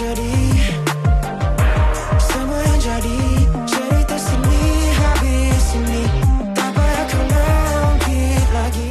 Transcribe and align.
jadi 0.00 0.32
Semua 2.16 2.60
yang 2.64 2.80
jadi 2.80 3.18
Cerita 3.68 4.16
sini 4.16 4.60
habis 4.96 5.60
sini 5.60 6.00
Tak 6.56 6.70
payah 6.72 7.04
kau 7.04 7.24
lagi 8.56 8.88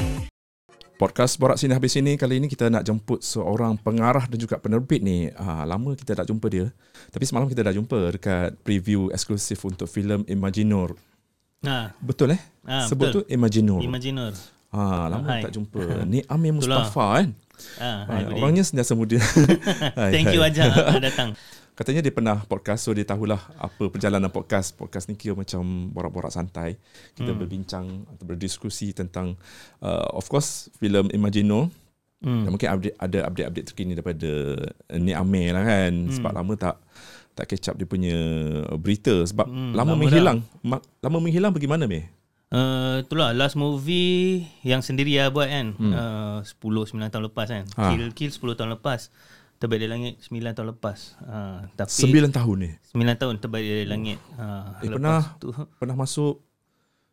Podcast 1.01 1.41
Borak 1.41 1.57
Sini 1.57 1.73
Habis 1.73 1.97
Ini 1.97 2.13
kali 2.13 2.37
ini 2.37 2.45
kita 2.45 2.69
nak 2.69 2.85
jemput 2.85 3.25
seorang 3.25 3.81
pengarah 3.81 4.29
dan 4.29 4.37
juga 4.37 4.61
penerbit 4.61 5.01
ni. 5.01 5.33
Ah, 5.33 5.65
lama 5.65 5.97
kita 5.97 6.13
tak 6.13 6.29
jumpa 6.29 6.45
dia. 6.51 6.69
Tapi 7.09 7.23
semalam 7.25 7.49
kita 7.49 7.65
dah 7.65 7.73
jumpa 7.73 7.97
dekat 8.19 8.59
preview 8.61 9.09
eksklusif 9.09 9.63
untuk 9.65 9.89
filem 9.89 10.21
Imaginor. 10.29 10.93
Ha, 11.65 11.95
Betul 12.03 12.35
eh? 12.37 12.41
Ah, 12.67 12.85
Sebut 12.85 13.09
betul. 13.09 13.23
tu 13.23 13.31
Imaginor. 13.33 13.81
Imaginor. 13.81 14.35
Ah, 14.73 15.05
lama 15.09 15.27
Hai. 15.29 15.41
tak 15.45 15.53
jumpa. 15.55 15.81
Ni 16.11 16.21
Amir 16.27 16.53
Mustafa 16.55 17.21
kan? 17.21 17.29
Ha, 17.75 17.83
Ah, 17.83 18.01
hai, 18.07 18.23
Budi. 18.23 18.39
orangnya 18.39 18.63
sentiasa 18.63 18.95
muda. 18.95 19.19
Hai, 19.99 20.15
Thank 20.15 20.31
you 20.31 20.39
hai. 20.39 20.47
Aja 20.47 20.71
dah 20.71 21.03
datang. 21.03 21.29
Katanya 21.75 22.03
dia 22.03 22.11
pernah 22.11 22.43
podcast 22.43 22.87
so 22.87 22.91
dia 22.91 23.07
tahulah 23.07 23.39
apa 23.55 23.87
perjalanan 23.87 24.27
podcast. 24.27 24.75
Podcast 24.75 25.07
ni 25.07 25.15
kira 25.15 25.31
macam 25.35 25.91
borak-borak 25.91 26.31
santai. 26.31 26.75
Kita 27.15 27.31
hmm. 27.31 27.39
berbincang 27.39 27.85
atau 28.03 28.23
berdiskusi 28.27 28.91
tentang 28.91 29.39
uh, 29.79 30.07
of 30.11 30.27
course 30.27 30.67
filem 30.79 31.07
Imagino. 31.15 31.71
Hmm. 32.19 32.43
Dan 32.43 32.51
mungkin 32.51 32.67
update, 32.67 32.95
ada 32.99 33.19
update-update 33.31 33.67
terkini 33.71 33.91
daripada 33.95 34.31
Ni 34.99 35.15
Amir 35.15 35.55
lah 35.55 35.63
kan. 35.63 35.91
Hmm. 35.91 36.11
Sebab 36.11 36.31
lama 36.35 36.53
tak 36.59 36.75
tak 37.31 37.55
catch 37.55 37.71
up 37.71 37.75
dia 37.79 37.87
punya 37.87 38.17
berita 38.75 39.23
sebab 39.23 39.47
hmm, 39.47 39.71
lama, 39.71 39.95
lama 39.95 40.03
menghilang. 40.03 40.39
Ma- 40.59 40.83
lama 40.99 41.17
menghilang 41.23 41.55
bagaimana 41.55 41.87
Mir? 41.87 42.11
Uh, 42.49 43.05
itulah 43.05 43.29
last 43.29 43.53
movie 43.53 44.41
yang 44.65 44.81
sendiri 44.81 45.13
saya 45.13 45.29
buat 45.29 45.45
kan. 45.45 45.77
Hmm. 45.77 45.93
Uh, 45.93 46.37
10 46.41 46.97
9 46.97 47.13
tahun 47.13 47.23
lepas 47.29 47.45
kan. 47.45 47.65
Ha. 47.77 47.93
Kill 47.93 48.09
Kill 48.11 48.31
10 48.33 48.57
tahun 48.57 48.69
lepas. 48.73 49.13
Terbaik 49.59 49.79
dari 49.79 49.91
langit 49.91 50.13
9 50.25 50.57
tahun 50.57 50.67
lepas. 50.73 50.97
Uh, 51.21 51.61
tapi 51.75 51.93
Sembilan 51.93 52.31
tahun 52.31 52.55
ni. 52.57 52.71
9 52.89 53.21
tahun 53.21 53.33
terbaik 53.37 53.65
dari 53.65 53.85
langit. 53.85 54.17
Uh, 54.33 54.73
Eh, 54.81 54.89
pernah 54.89 55.37
tu 55.37 55.53
pernah 55.77 55.93
masuk 55.93 56.41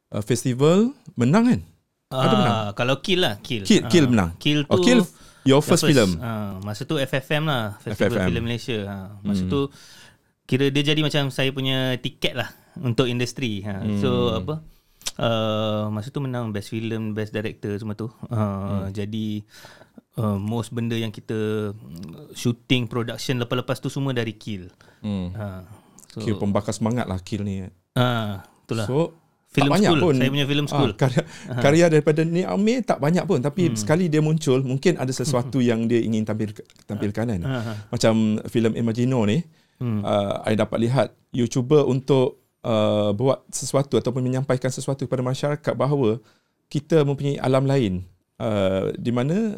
uh, 0.08 0.22
festival 0.22 0.96
menang 1.14 1.44
kan? 1.46 1.60
Ada 2.06 2.16
Ah, 2.24 2.38
menang? 2.38 2.56
Kalau 2.72 2.94
Kill 3.02 3.20
lah 3.20 3.34
Kill 3.42 3.66
Kill- 3.66 3.84
Ah, 3.84 3.90
Kill 3.90 4.06
menang? 4.06 4.30
Kill 4.38 4.62
Oh, 4.70 4.78
tu 4.78 4.88
Kill 4.88 5.00
your 5.42 5.60
first 5.60 5.82
film? 5.82 6.16
Ah, 6.16 6.56
Masa 6.62 6.86
tu 6.86 6.96
FFM 6.96 7.44
lah 7.44 7.76
Festival 7.82 8.14
FFM. 8.14 8.26
Film 8.30 8.42
Malaysia 8.46 8.78
ha. 8.86 8.96
Masa 9.20 9.42
hmm. 9.42 9.50
tu 9.50 9.60
Kira 10.46 10.70
dia 10.70 10.86
jadi 10.86 11.02
macam 11.02 11.28
Saya 11.28 11.50
punya 11.50 11.98
tiket 11.98 12.38
lah 12.38 12.46
Untuk 12.78 13.04
industri 13.04 13.66
ha. 13.66 13.82
hmm. 13.82 13.98
So 13.98 14.32
apa 14.32 14.62
uh, 15.18 15.88
Masa 15.92 16.08
tu 16.12 16.20
menang 16.20 16.52
Best 16.52 16.72
Film 16.72 17.12
Best 17.12 17.32
Director 17.32 17.72
Semua 17.76 17.96
tu 17.96 18.08
uh, 18.08 18.12
hmm. 18.32 18.92
Jadi 18.92 19.42
uh, 20.20 20.38
Most 20.38 20.72
benda 20.72 20.96
yang 20.96 21.12
kita 21.12 21.72
Shooting 22.32 22.88
Production 22.88 23.40
Lepas-lepas 23.40 23.80
tu 23.80 23.88
Semua 23.88 24.12
dari 24.12 24.36
Kill 24.36 24.68
Hmm. 25.04 25.30
ha. 25.36 25.62
So 26.10 26.24
Kill 26.24 26.40
pembakar 26.40 26.72
semangat 26.72 27.06
lah 27.06 27.20
Kill 27.20 27.44
ni. 27.44 27.62
ah, 27.94 28.42
Itulah 28.64 28.88
So 28.88 29.12
Film 29.46 29.72
tak 29.72 29.80
banyak 29.80 29.90
school. 29.94 30.02
pun. 30.04 30.14
Saya 30.20 30.28
punya 30.28 30.46
film 30.50 30.66
school. 30.68 30.90
Ah, 30.92 30.98
karya, 31.00 31.22
karya 31.64 31.86
daripada 31.88 32.20
Ni 32.28 32.42
Amir 32.44 32.84
tak 32.84 33.00
banyak 33.00 33.24
pun 33.24 33.40
tapi 33.40 33.72
hmm. 33.72 33.78
sekali 33.78 34.12
dia 34.12 34.20
muncul 34.20 34.60
mungkin 34.60 35.00
ada 35.00 35.08
sesuatu 35.08 35.64
yang 35.70 35.88
dia 35.88 36.04
ingin 36.04 36.28
tampil 36.28 36.52
tampilkan 36.84 37.24
kan. 37.24 37.40
Ah, 37.40 37.88
Macam 37.88 38.36
filem 38.52 38.76
Imagino 38.76 39.24
ni 39.24 39.40
hmm. 39.80 40.04
uh, 40.04 40.44
I 40.44 40.60
dapat 40.60 40.78
lihat 40.84 41.08
you 41.32 41.48
cuba 41.48 41.88
untuk 41.88 42.45
uh, 42.66 43.14
buat 43.14 43.46
sesuatu 43.54 43.94
ataupun 43.94 44.26
menyampaikan 44.26 44.68
sesuatu 44.68 45.06
kepada 45.06 45.22
masyarakat 45.22 45.74
bahawa 45.78 46.18
kita 46.66 47.06
mempunyai 47.06 47.38
alam 47.38 47.62
lain 47.62 48.02
uh, 48.42 48.90
di 48.98 49.14
mana 49.14 49.54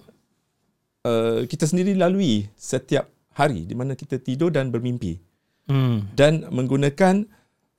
uh, 1.09 1.41
kita 1.49 1.65
sendiri 1.65 1.97
lalui 1.97 2.53
setiap 2.53 3.09
hari 3.33 3.65
di 3.65 3.73
mana 3.73 3.97
kita 3.97 4.21
tidur 4.21 4.53
dan 4.53 4.69
bermimpi 4.69 5.17
hmm. 5.73 6.13
dan 6.13 6.45
menggunakan 6.53 7.25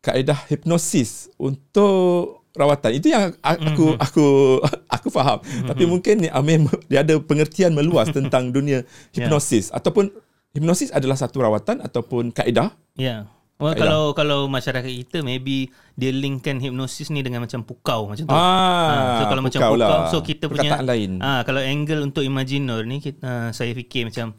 kaedah 0.02 0.47
hipnosis 0.47 1.27
untuk 1.38 2.39
rawatan. 2.55 2.91
Itu 2.95 3.11
yang 3.11 3.35
aku 3.44 3.95
mm-hmm. 3.95 4.06
aku 4.06 4.25
aku 4.95 5.07
faham. 5.12 5.39
Mm-hmm. 5.44 5.68
Tapi 5.68 5.84
mungkin 5.85 6.16
ni 6.23 6.29
Amir 6.31 6.66
dia 6.88 7.03
ada 7.03 7.19
pengertian 7.19 7.75
meluas 7.75 8.09
tentang 8.18 8.50
dunia 8.50 8.88
hipnosis 9.13 9.69
yeah. 9.69 9.78
ataupun 9.78 10.12
hipnosis 10.56 10.89
adalah 10.95 11.19
satu 11.19 11.44
rawatan 11.44 11.84
ataupun 11.84 12.31
kaedah. 12.31 12.73
Ya. 12.95 13.03
Yeah. 13.06 13.22
Well, 13.59 13.75
kalau 13.75 14.03
kalau 14.14 14.40
masyarakat 14.47 14.88
kita 14.88 15.20
maybe 15.20 15.68
dia 15.94 16.16
linkkan 16.16 16.58
hipnosis 16.58 17.12
ni 17.12 17.20
dengan 17.20 17.44
macam 17.44 17.59
pukau 17.62 18.08
macam 18.08 18.24
tu. 18.24 18.31
Ah, 18.31 19.20
so 19.20 19.24
kalau 19.28 19.44
macam 19.44 19.59
pukau 19.59 19.75
lah. 19.75 20.08
so 20.08 20.24
kita 20.24 20.47
punya 20.47 20.80
lain. 20.80 21.20
Ah 21.20 21.44
kalau 21.44 21.59
angle 21.59 22.00
untuk 22.02 22.24
imaginor 22.24 22.88
ni 22.88 22.98
kita, 22.98 23.19
uh, 23.19 23.50
saya 23.52 23.75
fikir 23.75 24.08
macam 24.08 24.31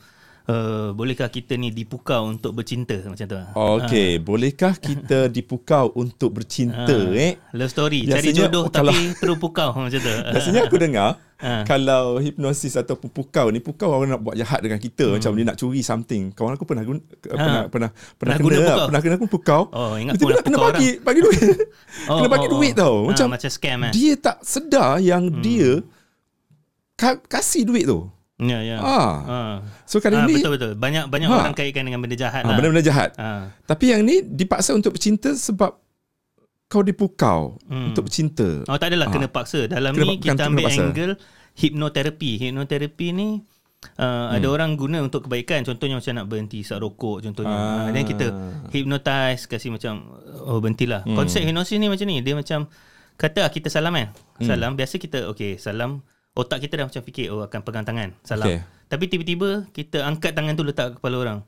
uh, 0.49 0.97
bolehkah 0.97 1.29
kita 1.29 1.53
ni 1.55 1.69
dipukau 1.69 2.27
untuk 2.27 2.57
bercinta 2.57 2.97
macam 2.97 3.27
tu. 3.29 3.37
ah. 3.37 3.53
Okey, 3.77 4.19
bolehkah 4.19 4.73
kita 4.75 5.29
dipukau 5.37 5.93
untuk 5.95 6.33
bercinta 6.33 6.89
eh? 7.13 7.37
Love 7.53 7.69
story, 7.69 8.09
cari 8.09 8.33
Biasanya 8.33 8.49
jodoh 8.49 8.73
kalau- 8.73 8.89
tapi 8.89 9.21
terus 9.21 9.37
pukau 9.37 9.69
macam 9.85 10.01
tu. 10.01 10.15
Biasanya 10.33 10.65
aku 10.65 10.77
dengar 10.81 11.21
Ah. 11.41 11.65
kalau 11.65 12.21
hipnosis 12.21 12.77
ataupun 12.77 13.09
pukau 13.09 13.49
ni 13.49 13.65
pukau 13.65 13.89
orang 13.89 14.13
nak 14.13 14.21
buat 14.21 14.37
jahat 14.37 14.61
dengan 14.61 14.77
kita 14.77 15.09
hmm. 15.09 15.13
macam 15.17 15.31
dia 15.33 15.45
nak 15.49 15.57
curi 15.57 15.81
something. 15.81 16.23
Kawan 16.37 16.61
aku 16.61 16.69
pernah 16.69 16.85
guna, 16.85 17.01
pernah 17.01 17.33
pernah 17.33 17.63
pernah 17.69 17.91
Pernah 18.21 18.35
kena 18.37 18.45
guna 18.45 18.57
lah, 18.57 18.61
pukau? 18.61 18.87
pernah 18.87 19.01
kena 19.01 19.17
pun 19.17 19.29
pukau. 19.33 19.63
Oh, 19.73 19.95
ingat 19.97 20.15
pun 20.21 20.29
kena 20.29 20.43
pukau 20.45 20.65
bagi 20.69 20.91
bagi 21.01 21.21
duit. 21.25 21.43
Oh, 22.11 22.17
kena 22.23 22.29
bagi 22.31 22.49
oh, 22.49 22.53
duit 22.55 22.73
oh. 22.77 22.79
tau. 22.79 22.97
Ah, 23.03 23.09
Macam 23.11 23.27
macam 23.33 23.51
scam, 23.51 23.79
eh? 23.89 23.93
Dia 23.93 24.13
tak 24.15 24.37
sedar 24.45 25.01
yang 25.01 25.27
hmm. 25.27 25.43
dia 25.43 25.71
ka- 26.95 27.25
kasih 27.25 27.65
duit 27.65 27.89
tu. 27.89 28.07
Ya, 28.41 28.65
ya. 28.65 28.77
Ah. 28.81 29.13
Ah. 29.29 29.55
So 29.85 30.01
kali 30.01 30.17
Ah, 30.17 30.25
ni 30.25 30.41
betul 30.41 30.57
betul. 30.57 30.73
Banyak 30.73 31.13
banyak 31.13 31.29
Ha. 31.29 31.37
orang 31.45 31.53
kaitkan 31.53 31.85
dengan 31.85 32.01
benda 32.01 32.17
jahat 32.17 32.41
ah, 32.45 32.49
lah. 32.49 32.57
benda-benda 32.57 32.85
jahat. 32.85 33.11
Ah. 33.21 33.53
Tapi 33.69 33.93
yang 33.93 34.01
ni 34.01 34.25
dipaksa 34.25 34.73
untuk 34.73 34.97
bercinta 34.97 35.37
sebab 35.37 35.77
kau 36.71 36.81
dipukau 36.81 37.59
Hmm. 37.67 37.91
untuk 37.91 38.07
bercinta. 38.07 38.63
Oh 38.65 38.79
tak 38.79 38.95
adalah 38.95 39.11
Ah. 39.11 39.13
kena 39.13 39.27
paksa. 39.27 39.67
Dalam 39.67 39.91
Kena- 39.91 40.07
ni 40.07 40.15
kita 40.17 40.39
kena 40.39 40.47
ambil 40.47 40.65
paksa. 40.65 40.81
angle 40.81 41.13
hipnoterapi. 41.59 42.31
Hipnoterapi 42.39 43.07
ni 43.11 43.29
uh, 43.99 44.01
hmm. 44.01 44.37
ada 44.39 44.47
orang 44.47 44.71
guna 44.75 45.03
untuk 45.03 45.27
kebaikan. 45.27 45.67
Contohnya 45.67 45.99
macam 45.99 46.13
nak 46.15 46.27
berhenti 46.27 46.63
isap 46.63 46.79
rokok 46.79 47.21
contohnya. 47.21 47.51
Ah. 47.53 47.69
Ah. 47.83 47.89
Dan 47.91 48.03
kita 48.05 48.27
hypnotize 48.71 49.45
kasih 49.45 49.71
macam 49.71 50.15
oh 50.41 50.59
berhentilah. 50.59 51.03
Hmm. 51.03 51.19
Konsep 51.19 51.43
hipnosis 51.43 51.77
ni 51.77 51.91
macam 51.91 52.07
ni. 52.07 52.23
Dia 52.23 52.39
macam 52.39 52.71
kata 53.17 53.45
ah, 53.45 53.51
kita 53.51 53.67
salam 53.67 53.91
kan. 53.91 54.15
Hmm. 54.39 54.47
Salam 54.47 54.71
biasa 54.73 54.95
kita 54.97 55.27
okey 55.29 55.59
salam 55.59 56.07
otak 56.33 56.63
kita 56.63 56.79
dah 56.79 56.87
macam 56.87 57.03
fikir 57.03 57.29
oh 57.29 57.43
akan 57.43 57.61
pegang 57.61 57.83
tangan. 57.83 58.09
Salam. 58.23 58.47
Okey. 58.47 58.63
Tapi 58.87 59.05
tiba-tiba 59.07 59.49
kita 59.71 60.07
angkat 60.07 60.33
tangan 60.33 60.55
tu 60.55 60.63
letak 60.63 60.87
ke 60.87 61.03
kepala 61.03 61.19
orang. 61.19 61.39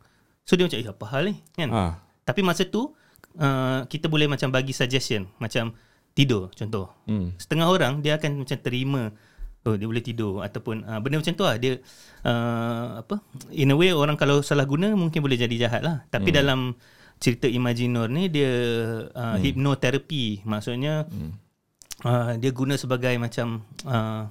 So 0.42 0.58
dia 0.58 0.66
macam 0.66 0.78
eh 0.78 0.90
apa 0.90 1.04
hal 1.08 1.22
ni 1.30 1.34
kan. 1.54 1.68
Ah. 1.70 1.92
Tapi 2.22 2.42
masa 2.42 2.66
tu 2.66 2.90
uh, 3.38 3.84
kita 3.88 4.10
boleh 4.10 4.28
macam 4.28 4.52
bagi 4.52 4.74
suggestion 4.74 5.28
macam 5.38 5.72
tidur 6.12 6.52
contoh. 6.52 6.92
Hmm. 7.08 7.32
Setengah 7.40 7.68
orang 7.68 8.04
dia 8.04 8.20
akan 8.20 8.44
macam 8.44 8.58
terima 8.60 9.02
oh 9.62 9.78
dia 9.78 9.86
boleh 9.86 10.02
tidur 10.02 10.42
ataupun 10.42 10.82
uh, 10.82 10.98
benda 10.98 11.22
macam 11.22 11.34
tu 11.38 11.46
lah 11.46 11.54
dia 11.54 11.78
uh, 12.26 13.06
apa 13.06 13.22
in 13.54 13.70
a 13.70 13.76
way 13.78 13.94
orang 13.94 14.18
kalau 14.18 14.42
salah 14.42 14.66
guna 14.66 14.90
mungkin 14.92 15.22
boleh 15.22 15.38
jadi 15.38 15.68
jahat 15.68 15.82
lah. 15.86 16.04
Tapi 16.10 16.34
hmm. 16.34 16.38
dalam 16.42 16.60
cerita 17.22 17.46
Imaginor 17.46 18.10
ni 18.10 18.26
dia 18.26 18.50
uh, 19.14 19.38
hmm. 19.38 19.40
hipnoterapi 19.46 20.42
maksudnya 20.42 21.06
hmm. 21.06 21.32
uh, 22.02 22.34
dia 22.42 22.50
guna 22.50 22.74
sebagai 22.74 23.14
macam 23.22 23.62
uh, 23.86 24.26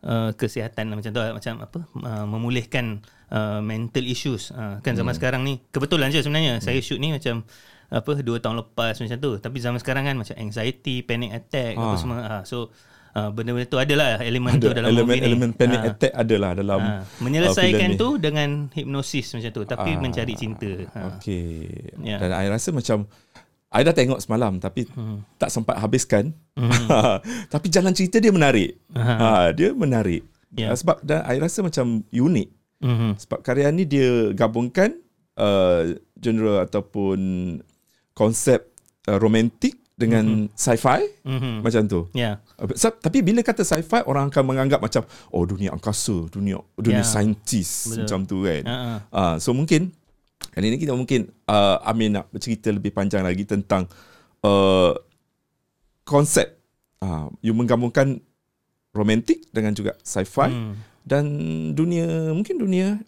uh, 0.00 0.30
kesihatan 0.32 0.96
macam 0.96 1.12
tu 1.12 1.20
lah. 1.20 1.36
macam 1.36 1.60
apa 1.60 1.78
uh, 1.84 2.24
memulihkan 2.24 3.04
uh, 3.28 3.60
mental 3.60 4.08
issues 4.08 4.48
uh, 4.56 4.80
kan 4.80 4.96
zaman 4.96 5.12
hmm. 5.12 5.20
sekarang 5.20 5.44
ni 5.44 5.60
kebetulan 5.68 6.08
je 6.08 6.24
sebenarnya 6.24 6.56
hmm. 6.56 6.64
saya 6.64 6.80
shoot 6.80 6.96
ni 6.96 7.12
macam 7.12 7.44
apa 7.88 8.18
dua 8.18 8.36
tahun 8.36 8.58
lepas 8.60 8.98
macam 8.98 9.16
tu 9.16 9.32
tapi 9.36 9.56
zaman 9.58 9.78
sekarang 9.78 10.04
kan 10.04 10.16
macam 10.16 10.34
anxiety 10.36 11.00
panic 11.00 11.30
attack 11.32 11.74
apa 11.74 11.86
Ah. 11.86 11.96
semua 11.96 12.16
uh, 12.18 12.42
so 12.42 12.68
uh, 13.12 13.30
benda-benda 13.30 13.64
tu 13.64 13.78
adalah 13.78 14.18
elemen 14.20 14.58
tu 14.58 14.66
Ada 14.66 14.82
dalam 14.82 14.90
movie 14.92 15.06
ni 15.16 15.30
elemen-elemen 15.30 15.50
panic 15.52 15.80
Ah. 15.80 15.90
attack 15.90 16.12
adalah 16.12 16.50
dalam 16.52 16.80
uh, 16.80 17.02
menyelesaikan 17.20 17.94
ni. 17.94 17.98
tu 17.98 18.08
dengan 18.16 18.66
hipnosis 18.68 19.30
macam 19.32 19.50
tu 19.52 19.62
tapi 19.64 19.90
Ah, 19.94 20.00
mencari 20.00 20.34
cinta 20.34 20.70
ha. 20.92 21.14
Okey. 21.14 21.70
Ya. 22.02 22.18
Dan 22.18 22.34
I 22.34 22.46
rasa 22.48 22.70
macam 22.70 23.06
I 23.66 23.82
dah 23.82 23.92
tengok 23.92 24.18
semalam 24.18 24.56
tapi 24.56 24.86
hmm. 24.88 25.36
tak 25.36 25.50
sempat 25.50 25.76
habiskan. 25.76 26.32
Hmm. 26.54 26.70
tapi 27.52 27.66
jalan 27.68 27.92
cerita 27.92 28.18
dia 28.18 28.30
menarik. 28.30 28.78
ha, 28.94 29.50
dia 29.52 29.70
menarik. 29.70 30.22
Ya. 30.50 30.70
Yeah. 30.70 30.74
Sebab 30.74 31.02
dan 31.02 31.22
I 31.22 31.36
rasa 31.36 31.60
macam 31.60 32.02
unik. 32.08 32.48
Mhm. 32.76 33.10
Sebab 33.18 33.38
karya 33.40 33.68
ni 33.70 33.84
dia 33.84 34.32
gabungkan 34.32 34.96
uh, 35.34 35.92
genre 36.14 36.60
ataupun 36.60 37.18
konsep 38.16 38.72
uh, 39.06 39.20
romantik 39.20 39.76
dengan 39.92 40.24
mm-hmm. 40.24 40.52
sci-fi 40.52 41.00
Mhm. 41.24 41.52
macam 41.60 41.82
tu. 41.84 42.00
Uh, 42.56 42.68
Sebab, 42.72 43.00
tapi 43.00 43.20
bila 43.20 43.40
kata 43.40 43.60
sci-fi 43.60 44.04
orang 44.04 44.28
akan 44.28 44.44
menganggap 44.44 44.80
macam 44.80 45.04
oh 45.30 45.44
dunia 45.44 45.72
angkasa, 45.72 46.28
dunia 46.28 46.56
dunia 46.74 47.00
Ya. 47.00 47.06
saintis 47.06 47.88
Betul. 47.88 47.96
macam 48.04 48.18
tu 48.24 48.36
kan. 48.42 48.62
Ha. 48.64 48.76
Uh, 49.08 49.34
so 49.36 49.52
mungkin 49.52 49.92
kali 50.52 50.68
ni 50.68 50.76
kita 50.76 50.92
mungkin 50.92 51.32
uh, 51.46 51.80
Amin 51.82 52.12
nak 52.12 52.28
bercerita 52.28 52.68
lebih 52.68 52.92
panjang 52.92 53.20
lagi 53.20 53.44
tentang 53.44 53.88
uh, 54.42 54.92
konsep 56.02 56.56
uh, 57.00 57.28
you 57.40 57.52
menggabungkan 57.52 58.20
romantik 58.92 59.48
dengan 59.48 59.72
juga 59.72 59.96
sci-fi 60.00 60.48
Hmm. 60.48 60.74
dan 61.04 61.24
dunia 61.72 62.32
mungkin 62.32 62.56
dunia 62.56 63.00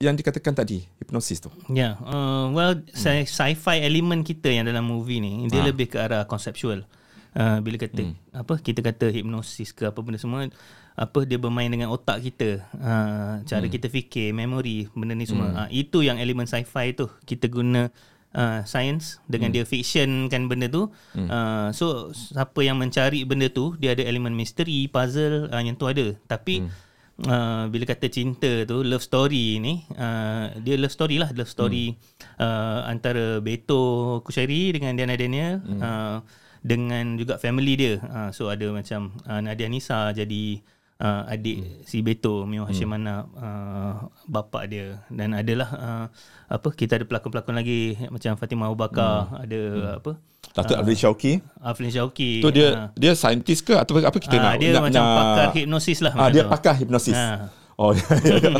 yang 0.00 0.16
dikatakan 0.16 0.56
tadi 0.56 0.88
hipnosis 0.96 1.44
tu? 1.44 1.52
Ya, 1.68 1.92
yeah, 1.92 1.94
uh, 2.08 2.48
well, 2.56 2.80
hmm. 2.80 3.28
sci-fi 3.28 3.84
element 3.84 4.24
kita 4.24 4.48
yang 4.48 4.64
dalam 4.64 4.88
movie 4.88 5.20
ni 5.20 5.44
dia 5.52 5.60
Ah. 5.60 5.68
lebih 5.68 5.92
ke 5.92 6.00
arah 6.00 6.24
conceptual. 6.24 6.88
Uh, 7.30 7.62
bila 7.62 7.78
kata 7.78 8.10
hmm. 8.10 8.34
apa 8.34 8.58
kita 8.58 8.82
kata 8.82 9.06
hipnosis 9.12 9.70
ke 9.70 9.86
apa 9.86 10.02
benda 10.02 10.18
semua 10.18 10.50
apa 10.98 11.22
dia 11.28 11.36
bermain 11.36 11.68
dengan 11.68 11.92
otak 11.92 12.24
kita. 12.24 12.64
Uh, 12.74 13.44
cara 13.44 13.64
hmm. 13.68 13.72
kita 13.76 13.86
fikir, 13.92 14.32
memori, 14.32 14.88
benda 14.96 15.12
ni 15.12 15.28
semua. 15.28 15.52
Hmm. 15.52 15.58
Uh, 15.64 15.68
itu 15.68 16.00
yang 16.00 16.16
elemen 16.16 16.48
sci-fi 16.48 16.96
tu. 16.96 17.06
Kita 17.28 17.52
guna 17.52 17.92
uh, 18.34 18.60
science 18.64 19.20
dengan 19.28 19.52
hmm. 19.52 19.56
dia 19.60 19.64
fiction 19.68 20.28
kan 20.32 20.48
benda 20.48 20.68
tu. 20.68 20.88
Hmm. 21.12 21.28
Uh, 21.28 21.68
so 21.76 22.10
siapa 22.12 22.60
yang 22.64 22.80
mencari 22.80 23.24
benda 23.28 23.52
tu 23.52 23.76
dia 23.76 23.92
ada 23.92 24.04
elemen 24.04 24.32
misteri, 24.32 24.88
puzzle 24.88 25.48
uh, 25.48 25.60
yang 25.60 25.76
tu 25.76 25.86
ada. 25.88 26.16
Tapi 26.24 26.64
hmm. 26.64 26.89
Uh, 27.20 27.68
bila 27.68 27.84
kata 27.84 28.08
cinta 28.08 28.64
tu 28.64 28.80
love 28.80 29.04
story 29.04 29.60
ni 29.60 29.84
uh, 29.92 30.56
dia 30.64 30.80
love 30.80 30.88
story 30.88 31.20
lah 31.20 31.28
love 31.36 31.52
story 31.52 31.92
hmm. 31.92 32.40
uh, 32.40 32.88
antara 32.88 33.44
Beto 33.44 34.24
Kushairi 34.24 34.72
dengan 34.72 34.96
Diana 34.96 35.20
Daniel 35.20 35.60
hmm. 35.60 35.80
uh, 35.84 36.24
dengan 36.64 37.20
juga 37.20 37.36
family 37.36 37.76
dia 37.76 38.00
uh, 38.00 38.32
so 38.32 38.48
ada 38.48 38.64
macam 38.72 39.12
uh, 39.28 39.36
Nadia 39.44 39.68
Nisa 39.68 40.16
jadi 40.16 40.64
uh, 40.96 41.28
adik 41.28 41.56
hmm. 41.60 41.72
si 41.84 42.00
Beto 42.00 42.48
Mio 42.48 42.64
Hashimana 42.64 43.28
uh, 43.36 44.08
bapa 44.24 44.64
dia 44.64 45.04
dan 45.12 45.36
adalah 45.36 45.68
uh, 45.76 46.06
apa 46.48 46.68
kita 46.72 47.00
ada 47.00 47.04
pelakon-pelakon 47.04 47.52
lagi 47.52 48.00
macam 48.08 48.36
Fatimah 48.40 48.72
Abu 48.72 48.80
Bakar 48.80 49.28
hmm. 49.28 49.44
ada 49.44 49.60
hmm. 49.60 49.96
apa 50.00 50.12
Datuk 50.50 50.74
uh, 50.74 50.82
Afrin 50.82 50.98
Syauqi. 50.98 51.32
Aflin 51.62 51.90
Syauqi 51.94 52.42
Tu 52.42 52.50
dia 52.50 52.68
uh, 52.74 52.86
dia 52.98 53.12
saintis 53.14 53.62
ke 53.62 53.78
atau 53.78 54.02
apa 54.02 54.18
kita 54.18 54.36
Ah, 54.40 54.42
nak 54.50 54.54
dia 54.58 54.74
nak, 54.74 54.82
macam 54.90 55.02
nak, 55.02 55.16
pakar 55.16 55.46
hipnosis 55.54 55.98
lah 56.02 56.12
Ah 56.12 56.18
macam 56.26 56.34
dia 56.34 56.42
tu. 56.42 56.50
pakar 56.50 56.74
hipnosis. 56.74 57.18
Ah. 57.18 57.46
Oh 57.80 57.96
ya. 57.96 58.04
ya. 58.04 58.52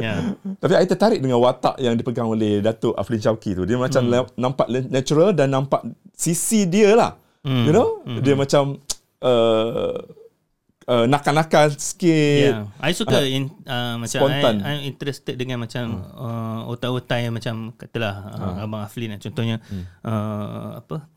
ya 0.00 0.14
Tapi 0.56 0.72
saya 0.72 0.88
tertarik 0.88 1.20
dengan 1.20 1.36
watak 1.44 1.76
yang 1.76 1.92
dipegang 1.92 2.24
oleh 2.24 2.64
Datuk 2.64 2.96
Afrin 2.96 3.20
Syauqi 3.20 3.52
tu. 3.52 3.68
Dia 3.68 3.76
macam 3.76 4.00
hmm. 4.00 4.40
nampak 4.40 4.66
natural 4.88 5.36
dan 5.36 5.52
nampak 5.52 5.84
sisi 6.16 6.64
dia 6.64 6.96
lah. 6.96 7.20
Hmm. 7.44 7.68
You 7.68 7.72
know? 7.76 8.00
Hmm. 8.08 8.24
Dia 8.24 8.32
macam 8.32 8.80
uh, 9.20 10.23
uh, 10.88 11.04
nakal-nakal 11.08 11.72
sikit. 11.76 12.68
Yeah, 12.68 12.68
I 12.80 12.92
suka 12.92 13.24
in, 13.24 13.50
uh, 13.64 13.96
macam 14.00 14.20
Spontan. 14.20 14.54
I, 14.60 14.78
I'm 14.78 14.80
interested 14.84 15.34
dengan 15.36 15.64
macam 15.64 16.04
hmm. 16.04 16.12
uh, 16.16 16.60
otak-otak 16.70 17.18
yang 17.24 17.34
macam 17.34 17.72
katalah 17.76 18.14
uh, 18.36 18.64
abang 18.64 18.84
Aflin 18.84 19.16
lah 19.16 19.20
contohnya 19.20 19.60
hmm. 19.64 19.84
uh, 20.04 20.80
apa 20.84 21.08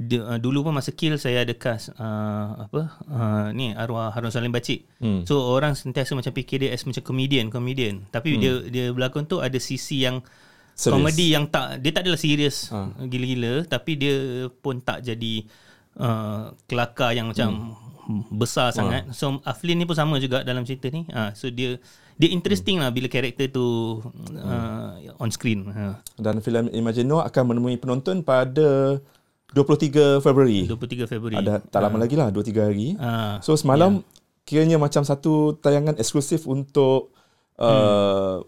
dia, 0.00 0.24
uh, 0.24 0.40
dulu 0.40 0.64
pun 0.64 0.72
masa 0.72 0.90
kill 0.90 1.20
saya 1.20 1.44
ada 1.44 1.52
cast 1.52 1.92
uh, 2.00 2.64
apa 2.64 2.96
uh, 3.06 3.46
ni 3.52 3.76
arwah 3.76 4.08
Harun 4.10 4.32
Salim 4.32 4.50
Bacik. 4.50 4.88
Hmm. 4.98 5.28
So 5.28 5.44
orang 5.52 5.76
sentiasa 5.76 6.16
macam 6.16 6.32
fikir 6.32 6.64
dia 6.64 6.72
as 6.72 6.82
macam 6.88 7.04
comedian, 7.04 7.52
comedian. 7.52 8.08
Tapi 8.08 8.34
Hmm. 8.36 8.40
dia 8.40 8.52
dia 8.72 8.84
berlakon 8.90 9.28
tu 9.28 9.44
ada 9.44 9.60
sisi 9.60 10.02
yang 10.02 10.24
Serius. 10.72 10.96
komedi 10.96 11.26
yang 11.36 11.44
tak 11.52 11.84
dia 11.84 11.92
tak 11.92 12.08
adalah 12.08 12.16
serius 12.16 12.72
Ha. 12.72 13.04
gila-gila 13.04 13.68
tapi 13.68 14.00
dia 14.00 14.48
pun 14.48 14.80
tak 14.80 15.04
jadi 15.04 15.44
uh, 16.00 16.56
kelakar 16.64 17.12
yang 17.12 17.28
macam 17.28 17.76
besar 18.30 18.74
sangat. 18.74 19.10
So 19.14 19.38
Aflin 19.42 19.80
ni 19.80 19.86
pun 19.86 19.96
sama 19.96 20.18
juga 20.18 20.42
dalam 20.42 20.62
cerita 20.66 20.90
ni. 20.90 21.06
Ha, 21.10 21.34
so 21.34 21.48
dia 21.48 21.78
dia 22.20 22.28
interesting 22.30 22.76
lah 22.76 22.92
bila 22.92 23.08
karakter 23.08 23.48
tu 23.48 23.98
uh, 24.36 24.90
on 25.22 25.30
screen. 25.32 25.64
Ha. 25.72 26.04
Dan 26.20 26.44
filem 26.44 26.68
Imagino 26.76 27.24
akan 27.24 27.42
menemui 27.56 27.80
penonton 27.80 28.20
pada 28.20 29.00
23 29.56 30.22
Februari. 30.22 30.68
23 30.68 31.10
Februari. 31.10 31.36
Ada 31.40 31.64
tak 31.64 31.80
lama 31.80 31.96
lagi 31.98 32.14
lah 32.14 32.28
2 32.28 32.36
3 32.36 32.68
hari. 32.68 32.94
Ha. 33.00 33.40
So 33.42 33.56
semalam 33.56 34.04
kiranya 34.44 34.76
macam 34.76 35.02
satu 35.02 35.58
tayangan 35.58 35.96
eksklusif 35.96 36.44
untuk 36.44 37.14
uh, 37.58 38.42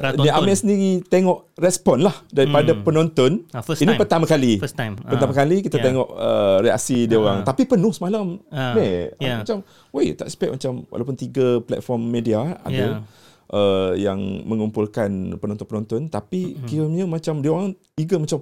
Ratonton. 0.00 0.24
Dia 0.24 0.32
Amir 0.34 0.56
sendiri 0.56 0.90
tengok 1.04 1.38
respon 1.54 2.00
lah 2.00 2.16
daripada 2.26 2.72
Hmm. 2.72 2.80
penonton. 2.80 3.32
Ah, 3.50 3.60
first 3.60 3.78
Ini 3.78 3.92
time. 3.92 4.00
pertama 4.00 4.24
kali. 4.24 4.56
First 4.56 4.74
time. 4.74 4.96
Pertama 4.96 5.30
Ah. 5.30 5.38
kali 5.38 5.56
kita 5.60 5.76
Yeah. 5.76 5.86
tengok 5.86 6.08
uh, 6.10 6.56
reaksi 6.60 7.04
dia 7.04 7.16
orang. 7.16 7.44
Tapi 7.44 7.62
penuh 7.64 7.90
semalam. 7.90 8.40
Meh. 8.48 9.12
Aku 9.12 9.20
Yeah. 9.20 9.38
Macam, 9.38 9.56
weh 9.90 10.10
tak 10.10 10.26
expect 10.26 10.50
macam 10.50 10.72
walaupun 10.88 11.14
tiga 11.14 11.60
platform 11.60 12.00
media 12.02 12.56
ada 12.58 13.04
Yeah. 13.04 13.04
uh, 13.50 13.92
yang 13.94 14.18
mengumpulkan 14.44 15.10
penonton-penonton. 15.36 16.08
Tapi 16.08 16.56
Mm-hmm. 16.56 16.66
kiranya 16.66 17.04
macam 17.04 17.34
dia 17.38 17.50
orang 17.50 17.68
eager 17.94 18.16
macam 18.16 18.40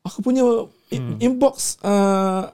aku 0.00 0.20
punya 0.20 0.44
i- 0.88 0.98
Mm. 0.98 1.16
inbox 1.18 1.80
uh, 1.80 2.48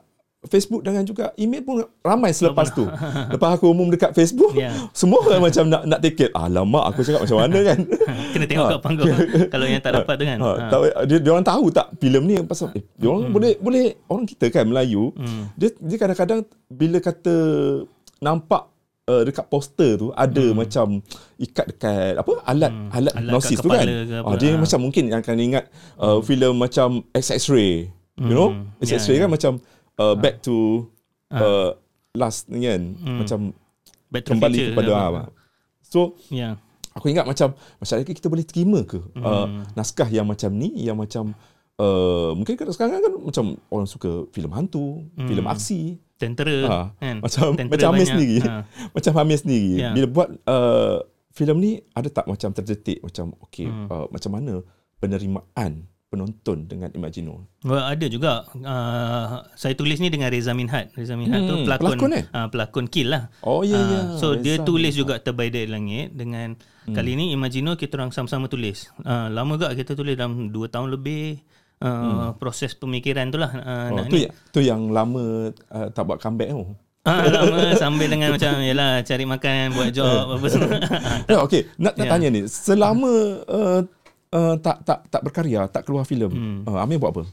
Facebook 0.47 0.81
dengan 0.81 1.03
juga 1.03 1.35
email 1.35 1.61
pun 1.61 1.75
ramai 2.01 2.31
selepas 2.31 2.71
tu. 2.71 2.87
Lepas 3.33 3.51
aku 3.53 3.69
umum 3.69 3.87
dekat 3.87 4.11
Facebook, 4.11 4.53
Yeah. 4.53 4.73
semua 4.97 5.21
orang 5.21 5.45
macam 5.45 5.67
nak 5.67 5.83
nak 5.85 6.01
tiket. 6.01 6.31
Alamak, 6.33 6.85
aku 6.87 7.01
cakap 7.01 7.23
macam 7.23 7.39
mana 7.39 7.59
kan? 7.65 7.79
Kena 8.33 8.45
tengok 8.45 8.65
Ha. 8.65 8.73
kat 8.73 8.81
panggung 8.81 9.09
kalau 9.47 9.65
yang 9.65 9.81
tak 9.81 9.93
dapat 9.95 10.15
tu 10.15 10.25
kan. 10.25 10.39
Ha, 10.39 10.49
Ha. 10.49 10.69
tahu, 10.69 10.83
dia, 11.05 11.17
dia 11.19 11.31
orang 11.31 11.47
tahu 11.47 11.65
tak 11.69 11.87
filem 11.97 12.23
ni 12.23 12.35
pasal 12.41 12.69
eh, 12.73 12.85
dia 12.93 13.07
orang 13.07 13.29
boleh 13.29 13.53
boleh 13.59 13.85
orang 14.07 14.25
kita 14.25 14.47
kan 14.49 14.65
Melayu 14.65 15.11
Hmm. 15.13 15.51
dia 15.53 15.69
dia 15.75 15.97
kadang-kadang 15.97 16.41
bila 16.69 16.99
kata 16.99 17.35
nampak 18.19 18.63
uh, 19.05 19.23
dekat 19.23 19.47
poster 19.47 19.97
tu 19.97 20.09
ada 20.11 20.45
macam 20.53 21.01
ikat 21.37 21.67
dekat 21.69 22.13
apa 22.17 22.33
alat 22.45 22.73
Hmm. 22.73 22.89
alat 22.91 23.13
Alat 23.13 23.15
hipnosis 23.23 23.59
tu 23.59 23.69
kan 23.69 23.85
ke 23.85 23.95
apa. 24.15 24.27
ah, 24.27 24.37
dia 24.37 24.51
Ha. 24.51 24.59
macam 24.59 24.79
mungkin 24.81 25.05
akan 25.11 25.37
ingat 25.39 25.65
uh, 25.97 26.19
filem 26.21 26.55
macam 26.55 26.89
X-ray 27.13 27.93
you 28.19 28.33
know 28.33 28.51
Hmm. 28.51 28.73
X-ray 28.81 29.17
Ya, 29.17 29.23
kan 29.23 29.31
macam 29.31 29.53
uh, 29.99 30.15
back 30.15 30.41
to 30.41 30.87
Ha. 31.27 31.39
uh, 31.43 31.71
last 32.15 32.47
ni 32.47 32.65
kan 32.65 32.83
Hmm. 32.97 33.19
macam 33.21 33.39
Back 34.07 34.23
to 34.25 34.31
kembali 34.33 34.55
future 34.55 34.71
kepada 34.73 34.89
ke 34.89 34.95
apa. 34.95 35.09
apa. 35.11 35.23
so 35.83 36.15
Ya. 36.31 36.57
Aku 36.95 37.13
ingat 37.13 37.29
macam 37.29 37.53
masyarakat 37.77 38.09
kita 38.09 38.33
boleh 38.33 38.41
terima 38.41 38.81
ke 38.81 38.97
hmm. 38.97 39.21
uh, 39.21 39.47
naskah 39.75 40.09
yang 40.09 40.25
macam 40.25 40.49
ni 40.49 40.73
yang 40.81 40.97
macam 40.97 41.37
uh, 41.77 42.33
mungkin 42.33 42.57
kan 42.57 42.73
sekarang 42.73 42.97
kan 42.97 43.13
macam 43.21 43.45
orang 43.69 43.85
suka 43.85 44.25
filem 44.33 44.49
hantu, 44.49 45.05
hmm. 45.13 45.29
filem 45.29 45.45
aksi. 45.45 45.81
Tentera 46.17 46.57
Ha, 46.65 46.79
kan. 46.97 47.21
macam 47.21 47.53
Tentera 47.53 47.69
macam 47.77 47.89
Amir 47.93 48.07
sendiri. 48.09 48.37
Ha. 48.41 48.65
macam 48.97 49.13
Amir 49.21 49.37
sendiri 49.37 49.73
Ya. 49.77 49.93
bila 49.93 50.07
buat 50.09 50.29
uh, 50.49 51.05
filem 51.29 51.57
ni 51.61 51.71
ada 51.93 52.09
tak 52.09 52.25
macam 52.25 52.49
terdetik 52.49 53.05
macam 53.05 53.37
okey 53.45 53.69
hmm. 53.69 53.93
uh, 53.93 54.09
macam 54.09 54.31
mana 54.33 54.65
penerimaan 54.97 55.85
penonton 56.07 56.65
dengan 56.65 56.89
Imagino? 56.93 57.51
Well, 57.61 57.83
ada 57.83 58.07
juga 58.07 58.47
uh, 58.55 59.27
saya 59.53 59.73
tulis 59.73 59.99
ni 59.99 60.07
dengan 60.07 60.29
Reza 60.29 60.53
Minhat. 60.53 60.91
Reza 60.93 61.15
Minhat 61.15 61.41
Hmm, 61.41 61.49
tu 61.49 61.55
pelakon 61.63 61.93
pelakon, 61.93 62.11
eh? 62.13 62.25
uh, 62.29 62.47
pelakon 62.47 62.87
Kill 62.87 63.09
lah. 63.09 63.27
Oh 63.41 63.61
ya 63.61 63.75
Ah, 63.75 63.85
ya. 63.85 64.01
So 64.17 64.35
dia 64.35 64.57
Reza 64.57 64.65
tulis 64.65 64.93
Minhat. 64.93 65.01
juga 65.03 65.15
Terbaik 65.19 65.51
dari 65.51 65.67
Langit 65.67 66.13
dengan 66.13 66.55
hmm. 66.55 66.93
kali 66.93 67.13
ni 67.15 67.31
Imagino 67.31 67.75
kita 67.75 67.97
orang 67.97 68.11
sama-sama 68.11 68.47
tulis. 68.47 68.87
Uh, 69.01 69.27
lama 69.29 69.55
juga 69.55 69.75
kita 69.75 69.93
tulis 69.93 70.15
dalam 70.15 70.49
2 70.49 70.55
tahun 70.69 70.89
lebih 70.91 71.43
uh, 71.79 71.89
hmm. 71.89 72.39
proses 72.39 72.73
pemikiran 72.73 73.27
tu 73.29 73.37
lah 73.37 73.51
uh, 73.53 73.89
Oh, 73.89 73.97
nak 73.97 74.07
tu 74.07 74.17
ni. 74.17 74.23
yang, 74.23 74.33
tu 74.51 74.61
yang 74.61 74.81
lama 74.89 75.23
uh, 75.69 75.89
tak 75.91 76.03
buat 76.03 76.19
comeback 76.19 76.51
tu. 76.51 76.65
Ah, 77.03 77.23
lama 77.25 77.71
sambil 77.77 78.07
dengan 78.09 78.31
macam 78.31 78.59
yalah 78.59 78.99
cari 79.01 79.23
makan 79.23 79.71
buat 79.73 79.91
job 79.91 80.27
apa 80.29 80.47
semua. 80.49 80.75
Ya, 81.31 81.39
okey. 81.41 81.63
Nak, 81.77 81.95
nak 81.95 82.03
Ya. 82.03 82.11
tanya 82.11 82.29
ni, 82.29 82.41
selama 82.47 83.11
uh, 83.47 83.81
uh, 84.37 84.55
tak 84.59 84.85
tak 84.85 85.09
tak 85.09 85.23
berkarya, 85.23 85.65
tak 85.67 85.83
keluar 85.83 86.05
filem, 86.05 86.29
Hmm. 86.29 86.59
uh, 86.67 86.79
Amir 86.79 86.99
buat 86.99 87.11
apa? 87.11 87.25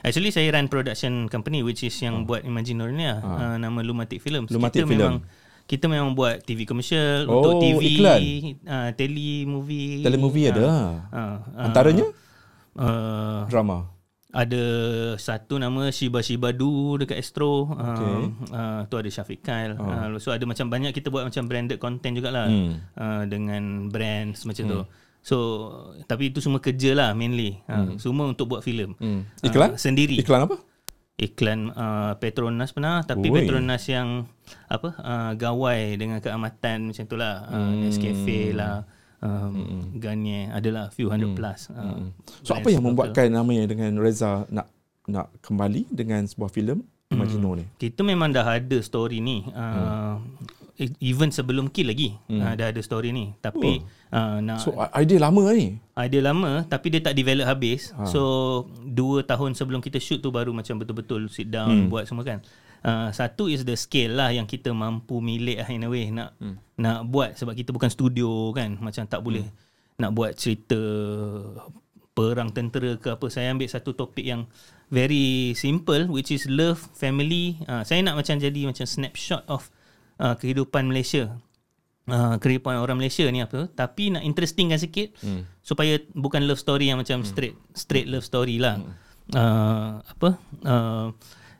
Actually 0.00 0.30
saya 0.30 0.48
run 0.48 0.66
production 0.66 1.26
company 1.26 1.60
which 1.60 1.82
is 1.82 1.94
yang 1.98 2.22
buat 2.22 2.40
Imagino 2.42 2.86
ni 2.86 3.02
lah. 3.02 3.18
Uh, 3.18 3.56
nama 3.56 3.82
Lumatic 3.82 4.18
Films. 4.18 4.46
Ah. 4.46 4.54
Lumatic 4.54 4.80
kita 4.80 4.86
Film. 4.86 4.94
memang 4.96 5.16
kita 5.66 5.84
memang 5.84 6.10
buat 6.14 6.40
TV 6.40 6.64
commercial 6.64 7.26
Oh, 7.26 7.42
untuk 7.44 7.52
TV, 7.60 7.82
iklan. 7.92 8.20
uh, 8.64 8.88
tele 8.94 9.44
movie. 9.44 10.00
Telemovie 10.00 10.46
Ah, 10.46 10.50
ada. 10.50 10.62
ah, 10.64 10.88
ah, 11.12 11.36
Antaranya 11.60 12.06
uh, 12.74 13.44
drama. 13.46 13.90
ada 14.30 14.62
satu 15.16 15.56
nama 15.56 15.88
Shiba 15.88 16.20
Shiba 16.20 16.52
Du 16.52 16.68
dekat 16.94 17.18
Astro. 17.18 17.66
Okay. 17.66 18.14
Uh, 18.14 18.24
uh, 18.50 18.80
tu 18.86 18.94
ada 18.94 19.08
Syafiq 19.08 19.40
Kyle. 19.40 19.74
Oh. 19.74 19.82
Uh, 19.82 20.16
so 20.16 20.30
ada 20.30 20.44
macam 20.44 20.68
banyak 20.68 20.92
kita 20.92 21.08
buat 21.08 21.24
macam 21.24 21.44
branded 21.44 21.76
content 21.76 22.14
jugalah 22.14 22.46
Hmm. 22.46 22.78
uh, 22.94 23.24
dengan 23.24 23.62
brand 23.88 24.32
semacam 24.32 24.64
tu. 24.64 24.80
So 25.28 25.36
tapi 26.08 26.32
itu 26.32 26.40
semua 26.40 26.56
kerja 26.56 26.96
lah 26.96 27.12
mainly. 27.12 27.60
Uh, 27.68 28.00
semua 28.00 28.24
untuk 28.24 28.48
buat 28.48 28.64
filem. 28.64 28.96
Hmm. 28.96 29.28
Ah, 29.44 29.52
Iklan? 29.52 29.70
sendiri. 29.76 30.16
Iklan 30.16 30.48
apa? 30.48 30.56
Iklan 31.20 31.60
uh, 31.74 32.12
Petronas 32.16 32.72
pernah 32.72 33.04
tapi 33.04 33.28
Oi. 33.28 33.44
Petronas 33.44 33.84
yang 33.84 34.24
apa 34.72 34.96
uh, 34.96 35.32
gawai 35.36 36.00
dengan 36.00 36.24
keamatan 36.24 36.88
macam 36.88 37.04
tu 37.04 37.16
lah. 37.20 37.44
Uh, 37.44 37.56
Hmm. 37.68 37.84
Nescafe 37.84 38.56
lah. 38.56 38.88
Um, 39.18 39.98
Garnier 39.98 40.54
adalah 40.54 40.94
few 40.94 41.10
hundred 41.10 41.34
plus. 41.34 41.68
Uh, 41.74 42.08
So 42.46 42.54
apa 42.54 42.70
yang 42.70 42.86
membuatkan 42.86 43.28
Amir 43.34 43.66
dengan 43.66 43.98
Reza 43.98 44.46
nak 44.48 44.70
nak 45.10 45.28
kembali 45.42 45.90
dengan 45.90 46.22
sebuah 46.22 46.48
filem 46.48 46.80
Imagino 47.08 47.56
ni? 47.56 47.64
Kita 47.80 48.04
memang 48.04 48.28
dah 48.28 48.44
ada 48.44 48.78
story 48.78 49.24
ni. 49.24 49.40
Uh, 49.48 50.20
e- 50.20 50.57
Even 51.02 51.34
sebelum 51.34 51.74
Kill 51.74 51.90
lagi 51.90 52.14
uh, 52.30 52.54
dah 52.54 52.70
ada 52.70 52.80
story 52.80 53.10
ni. 53.10 53.34
Tapi 53.42 53.82
uh, 54.14 54.38
nak 54.38 54.62
So 54.62 54.78
idea 54.94 55.18
lama 55.18 55.50
ni. 55.50 55.82
idea 55.98 56.22
lama 56.22 56.62
tapi 56.70 56.94
dia 56.94 57.02
tak 57.02 57.18
develop 57.18 57.50
habis. 57.50 57.90
Ha. 57.98 58.06
So 58.06 58.22
dua 58.86 59.26
tahun 59.26 59.58
sebelum 59.58 59.82
kita 59.82 59.98
shoot 59.98 60.22
tu 60.22 60.30
baru 60.30 60.54
macam 60.54 60.78
betul-betul 60.78 61.26
sit 61.26 61.50
down 61.50 61.90
buat 61.90 62.06
semua 62.06 62.22
kan. 62.22 62.38
Uh, 62.78 63.10
satu 63.10 63.50
is 63.50 63.66
the 63.66 63.74
scale 63.74 64.14
lah 64.14 64.30
yang 64.30 64.46
kita 64.46 64.70
mampu 64.70 65.18
milik 65.18 65.58
lah 65.58 65.68
in 65.74 65.82
a 65.82 65.90
way 65.90 66.14
nak 66.14 66.38
nak 66.78 67.10
buat 67.10 67.34
sebab 67.34 67.58
kita 67.58 67.74
bukan 67.74 67.90
studio 67.90 68.54
kan 68.54 68.78
macam 68.78 69.02
tak 69.02 69.18
boleh 69.18 69.50
nak 69.98 70.14
buat 70.14 70.38
cerita 70.38 70.78
perang 72.14 72.54
tentera 72.54 72.94
ke 72.98 73.14
apa 73.14 73.26
saya 73.30 73.50
ambil 73.50 73.66
satu 73.66 73.94
topik 73.94 74.22
yang 74.22 74.46
very 74.90 75.54
simple 75.58 76.06
which 76.10 76.30
is 76.30 76.46
love 76.46 76.78
family 76.94 77.58
uh, 77.66 77.82
saya 77.82 78.02
nak 78.02 78.18
macam 78.18 78.38
jadi 78.38 78.66
macam 78.66 78.86
snapshot 78.86 79.42
of 79.50 79.70
uh, 80.18 80.34
kehidupan 80.36 80.90
Malaysia 80.90 81.38
uh, 82.08 82.36
kehidupan 82.40 82.80
orang 82.80 82.98
Malaysia 82.98 83.28
ni 83.28 83.44
apa 83.44 83.68
tapi 83.72 84.10
nak 84.12 84.24
interestingkan 84.24 84.80
sikit 84.80 85.14
hmm. 85.22 85.62
supaya 85.62 86.00
bukan 86.16 86.44
love 86.48 86.60
story 86.60 86.90
yang 86.90 86.98
macam 86.98 87.22
straight 87.22 87.54
straight 87.76 88.08
love 88.08 88.24
story 88.26 88.58
lah 88.58 88.80
hmm. 88.80 88.92
uh, 89.36 90.02
apa 90.02 90.28
uh, 90.64 91.06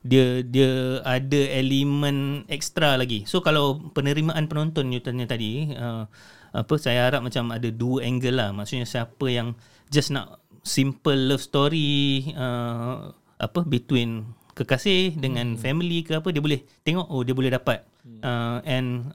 dia 0.07 0.41
dia 0.47 1.03
ada 1.05 1.41
elemen 1.59 2.47
extra 2.49 2.97
lagi 2.97 3.27
so 3.29 3.45
kalau 3.45 3.93
penerimaan 3.93 4.47
penonton 4.47 4.95
you 4.95 5.03
tanya 5.03 5.29
tadi 5.29 5.75
uh, 5.75 6.07
apa 6.55 6.75
saya 6.81 7.11
harap 7.11 7.21
macam 7.21 7.53
ada 7.53 7.69
dua 7.69 8.07
angle 8.09 8.41
lah 8.41 8.51
maksudnya 8.57 8.89
siapa 8.89 9.27
yang 9.29 9.53
just 9.93 10.09
nak 10.15 10.41
simple 10.65 11.29
love 11.29 11.45
story 11.45 12.31
uh, 12.33 13.13
apa 13.39 13.61
between 13.69 14.33
kekasih 14.57 15.15
dengan 15.15 15.55
hmm. 15.55 15.61
family 15.61 16.03
ke 16.03 16.19
apa 16.19 16.35
dia 16.35 16.43
boleh 16.43 16.67
tengok 16.83 17.07
oh 17.07 17.23
dia 17.23 17.35
boleh 17.37 17.53
dapat 17.53 17.85
hmm. 17.85 17.88
Uh, 18.23 18.59
and 18.65 19.13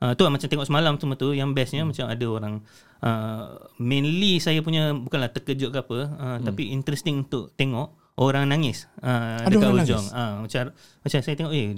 uh, 0.00 0.12
tu 0.16 0.24
lah, 0.24 0.32
macam 0.32 0.48
tengok 0.48 0.66
semalam 0.66 0.92
tu 0.96 1.06
tu 1.14 1.28
yang 1.32 1.52
bestnya 1.52 1.84
hmm. 1.84 1.90
macam 1.92 2.06
ada 2.08 2.26
orang 2.26 2.54
uh, 3.04 3.42
mainly 3.78 4.40
saya 4.40 4.60
punya 4.64 4.92
bukanlah 4.96 5.30
terkejut 5.30 5.70
ke 5.70 5.78
apa 5.80 5.98
uh, 6.08 6.26
hmm. 6.40 6.44
tapi 6.48 6.72
interesting 6.72 7.24
untuk 7.24 7.52
tengok 7.54 7.92
orang 8.20 8.48
nangis 8.48 8.84
uh, 9.00 9.40
Ada 9.40 9.54
dekat 9.54 9.68
orang 9.68 9.84
ujung 9.84 10.04
nangis? 10.04 10.16
uh, 10.16 10.34
macam 10.44 10.62
macam 11.04 11.18
saya 11.20 11.34
tengok 11.36 11.52
eh 11.54 11.68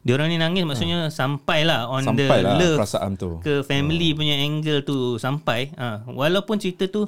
dia 0.00 0.12
orang 0.16 0.32
ni 0.32 0.40
nangis 0.40 0.64
maksudnya 0.64 1.12
sampailah 1.12 1.84
on 1.92 2.00
the 2.16 2.24
Sampai 2.24 2.40
lah 2.40 2.56
love 2.56 2.78
perasaan 2.80 3.12
tu. 3.20 3.36
ke 3.44 3.60
family 3.60 4.16
punya 4.16 4.32
angle 4.40 4.80
tu 4.80 5.20
sampai 5.20 5.68
uh, 5.76 6.08
walaupun 6.08 6.56
cerita 6.56 6.88
tu 6.88 7.04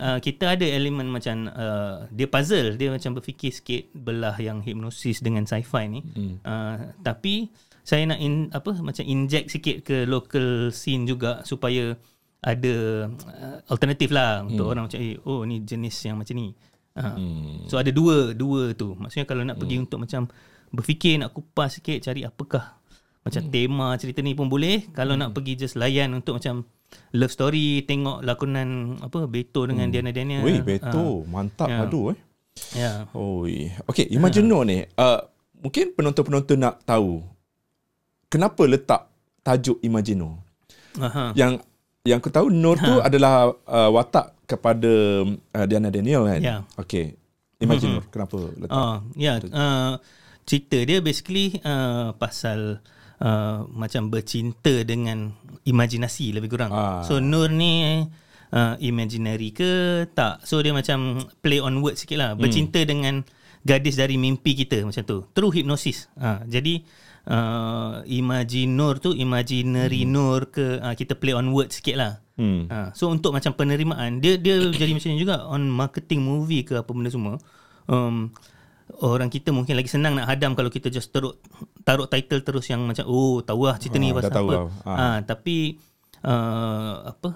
uh, 0.00 0.18
kita 0.24 0.56
ada 0.56 0.64
elemen 0.64 1.04
macam 1.04 1.52
uh, 1.52 2.08
dia 2.08 2.24
puzzle 2.24 2.80
dia 2.80 2.88
macam 2.88 3.12
berfikir 3.12 3.52
sikit 3.52 3.92
belah 3.92 4.40
yang 4.40 4.64
hipnosis 4.64 5.20
dengan 5.20 5.44
sci-fi 5.44 5.84
ni 5.92 6.00
Hmm. 6.00 6.40
uh, 6.40 6.96
tapi 7.04 7.52
saya 7.90 8.06
nak 8.06 8.18
in, 8.18 8.46
apa 8.50 8.70
macam 8.78 9.02
inject 9.04 9.50
sikit 9.50 9.82
ke 9.82 10.06
local 10.06 10.46
scene 10.70 11.02
juga 11.04 11.42
supaya 11.42 11.98
ada 12.40 12.74
uh, 13.10 13.58
alternatif 13.66 14.08
lah 14.08 14.40
untuk 14.40 14.70
orang 14.70 14.86
macam 14.86 14.96
eh, 14.96 15.18
oh 15.20 15.42
ni 15.42 15.60
jenis 15.60 15.98
yang 16.00 16.16
macam 16.16 16.34
ni 16.34 16.54
uh, 16.94 17.02
Hmm. 17.10 17.66
so 17.66 17.76
ada 17.76 17.90
dua 17.90 18.30
dua 18.32 18.70
tu 18.72 18.94
maksudnya 18.94 19.26
kalau 19.26 19.42
nak 19.42 19.58
pergi 19.58 19.76
untuk 19.76 19.98
macam 19.98 20.30
berfikir 20.70 21.18
nak 21.18 21.30
kupas 21.30 21.76
sikit 21.76 21.98
cari 22.00 22.22
apakah 22.22 22.78
macam 23.20 23.42
Hmm. 23.42 23.50
tema 23.50 23.86
cerita 23.94 24.20
ni 24.20 24.32
pun 24.32 24.46
boleh 24.46 24.88
kalau 24.90 25.12
nak 25.12 25.34
pergi 25.34 25.58
just 25.58 25.74
layan 25.74 26.14
untuk 26.14 26.38
macam 26.38 26.62
love 27.12 27.28
story 27.28 27.82
tengok 27.84 28.22
lakonan 28.22 28.68
apa 28.98 29.26
Beto 29.26 29.62
dengan 29.62 29.90
Diana 29.90 30.10
Daniel 30.10 30.40
Hmm. 30.40 30.48
Weh, 30.48 30.60
Beto. 30.60 31.26
Mantap 31.26 31.68
Ya. 31.68 31.78
padu 31.80 32.10
eh. 32.10 32.18
ya 32.72 32.90
Oi. 33.12 33.68
Okay, 33.84 34.06
Imagino 34.10 34.62
ni. 34.62 34.80
Uh, 34.94 35.20
mungkin 35.58 35.92
penonton-penonton 35.92 36.56
nak 36.56 36.82
tahu 36.82 37.20
kenapa 38.30 38.62
letak 38.64 39.10
tajuk 39.42 39.82
Imagino. 39.82 40.40
aha 40.96 41.34
Yang 41.34 41.66
yang 42.06 42.18
aku 42.22 42.32
tahu 42.32 42.48
Nur 42.48 42.80
tu 42.80 42.96
adalah 43.04 43.52
uh, 43.68 43.90
watak 43.92 44.32
kepada 44.48 44.92
uh, 45.28 45.64
Diana 45.68 45.92
Daniel 45.92 46.24
kan. 46.24 46.40
Ya. 46.40 46.56
Okay. 46.80 47.18
Imagino 47.60 48.00
kenapa 48.08 48.40
letak. 48.56 48.72
Oh, 48.72 49.04
ya. 49.20 49.36
Uh, 49.44 50.00
cerita 50.48 50.80
dia 50.80 51.04
basically 51.04 51.60
uh, 51.60 52.16
pasal 52.16 52.80
uh, 53.20 53.68
macam 53.68 54.08
bercinta 54.08 54.72
dengan 54.82 55.36
imajinasi 55.68 56.32
lebih 56.32 56.56
kurang. 56.56 56.72
Ah. 56.72 57.04
So 57.04 57.20
Nur 57.20 57.52
ni 57.52 58.00
uh, 58.50 58.74
imaginary 58.80 59.52
ke 59.52 60.08
tak? 60.16 60.40
So 60.48 60.64
dia 60.64 60.72
macam 60.72 61.28
play 61.44 61.60
on 61.60 61.84
words 61.84 62.02
sikit 62.02 62.16
lah. 62.16 62.30
Bercinta 62.32 62.80
dengan 62.82 63.20
gadis 63.60 64.00
dari 64.00 64.16
mimpi 64.16 64.56
kita 64.56 64.80
macam 64.88 65.04
tu. 65.04 65.28
Through 65.36 65.60
hypnosis. 65.60 66.08
Uh, 66.16 66.40
jadi 66.48 66.80
uh, 67.28 68.00
imagine 68.08 68.72
Nur 68.72 68.96
tu 69.02 69.12
imaginary 69.12 70.08
Nur 70.08 70.48
ke 70.48 70.80
uh, 70.80 70.94
kita 70.96 71.18
play 71.18 71.36
on 71.36 71.52
words 71.52 71.82
sikit 71.82 71.96
lah. 71.98 72.12
Hmm. 72.40 72.64
Ha, 72.72 72.96
so 72.96 73.12
untuk 73.12 73.36
macam 73.36 73.52
penerimaan 73.52 74.24
dia 74.24 74.40
dia 74.40 74.56
jadi 74.72 74.96
macam 74.96 75.12
ni 75.12 75.20
juga 75.20 75.44
on 75.44 75.68
marketing 75.68 76.24
movie 76.24 76.64
ke 76.64 76.80
apa 76.80 76.88
benda 76.88 77.12
semua. 77.12 77.36
Um, 77.84 78.32
orang 79.04 79.28
kita 79.28 79.52
mungkin 79.52 79.76
lagi 79.76 79.92
senang 79.92 80.16
nak 80.16 80.24
hadam 80.24 80.56
kalau 80.56 80.72
kita 80.72 80.88
just 80.88 81.12
taruh 81.12 81.36
taruh 81.84 82.08
title 82.08 82.40
terus 82.40 82.64
yang 82.72 82.80
macam 82.88 83.04
oh 83.04 83.44
tahu 83.44 83.68
lah 83.68 83.76
cerita 83.76 84.00
ni 84.00 84.08
dah 84.10 84.24
pasal 84.24 84.32
apa. 84.32 84.52
lah. 84.56 84.62
Ah. 84.88 84.96
Ha, 84.96 85.06
tapi 85.28 85.76
uh, 86.24 87.12
apa 87.12 87.28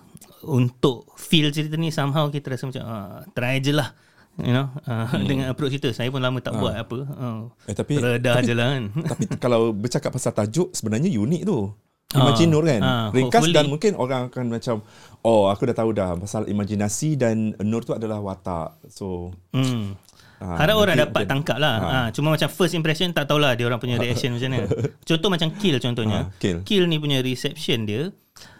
untuk 0.49 1.13
feel 1.21 1.53
cerita 1.53 1.77
ni 1.77 1.93
somehow 1.93 2.29
kita 2.33 2.53
rasa 2.53 2.69
macam 2.69 2.85
uh, 2.85 3.21
try 3.37 3.61
je 3.61 3.77
lah. 3.77 3.93
You 4.37 4.51
know 4.51 4.67
uh, 4.83 5.07
hmm. 5.07 5.25
dengan 5.25 5.47
approach 5.47 5.71
kita 5.73 5.91
saya 5.91 6.09
pun 6.09 6.19
lama 6.19 6.39
tak 6.39 6.55
buat 6.55 6.75
apa. 6.75 6.99
Uh, 7.07 7.41
Eh, 7.65 7.73
tapi- 7.73 7.97
redah 7.97 8.35
tapi- 8.37 8.47
je 8.47 8.53
lah 8.53 8.67
kan. 8.69 8.85
Tapi 9.11 9.25
kalau 9.37 9.71
bercakap 9.71 10.11
pasal 10.11 10.33
tajuk 10.33 10.71
sebenarnya 10.71 11.07
unik 11.09 11.43
tu. 11.45 11.71
Imagine 12.13 12.47
Nur 12.49 12.63
kan. 12.63 12.79
ah, 12.79 13.07
Ringkas 13.11 13.43
hopefully. 13.43 13.53
dan 13.53 13.67
mungkin 13.67 13.93
orang 13.95 14.31
akan 14.31 14.47
macam 14.49 14.87
oh 15.21 15.51
aku 15.51 15.67
dah 15.67 15.77
tahu 15.77 15.91
dah 15.91 16.15
pasal 16.15 16.47
imajinasi 16.47 17.15
dan 17.15 17.55
Nur 17.61 17.83
tu 17.83 17.91
adalah 17.91 18.19
watak. 18.19 18.79
So 18.89 19.35
Hmm. 19.51 19.99
Ah, 20.37 20.59
Harap 20.59 20.77
orang 20.77 20.95
dapat 20.97 21.11
mungkin- 21.17 21.31
tangkap 21.31 21.57
lah. 21.57 21.75
Ha. 21.79 21.99
cuma 22.11 22.31
macam 22.31 22.47
first 22.49 22.71
impression 22.73 23.11
tak 23.11 23.25
tahulah 23.25 23.55
dia 23.55 23.65
orang 23.65 23.79
punya 23.79 23.97
reaction 23.97 24.31
macam 24.31 24.47
mana. 24.49 24.67
Contoh 25.09 25.29
macam 25.29 25.49
Kill 25.55 25.79
contohnya. 25.79 26.27
Ha, 26.27 26.35
Kill. 26.37 26.59
Kill 26.63 26.85
ni 26.85 26.99
punya 26.99 27.19
reception 27.21 27.83
dia 27.83 28.11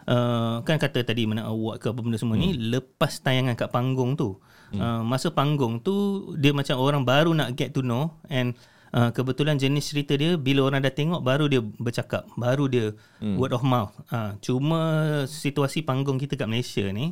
uh, 0.05 0.63
kan 0.63 0.77
kata 0.77 1.03
tadi 1.03 1.25
menang 1.25 1.47
award 1.47 1.77
ke 1.79 1.87
apa 1.89 1.99
benda 1.99 2.15
semua 2.15 2.35
ni 2.35 2.55
lepas 2.55 3.19
tayangan 3.21 3.55
kat 3.55 3.69
panggung 3.69 4.15
tu. 4.15 4.39
Uh, 4.81 5.03
masa 5.07 5.31
panggung 5.31 5.79
tu 5.83 5.95
dia 6.39 6.51
macam 6.51 6.79
orang 6.81 7.03
baru 7.07 7.31
nak 7.35 7.55
get 7.55 7.71
to 7.75 7.83
know 7.83 8.15
and 8.31 8.55
Uh, 8.95 9.11
kebetulan 9.11 9.59
jenis 9.59 9.91
cerita 9.91 10.15
dia 10.15 10.39
bila 10.39 10.71
orang 10.71 10.79
dah 10.79 10.95
tengok 10.95 11.19
baru 11.19 11.51
dia 11.51 11.59
bercakap 11.59 12.31
baru 12.39 12.71
dia 12.71 12.95
hmm. 13.19 13.35
word 13.35 13.51
of 13.51 13.67
mouth. 13.67 13.91
Uh, 14.07 14.39
cuma 14.39 14.79
situasi 15.27 15.83
panggung 15.83 16.15
kita 16.15 16.39
kat 16.39 16.47
Malaysia 16.47 16.87
ni 16.95 17.11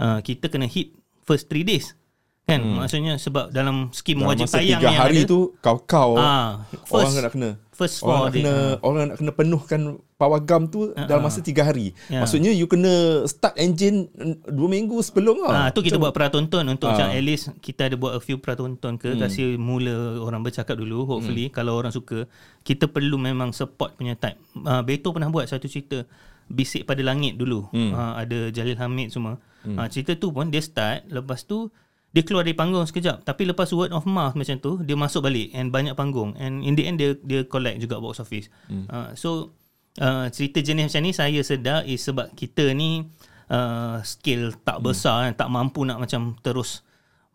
uh, 0.00 0.24
kita 0.24 0.48
kena 0.48 0.64
hit 0.64 0.96
first 1.28 1.52
3 1.52 1.68
days 1.68 1.92
kan? 2.48 2.64
Hmm. 2.64 2.80
maksudnya 2.80 3.20
sebab 3.20 3.52
dalam 3.52 3.92
skim 3.92 4.24
dalam 4.24 4.32
wajib 4.32 4.48
masa 4.48 4.56
tayang 4.56 4.80
tiga 4.80 4.88
hari 4.96 5.20
ada, 5.20 5.28
tu 5.28 5.52
kau-kau 5.60 6.16
Ah, 6.16 6.64
orang 6.88 7.12
first- 7.12 7.20
nak 7.20 7.32
kena 7.36 7.50
first 7.78 8.02
orang 8.02 8.10
four 8.10 8.18
nak 8.18 8.32
day. 8.34 8.42
kena 8.42 8.54
orang 8.82 9.02
nak 9.06 9.16
kena 9.22 9.32
penuhkan 9.32 9.80
pawagam 10.18 10.66
tu 10.66 10.90
dalam 10.98 11.22
masa 11.22 11.38
tiga 11.38 11.62
hari. 11.62 11.94
Ya. 12.10 12.26
Maksudnya 12.26 12.50
you 12.50 12.66
kena 12.66 13.22
start 13.30 13.54
engine 13.54 14.10
mm, 14.10 14.50
dua 14.50 14.66
minggu 14.66 14.98
sebelum 14.98 15.46
Ah, 15.46 15.46
lah. 15.46 15.66
tu 15.70 15.86
kita 15.86 15.94
buat 15.94 16.10
pratonton 16.10 16.66
untuk 16.66 16.90
Ah. 16.90 16.98
macam 16.98 17.14
at 17.14 17.22
least 17.22 17.54
kita 17.62 17.86
ada 17.86 17.94
buat 17.94 18.18
a 18.18 18.20
few 18.20 18.42
pratonton 18.42 18.98
ke 18.98 19.14
hmm. 19.14 19.22
kasi 19.22 19.54
mula 19.54 20.18
orang 20.18 20.42
bercakap 20.42 20.74
dulu 20.74 21.06
hopefully 21.06 21.46
hmm. 21.46 21.54
kalau 21.54 21.78
orang 21.78 21.94
suka 21.94 22.26
kita 22.66 22.90
perlu 22.90 23.14
memang 23.14 23.54
support 23.54 23.94
punya 23.94 24.18
type. 24.18 24.42
Uh, 24.58 24.82
Beto 24.82 25.14
pernah 25.14 25.30
buat 25.30 25.46
satu 25.46 25.70
cerita 25.70 26.02
Bisik 26.48 26.88
pada 26.88 27.04
langit 27.04 27.36
dulu. 27.36 27.68
Hmm. 27.70 27.92
Uh, 27.92 28.12
ada 28.18 28.38
Jalil 28.48 28.80
Hamid 28.80 29.12
semua. 29.12 29.36
Hmm. 29.62 29.76
Uh, 29.76 29.86
cerita 29.86 30.16
tu 30.16 30.32
pun 30.32 30.48
dia 30.48 30.64
start 30.64 31.06
lepas 31.12 31.44
tu 31.46 31.68
dia 32.08 32.24
keluar 32.24 32.40
dari 32.40 32.56
panggung 32.56 32.88
sekejap 32.88 33.20
tapi 33.20 33.44
lepas 33.44 33.68
word 33.76 33.92
of 33.92 34.08
mouth 34.08 34.32
macam 34.32 34.56
tu 34.56 34.80
dia 34.80 34.96
masuk 34.96 35.28
balik 35.28 35.52
and 35.52 35.68
banyak 35.68 35.92
panggung 35.92 36.32
and 36.40 36.64
in 36.64 36.72
the 36.72 36.88
end 36.88 36.96
dia 36.96 37.12
dia 37.20 37.44
collect 37.44 37.84
juga 37.84 38.00
box 38.00 38.20
office. 38.24 38.48
Hmm. 38.68 38.88
Uh, 38.88 39.10
so 39.12 39.52
uh, 40.00 40.26
cerita 40.32 40.64
jenis 40.64 40.88
macam 40.88 41.02
ni 41.04 41.12
saya 41.12 41.40
sedar 41.44 41.84
is 41.84 42.00
sebab 42.00 42.32
kita 42.32 42.72
ni 42.72 43.04
uh, 43.52 44.00
skill 44.04 44.56
tak 44.64 44.80
besar 44.80 45.32
hmm. 45.32 45.36
tak 45.36 45.48
mampu 45.52 45.84
nak 45.84 46.00
macam 46.00 46.32
terus 46.40 46.86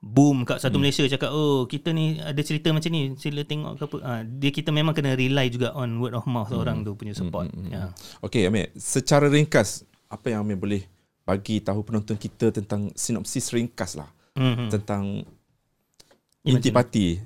boom 0.04 0.44
kat 0.44 0.60
satu 0.60 0.76
hmm. 0.76 0.84
Malaysia 0.84 1.04
cakap 1.08 1.32
oh 1.32 1.64
kita 1.64 1.96
ni 1.96 2.20
ada 2.20 2.42
cerita 2.44 2.74
macam 2.76 2.92
ni 2.92 3.16
sila 3.16 3.48
tengok 3.48 3.74
ke 3.80 3.84
apa 3.88 3.98
uh, 4.04 4.22
dia 4.26 4.52
kita 4.52 4.70
memang 4.76 4.92
kena 4.92 5.16
rely 5.16 5.48
juga 5.48 5.72
on 5.78 5.96
word 6.02 6.12
of 6.18 6.28
mouth 6.28 6.52
hmm. 6.52 6.60
orang 6.60 6.84
tu 6.84 6.92
punya 6.98 7.16
support 7.16 7.48
hmm. 7.48 7.72
ya 7.72 7.94
Okey 8.20 8.50
Amir, 8.50 8.74
secara 8.76 9.32
ringkas 9.32 9.88
apa 10.12 10.34
yang 10.34 10.44
Amir 10.44 10.60
boleh 10.60 10.84
bagi 11.24 11.64
tahu 11.64 11.88
penonton 11.88 12.20
kita 12.20 12.52
tentang 12.52 12.92
sinopsis 13.00 13.56
ringkas 13.56 13.96
lah 13.96 14.12
hmm. 14.38 14.70
tentang 14.70 15.26
intipati 16.44 17.24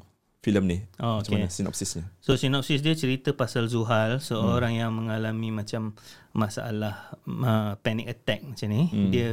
filem 0.47 0.63
ni. 0.63 0.77
Oh, 1.03 1.19
Macam 1.19 1.35
okey. 1.35 1.43
mana 1.43 1.51
sinopsisnya? 1.51 2.03
So 2.23 2.39
sinopsis 2.39 2.79
dia 2.79 2.95
cerita 2.95 3.35
pasal 3.35 3.67
Zuhal 3.67 4.23
seorang 4.23 4.77
hmm. 4.77 4.81
yang 4.81 4.91
mengalami 4.95 5.49
macam 5.51 5.91
masalah 6.31 7.11
uh, 7.27 7.75
panic 7.83 8.07
attack 8.07 8.45
macam 8.47 8.67
ni. 8.71 8.83
Hmm. 8.87 9.11
Dia 9.11 9.31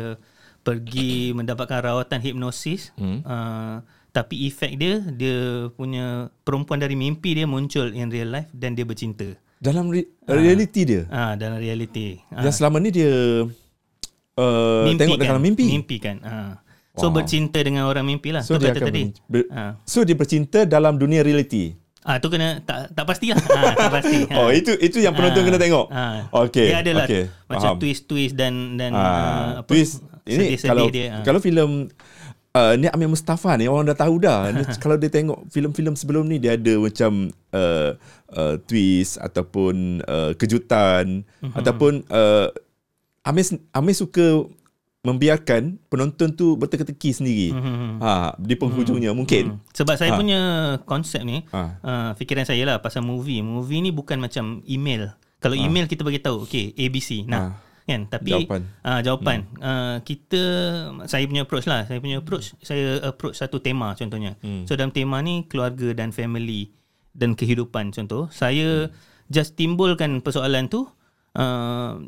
pergi 0.64 1.31
mendapatkan 1.37 1.85
rawatan 1.85 2.19
hipnosis. 2.19 2.90
Hmm. 2.99 3.23
Uh, 3.23 3.78
tapi 4.14 4.47
efek 4.47 4.78
dia 4.78 5.02
dia 5.11 5.71
punya 5.75 6.31
perempuan 6.47 6.78
dari 6.78 6.95
mimpi 6.95 7.35
dia 7.35 7.50
muncul 7.50 7.90
in 7.95 8.11
real 8.11 8.31
life 8.31 8.50
dan 8.54 8.75
dia 8.75 8.87
bercinta. 8.87 9.26
Dalam 9.59 9.90
re- 9.90 10.11
reality 10.26 10.83
dia. 10.87 11.02
Ah 11.11 11.35
dalam 11.35 11.59
reality. 11.59 12.19
Ah, 12.31 12.47
Yang 12.47 12.62
selama 12.62 12.78
ni 12.78 12.90
dia 12.95 13.11
uh, 14.38 14.87
tengok 14.87 15.19
kan? 15.19 15.31
dalam 15.31 15.43
mimpi. 15.43 15.66
Mimpi 15.66 15.97
kan. 16.02 16.16
Ah. 16.23 16.63
So 16.95 17.07
Wow. 17.07 17.15
bercinta 17.17 17.59
dengan 17.59 17.85
orang 17.85 18.03
mimpi 18.03 18.31
lah. 18.31 18.41
So 18.41 18.55
dia 18.55 18.71
kata 18.71 18.87
tadi. 18.87 19.11
ber- 19.25 19.51
Ah. 19.51 19.75
So 19.83 20.03
dia 20.03 20.15
bercinta 20.15 20.63
dalam 20.65 20.95
dunia 20.95 21.21
reality. 21.21 21.75
Ah 22.01 22.17
tu 22.17 22.29
kena 22.29 22.61
tak 22.61 22.93
tak 22.93 23.03
pastilah. 23.03 23.41
ah 23.41 23.75
tak 23.75 23.91
pasti. 23.93 24.19
Oh 24.39 24.49
itu 24.49 24.77
itu 24.77 24.99
yang 24.99 25.11
penonton 25.11 25.41
Ah, 25.41 25.47
kena 25.47 25.59
tengok. 25.59 25.87
ah. 25.91 26.19
Okey. 26.41 26.69
Dia 26.69 26.79
adalah 26.81 27.05
okey, 27.05 27.23
macam 27.45 27.71
faham. 27.71 27.81
twist-twist 27.81 28.35
dan 28.35 28.53
dan 28.77 28.91
ah, 28.93 29.59
apa 29.59 29.67
twist 29.67 30.05
ini 30.23 30.55
kalau 30.57 30.87
dia, 30.87 31.07
ah. 31.11 31.23
kalau 31.23 31.37
filem 31.39 31.91
uh, 32.53 32.73
ni 32.75 32.87
Amir 32.87 33.09
Mustafa 33.09 33.57
ni 33.57 33.67
orang 33.67 33.85
dah 33.87 33.99
tahu 33.99 34.15
dah. 34.19 34.49
Ni, 34.55 34.63
kalau 34.79 34.95
dia 34.95 35.09
tengok 35.09 35.49
filem-filem 35.49 35.93
sebelum 35.93 36.25
ni 36.25 36.39
dia 36.39 36.55
ada 36.55 36.79
macam 36.79 37.13
uh, 37.51 37.91
uh, 38.31 38.55
twist 38.63 39.19
ataupun 39.19 39.75
uh, 40.01 40.31
kejutan 40.35 41.27
Mhm. 41.43 41.53
ataupun 41.55 41.93
uh, 42.07 42.49
Amir 43.23 43.45
Amir 43.71 43.95
suka 43.95 44.45
membiarkan 45.04 45.76
penonton 45.87 46.32
tu 46.32 46.56
berteka-teki 46.56 47.11
sendiri. 47.12 47.49
Mhm. 47.52 48.00
Ha 48.00 48.34
di 48.34 48.56
penghujungnya 48.56 49.12
mungkin. 49.12 49.61
Hmm. 49.61 49.61
Sebab 49.70 49.94
saya 49.94 50.16
Ah. 50.16 50.18
punya 50.18 50.40
konsep 50.82 51.20
ni, 51.20 51.44
Ah. 51.52 51.76
uh, 51.78 52.11
fikiran 52.16 52.42
saya 52.42 52.64
lah 52.64 52.80
pasal 52.80 53.04
movie. 53.04 53.44
Movie 53.44 53.84
ni 53.84 53.92
bukan 53.92 54.16
macam 54.16 54.64
email. 54.64 55.12
Kalau 55.38 55.52
email 55.52 55.84
kita 55.84 56.00
bagi 56.00 56.25
tahu, 56.25 56.49
okay, 56.49 56.73
ABC. 56.75 57.28
Nah, 57.28 57.37
Ah. 57.37 57.52
kan? 57.84 58.08
Tapi 58.08 58.32
Jawapan. 58.32 58.61
Ah 58.80 59.04
jawapan. 59.04 59.38
Uh, 59.61 59.96
kita 60.00 60.42
saya 61.04 61.28
punya 61.28 61.44
approach 61.44 61.68
lah. 61.68 61.84
Saya 61.84 62.00
punya 62.00 62.25
approach, 62.25 62.56
saya 62.64 63.04
approach 63.04 63.37
satu 63.37 63.61
tema 63.61 63.92
contohnya. 63.92 64.40
Hmm. 64.40 64.64
So 64.64 64.73
dalam 64.73 64.88
tema 64.88 65.20
ni 65.20 65.44
keluarga 65.44 65.92
dan 65.92 66.16
family 66.16 66.73
dan 67.12 67.37
kehidupan 67.37 67.92
contoh. 67.92 68.32
Saya 68.32 68.88
just 69.28 69.52
timbulkan 69.54 70.25
persoalan 70.25 70.66
tu 70.66 70.88
Uh, 71.35 71.99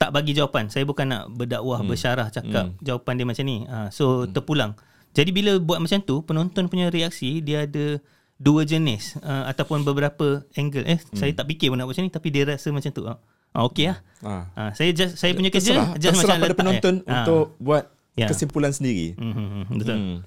tak 0.00 0.16
bagi 0.16 0.32
jawapan. 0.32 0.72
Saya 0.72 0.88
bukan 0.88 1.04
nak 1.04 1.28
berdakwah, 1.28 1.84
hmm. 1.84 1.88
bersyarah 1.92 2.32
cakap 2.32 2.72
hmm. 2.72 2.80
jawapan 2.80 3.14
dia 3.20 3.26
macam 3.28 3.44
ni. 3.44 3.68
Uh, 3.68 3.88
so 3.92 4.24
hmm. 4.24 4.32
terpulang. 4.32 4.72
Jadi 5.12 5.28
bila 5.28 5.60
buat 5.60 5.76
macam 5.76 6.00
tu, 6.00 6.24
penonton 6.24 6.72
punya 6.72 6.88
reaksi 6.88 7.44
dia 7.44 7.68
ada 7.68 8.00
dua 8.40 8.64
jenis 8.64 9.20
uh, 9.20 9.44
ataupun 9.52 9.84
beberapa 9.84 10.42
angle. 10.56 10.88
Eh, 10.88 10.98
hmm. 10.98 11.14
saya 11.14 11.30
tak 11.36 11.46
fikir 11.52 11.68
pun 11.68 11.76
nak 11.76 11.86
buat 11.86 11.94
macam 11.94 12.08
ni 12.08 12.12
tapi 12.16 12.28
dia 12.32 12.42
rasa 12.48 12.72
macam 12.72 12.90
tu. 12.90 13.04
Ah, 13.04 13.20
uh, 13.60 13.68
okey 13.68 13.92
lah. 13.92 13.98
Ah. 14.24 14.44
Uh, 14.56 14.70
saya 14.72 14.90
just 14.96 15.20
saya 15.20 15.36
punya 15.36 15.52
kerja 15.52 15.76
Terserah, 15.76 15.90
just 16.00 16.16
terserah 16.16 16.40
macam 16.40 16.42
pada 16.42 16.48
letak, 16.48 16.58
penonton 16.58 16.94
eh. 17.04 17.12
Ah. 17.12 17.16
untuk 17.22 17.46
buat 17.60 17.84
Ya. 18.12 18.28
kesimpulan 18.28 18.76
sendiri. 18.76 19.16
Hmm, 19.16 19.32
hmm, 19.32 19.48
hmm, 19.48 19.64
betul. 19.80 19.96
Hmm. 19.96 20.18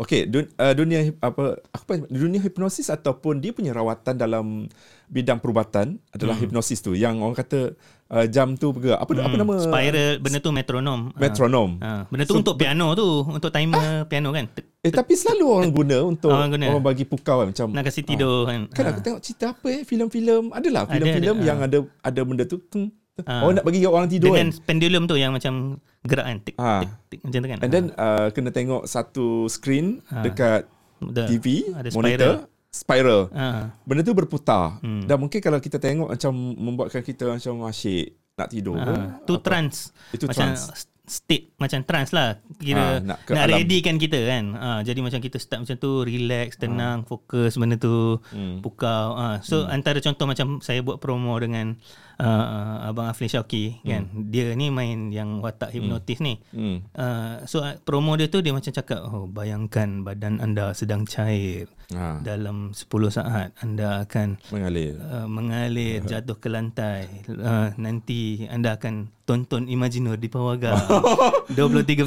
Okey, 0.00 0.32
dun, 0.32 0.48
uh, 0.56 0.72
dunia 0.72 1.12
apa 1.20 1.60
apa 1.76 1.92
dunia 2.08 2.40
hipnosis 2.40 2.88
ataupun 2.88 3.36
dia 3.36 3.52
punya 3.52 3.76
rawatan 3.76 4.16
dalam 4.16 4.64
bidang 5.12 5.44
perubatan 5.44 6.00
adalah 6.08 6.40
hmm. 6.40 6.48
hipnosis 6.48 6.80
tu 6.80 6.96
yang 6.96 7.20
orang 7.20 7.36
kata 7.36 7.76
uh, 8.08 8.24
jam 8.24 8.56
tu 8.56 8.72
bergerak. 8.72 8.96
Apa 8.96 9.12
apa 9.12 9.36
nama 9.36 9.54
Spiral 9.60 10.16
benda 10.24 10.40
tu 10.40 10.50
metronom. 10.56 11.12
Ah. 11.12 11.20
metronom. 11.20 11.70
Ha, 11.84 12.08
benda 12.08 12.24
tu 12.24 12.32
So, 12.32 12.40
untuk 12.40 12.56
piano 12.56 12.96
tu, 12.96 13.28
untuk 13.28 13.52
timer 13.52 14.08
piano 14.08 14.32
kan. 14.32 14.48
Eh 14.80 14.88
tapi 14.88 15.12
selalu 15.12 15.44
orang 15.44 15.70
guna 15.76 15.96
untuk 16.08 16.32
Orang 16.32 16.56
guna. 16.56 16.72
orang 16.72 16.80
bagi 16.80 17.04
pukau 17.04 17.44
kan 17.44 17.52
macam 17.52 17.66
Nak 17.68 17.84
kasi 17.84 18.00
tidur 18.00 18.48
kan. 18.48 18.72
Kan 18.72 18.84
Ha. 18.88 18.90
aku 18.96 19.00
tengok 19.04 19.20
cerita 19.20 19.52
apa 19.52 19.66
eh 19.68 19.82
filem-filem 19.84 20.48
adalah 20.56 20.88
Ada, 20.88 20.92
filem-filem 20.96 21.36
ada, 21.36 21.44
yang 21.44 21.58
ah. 21.60 21.68
ada 21.68 21.78
ada 22.00 22.20
benda 22.24 22.44
tu 22.48 22.56
tung, 22.72 22.88
Ah. 23.20 23.44
orang 23.44 23.54
nak 23.54 23.64
bagi 23.64 23.84
orang 23.84 24.08
tidur 24.08 24.32
Dengan 24.32 24.48
kan. 24.48 24.64
pendulum 24.64 25.02
tu 25.04 25.14
yang 25.14 25.30
macam 25.30 25.76
gerak 26.02 26.24
kan. 26.24 26.38
Tik, 26.40 26.54
Ha. 26.56 26.72
tik, 26.80 26.90
tik, 27.08 27.20
macam 27.22 27.38
tu 27.38 27.48
kan. 27.48 27.58
And 27.60 27.70
then 27.70 27.84
uh, 27.94 28.28
kena 28.30 28.48
tengok 28.48 28.82
satu 28.84 29.26
screen 29.46 30.00
Ah. 30.08 30.22
dekat 30.22 30.64
Betul. 30.98 31.26
TV 31.28 31.46
Ada 31.70 31.88
monitor 31.90 32.32
spiral. 32.70 33.28
Ha. 33.30 33.68
Benda 33.82 34.00
tu 34.00 34.14
berputar. 34.14 34.78
Hmm. 34.80 35.04
Dan 35.04 35.16
mungkin 35.18 35.38
kalau 35.38 35.58
kita 35.58 35.76
tengok 35.76 36.08
macam 36.08 36.32
membuatkan 36.54 37.02
kita 37.02 37.28
macam 37.28 37.66
asyik 37.66 38.08
nak 38.34 38.48
tidur. 38.48 38.78
Ha. 38.78 39.20
Tu 39.20 39.34
Apa? 39.34 39.42
trance. 39.42 39.90
Itu 40.10 40.24
macam 40.24 40.54
trance. 40.54 40.88
state 41.02 41.50
macam 41.58 41.82
trance 41.82 42.14
lah. 42.14 42.38
Ha, 42.38 42.54
Kira 42.56 42.78
nak 42.78 43.02
nak, 43.02 43.18
ke 43.20 43.30
nak 43.34 43.42
alam. 43.42 43.56
ready 43.58 43.78
kan 43.82 43.98
kita 43.98 44.20
kan. 44.22 44.44
Ha, 44.54 44.68
jadi 44.80 45.02
macam 45.02 45.18
kita 45.18 45.36
start 45.36 45.66
macam 45.66 45.76
tu 45.76 45.90
relax, 46.00 46.54
tenang, 46.56 47.02
fokus 47.02 47.58
benda 47.58 47.74
tu. 47.74 48.22
Hmm. 48.30 48.62
Pukau. 48.62 49.06
Ha. 49.12 49.42
So 49.42 49.66
antara 49.66 49.98
contoh 49.98 50.24
macam 50.24 50.62
saya 50.62 50.78
buat 50.78 50.96
promo 50.96 51.34
dengan 51.36 51.74
uh, 52.20 52.84
Abang 52.84 53.08
Aflin 53.08 53.26
Syauki 53.26 53.80
kan. 53.82 54.04
Dia 54.28 54.52
ni 54.52 54.68
main 54.68 55.08
yang 55.08 55.40
watak 55.40 55.72
hipnotis 55.72 56.20
ni. 56.20 56.36
Hmm. 56.50 56.84
Uh, 56.92 57.42
so 57.44 57.58
uh, 57.58 57.74
promo 57.78 58.14
dia 58.14 58.26
tu 58.26 58.38
dia 58.38 58.52
macam 58.52 58.68
cakap 58.68 59.00
oh 59.02 59.24
bayangkan 59.24 60.04
badan 60.04 60.38
anda 60.38 60.70
sedang 60.72 61.02
cair 61.02 61.66
Ha. 61.90 62.22
dalam 62.22 62.70
10 62.70 62.86
saat 63.10 63.50
anda 63.58 64.06
akan 64.06 64.38
Mengalir. 64.48 64.94
uh, 65.02 65.26
mengalir 65.26 65.98
jatuh 66.06 66.38
ke 66.38 66.46
lantai 66.46 67.10
uh, 67.26 67.74
nanti 67.74 68.46
anda 68.46 68.78
akan 68.78 69.10
tonton 69.26 69.66
Imaginor 69.66 70.14
di 70.14 70.30
Pawaga 70.30 70.78
23 71.50 71.50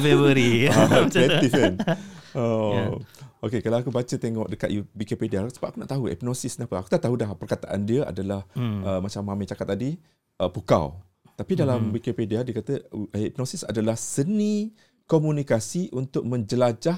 Februari 0.00 0.72
Ah, 0.72 0.88
Macam 1.04 1.20
tu. 1.20 1.48
kan. 1.52 1.74
Oh. 2.34 2.70
Ya. 2.72 2.84
Okay, 3.40 3.60
kalau 3.60 3.78
aku 3.78 3.88
baca 3.88 4.10
tengok 4.10 4.46
dekat 4.48 4.68
Wikipedia 4.90 5.44
sebab 5.46 5.66
aku 5.68 5.78
nak 5.78 5.88
tahu 5.88 6.08
hipnosis 6.08 6.56
ni 6.56 6.64
apa. 6.64 6.80
Aku 6.80 6.88
tak 6.88 7.00
tahu 7.00 7.14
dah 7.14 7.30
perkataan 7.30 7.82
dia 7.82 8.02
adalah 8.02 8.42
Hmm. 8.52 8.80
uh, 8.80 8.98
macam 8.98 9.22
Mami 9.22 9.44
cakap 9.44 9.68
tadi 9.68 9.94
uh, 10.38 10.48
pukau. 10.48 10.98
Tapi 11.34 11.52
dalam 11.54 11.90
Wikipedia 11.90 12.40
dia 12.40 12.52
kata 12.52 12.80
uh, 12.88 13.10
hipnosis 13.12 13.62
adalah 13.62 13.94
seni 13.94 14.70
komunikasi 15.04 15.92
untuk 15.92 16.24
menjelajah 16.24 16.96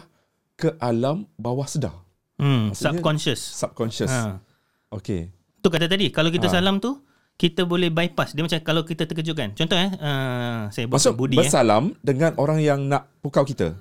ke 0.54 0.72
alam 0.78 1.26
bawah 1.36 1.66
sedar, 1.66 1.92
hmm, 2.36 2.70
Maksudnya- 2.70 2.96
subconscious 2.96 3.40
subconscious. 3.42 4.08
ha. 4.08 4.40
Okay. 4.88 5.28
tu 5.58 5.68
kata 5.68 5.84
tadi 5.84 6.08
kalau 6.08 6.30
kita 6.30 6.46
Ha. 6.46 6.56
salam 6.56 6.78
tu 6.78 6.96
kita 7.34 7.66
boleh 7.66 7.90
bypass 7.90 8.32
dia 8.32 8.40
macam 8.40 8.56
kalau 8.62 8.80
kita 8.80 9.04
terkejut 9.04 9.34
kan 9.34 9.50
contoh 9.52 9.76
eh 9.76 9.90
uh, 9.92 10.70
saya 10.70 10.86
buat 10.86 10.96
Maksud 10.96 11.12
budi 11.12 11.34
eh 11.34 11.42
bersalam 11.42 11.92
dengan 12.00 12.32
orang 12.36 12.62
yang 12.62 12.86
nak 12.86 13.10
pukau 13.18 13.42
kita. 13.42 13.74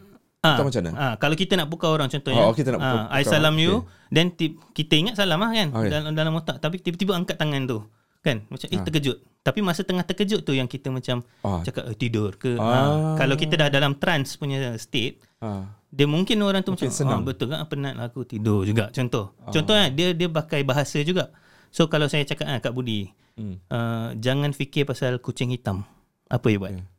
Ah, 0.48 0.58
macam 0.62 0.82
mana? 0.82 0.92
Ah, 0.96 1.14
kalau 1.16 1.34
kita 1.34 1.54
nak 1.54 1.68
pukau 1.68 1.90
orang 1.90 2.08
contohnya. 2.08 2.40
Oh, 2.40 2.52
kita 2.52 2.70
nak 2.70 2.80
pukau- 2.80 3.02
ah, 3.02 3.10
I 3.10 3.22
pukau, 3.22 3.32
salam 3.32 3.56
you, 3.56 3.74
then 4.08 4.30
tip, 4.30 4.62
kita 4.72 4.94
ingat 4.96 5.16
salam 5.16 5.38
lah 5.38 5.50
kan 5.50 5.70
Okey. 5.72 5.90
dalam 5.90 6.12
dalam 6.12 6.34
otak 6.36 6.58
tapi 6.58 6.78
tiba-tiba 6.78 7.14
angkat 7.14 7.36
tangan 7.36 7.66
tu. 7.66 7.80
Kan? 8.22 8.42
Macam 8.48 8.66
eh 8.68 8.80
terkejut. 8.80 9.18
Tapi 9.40 9.62
masa 9.62 9.82
tengah 9.82 10.02
terkejut 10.02 10.42
tu 10.42 10.52
yang 10.52 10.66
kita 10.66 10.90
macam 10.90 11.22
Ah. 11.42 11.62
cakap 11.62 11.86
eh, 11.86 11.96
tidur 11.96 12.34
ke. 12.36 12.56
Ah. 12.56 12.66
Ah. 12.66 13.16
kalau 13.16 13.34
kita 13.34 13.54
dah 13.56 13.70
dalam 13.70 13.94
trance 13.96 14.34
punya 14.36 14.74
state, 14.76 15.22
Ha. 15.38 15.70
dia 15.88 16.06
mungkin 16.06 16.42
orang 16.42 16.60
tu 16.60 16.74
Mungkin 16.74 16.90
macam 16.90 16.98
senang. 17.00 17.22
ah, 17.22 17.24
betul 17.24 17.48
kan 17.48 17.62
penat 17.66 17.94
lah 17.94 18.06
aku 18.08 18.22
tidur 18.24 18.62
juga 18.62 18.90
contoh. 18.90 19.38
Contohnya 19.48 19.90
dia 19.90 20.12
dia 20.12 20.26
pakai 20.28 20.62
bahasa 20.62 20.98
juga. 21.00 21.30
So 21.70 21.86
kalau 21.86 22.06
saya 22.06 22.24
cakap 22.24 22.48
ah 22.48 22.58
Kak 22.58 22.72
Budi, 22.72 23.14
Hmm. 23.34 23.60
uh, 23.68 24.16
jangan 24.16 24.50
fikir 24.50 24.84
pasal 24.84 25.20
kucing 25.20 25.52
hitam. 25.52 25.84
Apa 26.26 26.48
you 26.48 26.58
buat? 26.58 26.72
Okay. 26.72 26.95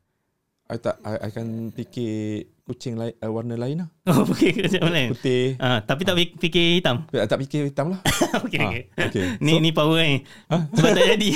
I 0.66 0.76
tak 0.76 0.98
I, 1.00 1.14
I 1.16 1.28
akan 1.30 1.46
fikir 1.70 2.14
kucing 2.62 2.98
lain 2.98 3.14
uh, 3.16 3.30
warna 3.30 3.54
lain 3.54 3.86
lah. 3.86 3.88
Oh, 4.04 4.26
fikir 4.34 4.66
macam 4.66 4.90
lain. 4.90 5.14
Putih. 5.14 5.54
Ah, 5.56 5.78
tapi 5.80 6.02
tak 6.02 6.18
fik- 6.18 6.34
fikir 6.36 6.64
hitam. 6.76 7.06
I 7.08 7.22
tak 7.22 7.38
fikir 7.38 7.60
hitam 7.64 7.94
lah. 7.94 8.00
okey 8.42 8.58
Ah, 8.58 8.66
okey. 8.66 8.82
okey. 9.00 9.24
Ni 9.38 9.62
ni 9.62 9.70
power 9.70 10.02
ni. 10.02 10.26
Sebab 10.50 10.90
tak 10.90 11.06
jadi. 11.08 11.30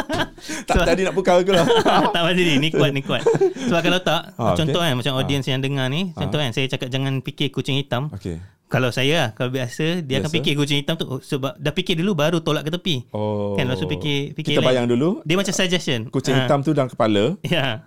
tak 0.68 0.76
tadi 0.86 1.02
nak 1.04 1.12
pukau 1.12 1.38
ke 1.38 1.52
lah. 1.52 1.66
tak 2.08 2.22
macam 2.24 2.40
ni. 2.40 2.56
Ni 2.56 2.68
kuat 2.70 2.90
ni 2.90 3.00
kuat. 3.00 3.20
Sebab 3.60 3.80
kalau 3.82 4.00
tak, 4.00 4.32
Ah, 4.34 4.56
contoh 4.56 4.80
okey. 4.80 4.88
kan 4.88 4.96
macam 4.96 5.12
audience 5.14 5.46
yang 5.46 5.60
dengar 5.60 5.86
ni, 5.86 6.12
contoh 6.12 6.38
kan 6.38 6.50
saya 6.50 6.64
cakap 6.66 6.88
jangan 6.88 7.20
fikir 7.20 7.48
kucing 7.50 7.76
hitam. 7.76 8.08
Okey. 8.10 8.40
Kalau 8.64 8.88
saya 8.88 9.14
lah, 9.14 9.28
kalau 9.30 9.52
biasa 9.52 10.00
dia 10.00 10.18
akan 10.18 10.26
Biasa? 10.26 10.34
fikir 10.34 10.52
kucing 10.56 10.78
hitam 10.80 10.96
tu 10.96 11.04
oh, 11.06 11.20
sebab 11.20 11.54
dah 11.54 11.70
fikir 11.70 11.94
dulu 11.94 12.16
baru 12.16 12.40
tolak 12.40 12.64
ke 12.64 12.72
tepi. 12.72 13.06
Oh. 13.12 13.54
Kan, 13.54 13.68
tu 13.70 13.86
fikir- 13.86 14.32
fikir 14.34 14.56
Kita 14.56 14.64
lain. 14.64 14.68
bayang 14.72 14.86
dulu 14.88 15.20
Dia 15.22 15.36
macam 15.36 15.52
suggestion. 15.52 16.08
kucing 16.08 16.32
Ah, 16.32 16.38
hitam 16.42 16.58
tu 16.58 16.72
dalam 16.72 16.88
kepala 16.88 17.36
Ya. 17.44 17.84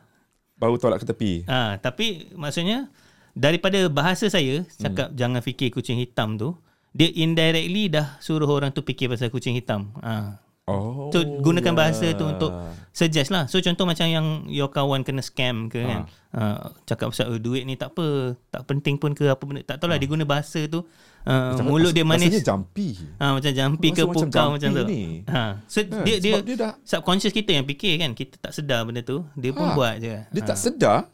Baru 0.58 0.76
tolak 0.82 1.02
ke 1.02 1.06
tepi. 1.08 1.32
Ah, 1.46 1.78
tapi 1.78 2.34
maksudnya 2.34 2.90
daripada 3.38 3.86
bahasa 3.88 4.26
saya 4.28 4.66
Hmm. 4.66 4.82
cakap 4.82 5.08
jangan 5.14 5.42
fikir 5.46 5.70
kucing 5.70 6.02
hitam 6.02 6.38
tu, 6.38 6.58
dia 6.98 7.10
indirectly 7.14 7.94
dah 7.94 8.18
suruh 8.18 8.50
orang 8.50 8.74
tu 8.74 8.82
fikir 8.82 9.08
pasal 9.08 9.30
kucing 9.30 9.54
hitam. 9.54 9.94
Ah. 10.02 10.42
Oh. 10.68 11.08
So 11.16 11.24
gunakan 11.24 11.80
bahasa 11.80 12.12
tu 12.12 12.28
untuk 12.28 12.52
suggest 12.92 13.32
lah. 13.32 13.48
So 13.48 13.64
contoh 13.64 13.88
macam 13.88 14.04
yang 14.12 14.26
your 14.52 14.68
kawan 14.68 15.08
kena 15.08 15.24
scam 15.24 15.72
ke 15.72 15.80
kan. 15.80 16.12
Uh, 16.36 16.76
cakap 16.84 17.16
pasal 17.16 17.32
oh, 17.32 17.40
duit 17.40 17.64
ni 17.64 17.80
tak 17.80 17.96
apa, 17.96 18.36
tak 18.52 18.68
penting 18.68 19.00
pun 19.00 19.16
ke 19.16 19.32
apa 19.32 19.40
benda. 19.48 19.64
Tak 19.64 19.80
tahulah 19.80 19.96
dia 19.96 20.12
guna 20.12 20.28
bahasa 20.28 20.60
tu. 20.68 20.84
Uh, 21.28 21.52
Macam- 21.52 21.68
mulut 21.68 21.92
dia 21.92 22.08
Rasanya 22.08 22.32
manis. 22.32 22.40
jumpy. 22.42 22.88
Ha, 23.20 23.26
macam 23.36 23.52
jampi 23.52 23.88
ke 23.90 24.00
macam 24.00 24.32
pukau 24.32 24.48
macam 24.50 24.64
jampi 24.64 24.80
tu. 24.80 24.88
ni. 24.88 25.02
Ha. 25.28 25.44
So 25.68 25.84
Kan? 25.84 26.02
dia 26.02 26.18
dia, 26.18 26.36
dia 26.40 26.56
dah- 26.56 26.76
subconscious 26.82 27.30
kita 27.30 27.52
yang 27.52 27.68
fikir 27.68 27.94
kan. 27.98 28.12
Kita 28.14 28.40
tak 28.40 28.52
sedar 28.54 28.82
benda 28.82 29.04
tu. 29.04 29.28
Dia 29.34 29.52
pun 29.52 29.68
Ha. 29.68 29.76
buat 29.76 30.00
je. 30.00 30.24
Dia 30.24 30.42
tak 30.42 30.56
sedar 30.56 31.12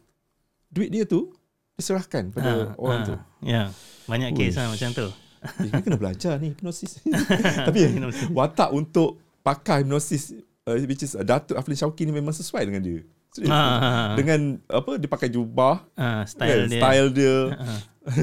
duit 0.70 0.88
dia 0.88 1.02
tu 1.04 1.34
diserahkan 1.74 2.30
pada 2.30 2.46
Ha, 2.46 2.78
orang 2.78 3.00
ha. 3.00 3.08
tu. 3.08 3.16
Ya. 3.42 3.62
Banyak 4.06 4.30
kes 4.34 4.54
lah 4.54 4.70
macam 4.70 4.90
tu. 4.92 5.08
Eh, 5.42 5.66
kita 5.66 5.82
kena 5.82 5.98
belajar 5.98 6.34
ni 6.38 6.54
hipnosis. 6.54 7.02
Tapi 7.68 7.80
watak 8.38 8.70
untuk 8.70 9.18
pakar 9.42 9.82
hipnosis 9.82 10.30
uh, 10.64 10.78
which 10.80 11.02
is 11.02 11.14
uh, 11.14 11.22
Datuk 11.22 11.58
Aflin 11.58 11.74
Syauki 11.76 12.06
ni 12.06 12.14
memang 12.14 12.32
sesuai 12.32 12.64
dengan 12.64 12.80
dia. 12.80 13.02
Serius. 13.34 13.50
Ha, 13.50 13.60
ha, 13.60 13.90
ha. 13.90 14.04
Dengan 14.14 14.40
apa 14.64 14.92
dia 14.96 15.08
pakai 15.08 15.28
jubah, 15.28 15.82
Ha, 15.94 16.22
kan, 16.22 16.24
style 16.24 16.62
dia. 16.68 16.78
style 16.78 17.08
dia. 17.12 17.38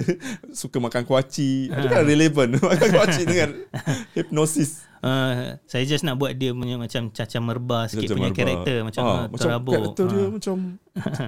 suka 0.53 0.77
makan 0.77 1.03
kuaci. 1.03 1.67
Ada 1.67 1.87
kan 1.89 2.03
relevan 2.05 2.49
makan 2.63 2.89
kuaci 2.91 3.23
dengan 3.25 3.51
hipnosis. 4.17 4.87
Uh, 5.01 5.57
saya 5.65 5.81
just 5.83 6.05
nak 6.05 6.15
buat 6.15 6.37
dia 6.37 6.53
punya 6.53 6.77
macam 6.77 7.09
caca 7.09 7.39
merba 7.41 7.89
sikit 7.89 8.05
Macam 8.05 8.15
punya 8.15 8.29
marba. 8.29 8.41
karakter 8.45 8.77
macam 8.85 9.01
Ah, 9.01 9.09
ah, 9.09 9.25
macam 9.25 9.49
terabur. 9.49 9.73
karakter 9.75 10.05
dia 10.05 10.21
Ah. 10.21 10.29
macam 10.29 10.57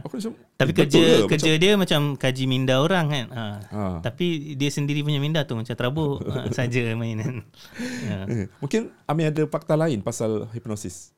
aku 0.04 0.14
macam 0.14 0.32
Tapi 0.52 0.72
kerja 0.76 1.00
ke? 1.00 1.26
kerja 1.26 1.52
dia 1.56 1.72
macam 1.74 2.00
kaji 2.14 2.44
minda 2.44 2.74
orang 2.76 3.06
kan. 3.08 3.26
Ha. 3.32 3.44
Ha. 3.66 3.82
Tapi 4.04 4.26
dia 4.54 4.68
sendiri 4.68 5.00
punya 5.00 5.16
minda 5.18 5.40
tu 5.42 5.56
macam 5.56 5.72
terabur 5.72 6.20
ha, 6.20 6.52
saja 6.52 6.92
mainan. 6.92 7.48
Eh, 8.28 8.44
Mungkin 8.60 8.92
Amir 9.08 9.32
ada 9.32 9.42
fakta 9.48 9.72
lain 9.72 10.04
pasal 10.04 10.52
hipnosis. 10.52 11.16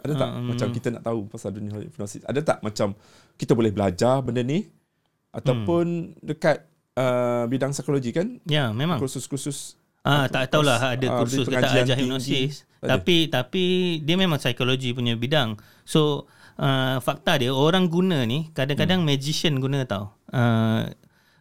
Ada 0.00 0.12
tak 0.14 0.30
Um, 0.30 0.44
macam 0.46 0.68
kita 0.70 0.88
nak 0.90 1.02
tahu 1.02 1.18
pasal 1.26 1.50
dunia 1.50 1.72
hipnosis? 1.74 2.22
Ada 2.22 2.40
tak 2.40 2.58
macam 2.60 2.92
kita 3.34 3.52
boleh 3.52 3.70
belajar 3.70 4.20
benda 4.20 4.40
ni 4.40 4.68
ataupun 5.30 5.84
dekat 6.20 6.62
uh, 6.94 7.44
bidang 7.44 7.70
psikologi 7.70 8.10
kan 8.10 8.38
Ya, 8.44 8.70
memang. 8.70 8.98
kursus-kursus 8.98 9.78
Ah, 10.00 10.28
tak 10.28 10.52
tahulah 10.52 10.92
ada 10.92 11.06
ah, 11.06 11.16
kursus 11.18 11.42
beli 11.42 11.48
ke 11.48 11.52
tak 11.54 11.60
pengajian 11.64 11.80
ajar 11.82 11.96
tinggi. 11.96 12.04
hipnosis. 12.04 12.52
Ada. 12.78 12.88
Tapi 12.90 13.16
tapi 13.26 13.64
dia 13.98 14.16
memang 14.16 14.36
psikologi 14.36 14.92
punya 14.92 15.14
bidang. 15.14 15.56
So 15.82 16.28
uh, 16.54 17.00
fakta 17.00 17.40
dia 17.40 17.50
orang 17.50 17.88
guna 17.88 18.20
ni 18.22 18.52
kadang-kadang 18.52 19.00
Hmm. 19.00 19.08
magician 19.08 19.56
guna 19.56 19.80
tau. 19.84 20.12
Uh, 20.28 20.92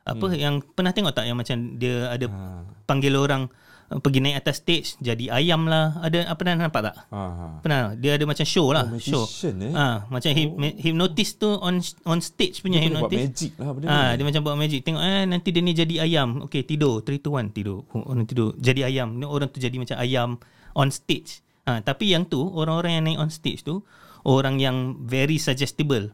apa 0.03 0.25
yang 0.33 0.63
pernah 0.63 0.91
tengok 0.91 1.11
tak 1.11 1.27
yang 1.27 1.35
macam 1.35 1.75
dia 1.75 2.07
ada 2.07 2.27
Ah. 2.27 2.63
panggil 2.85 3.11
orang 3.13 3.47
uh, 3.47 3.51
pergi 3.89 4.19
naik 4.19 4.37
atas 4.39 4.59
stage 4.59 4.95
jadi 4.97 5.29
ayam 5.31 5.65
lah. 5.65 5.99
Ada 5.99 6.25
apa 6.25 6.35
pernah 6.35 6.65
nampak 6.65 6.81
tak? 6.83 6.95
ha. 7.07 7.19
Pernah. 7.59 7.93
Dia 7.93 8.15
ada 8.15 8.23
macam 8.23 8.41
show 8.43 8.69
lah, 8.69 8.85
Oh, 8.85 8.97
show. 8.97 9.23
eh? 9.43 9.71
Ah, 9.71 10.07
macam 10.07 10.29
hip, 10.29 10.49
hypnotis 10.77 11.35
tu 11.35 11.47
on 11.47 11.77
on 12.03 12.19
stage 12.19 12.59
punya 12.59 12.79
Dia 12.79 12.89
boleh 12.89 12.99
buat 12.99 13.11
hypnotis. 13.11 13.29
magic 13.29 13.51
lah 13.55 13.69
benda 13.71 13.85
Ah, 13.87 14.01
ni. 14.05 14.13
dia 14.13 14.23
macam 14.25 14.41
buat 14.41 14.57
magic. 14.57 14.79
Tengok 14.81 15.01
eh 15.01 15.23
nanti 15.23 15.49
dia 15.49 15.61
ni 15.61 15.73
jadi 15.73 15.95
ayam. 16.01 16.29
Okey, 16.43 16.63
tidur. 16.63 16.99
3 16.99 17.19
2 17.19 17.29
1 17.43 17.51
tidur. 17.51 17.83
Oh, 17.89 18.03
Orang 18.05 18.25
tidur. 18.25 18.55
Jadi 18.57 18.81
ayam. 18.81 19.15
Ni 19.15 19.23
orang 19.23 19.47
tu 19.47 19.57
jadi 19.57 19.75
macam 19.75 19.95
ayam 19.95 20.29
on 20.73 20.89
stage. 20.89 21.39
Ah, 21.63 21.79
tapi 21.79 22.09
yang 22.09 22.23
tu 22.23 22.41
orang-orang 22.41 22.91
yang 22.93 23.03
naik 23.05 23.19
on 23.19 23.29
stage 23.29 23.61
tu 23.61 23.83
orang 24.21 24.57
yang 24.57 24.75
very 24.99 25.37
suggestible. 25.37 26.11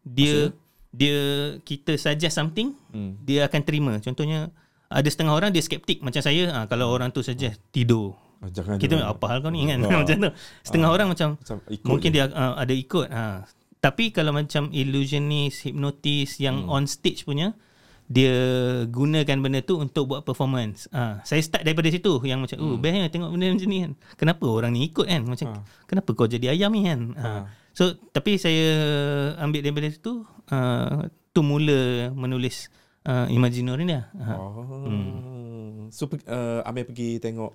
Dia 0.00 0.52
dia 0.90 1.20
kita 1.60 1.94
suggest 1.94 2.34
something, 2.34 2.74
Hmm. 2.90 3.14
dia 3.20 3.46
akan 3.46 3.60
terima. 3.62 3.92
Contohnya 3.96 4.50
ada 4.90 5.06
setengah 5.06 5.32
orang 5.32 5.50
dia 5.50 5.62
skeptik 5.62 5.98
macam 6.00 6.18
saya. 6.18 6.50
Ah, 6.52 6.64
kalau 6.66 6.90
orang 6.90 7.08
tu 7.08 7.22
suggest 7.22 7.62
tidur. 7.70 8.18
Ah, 8.38 8.48
Jangan 8.48 8.76
Kita 8.76 8.96
jangan. 8.96 9.12
apa 9.12 9.24
hal 9.26 9.38
kau 9.38 9.48
ni 9.48 9.64
kan 9.64 9.78
Ah. 9.80 10.00
macam 10.02 10.16
tu. 10.18 10.30
Setengah 10.60 10.90
orang 10.90 11.08
macam 11.08 11.28
Macam 11.36 11.56
mungkin 11.84 12.08
je. 12.08 12.14
dia 12.16 12.24
uh, 12.26 12.54
ada 12.54 12.72
ikut 12.72 13.06
ha. 13.08 13.46
Tapi 13.78 14.10
kalau 14.10 14.32
macam 14.32 14.68
illusionist, 14.70 15.64
hypnotist 15.64 16.36
yang 16.36 16.64
Hmm. 16.64 16.74
on 16.74 16.84
stage 16.84 17.22
punya 17.22 17.54
dia 18.06 18.34
gunakan 18.84 19.38
benda 19.38 19.60
tu 19.60 19.78
untuk 19.78 20.08
buat 20.08 20.20
performance. 20.20 20.90
Ah, 20.90 21.22
saya 21.22 21.38
start 21.38 21.62
daripada 21.62 21.86
situ 21.88 22.18
yang 22.22 22.42
macam 22.42 22.58
oh 22.58 22.74
Hmm. 22.74 22.82
best 22.82 22.94
kan 22.96 23.10
tengok 23.10 23.30
benda 23.30 23.46
macam 23.52 23.68
ni 23.68 23.78
kan. 23.80 23.92
Kenapa 24.16 24.44
orang 24.48 24.70
ni 24.72 24.80
ikut 24.84 25.06
kan? 25.06 25.22
Macam 25.22 25.46
Ah. 25.48 25.62
kenapa 25.84 26.10
kau 26.10 26.26
jadi 26.26 26.50
ayam 26.50 26.70
ni 26.70 26.82
kan? 26.82 27.00
Ah. 27.14 27.42
So 27.70 27.84
tapi 28.10 28.34
saya 28.34 28.66
ambil 29.38 29.62
daripada 29.62 29.86
situ 29.86 30.24
uh, 30.48 31.06
tu 31.30 31.40
mula 31.40 32.10
menulis 32.10 32.66
uh, 33.04 33.26
Imaginary 33.28 33.84
ni 33.84 33.94
lah. 33.94 34.06
Ah. 34.14 34.36
Oh. 34.36 35.88
So 35.90 36.06
pergi- 36.06 36.26
uh, 36.26 36.62
Amir 36.62 36.84
pergi 36.84 37.18
tengok 37.18 37.50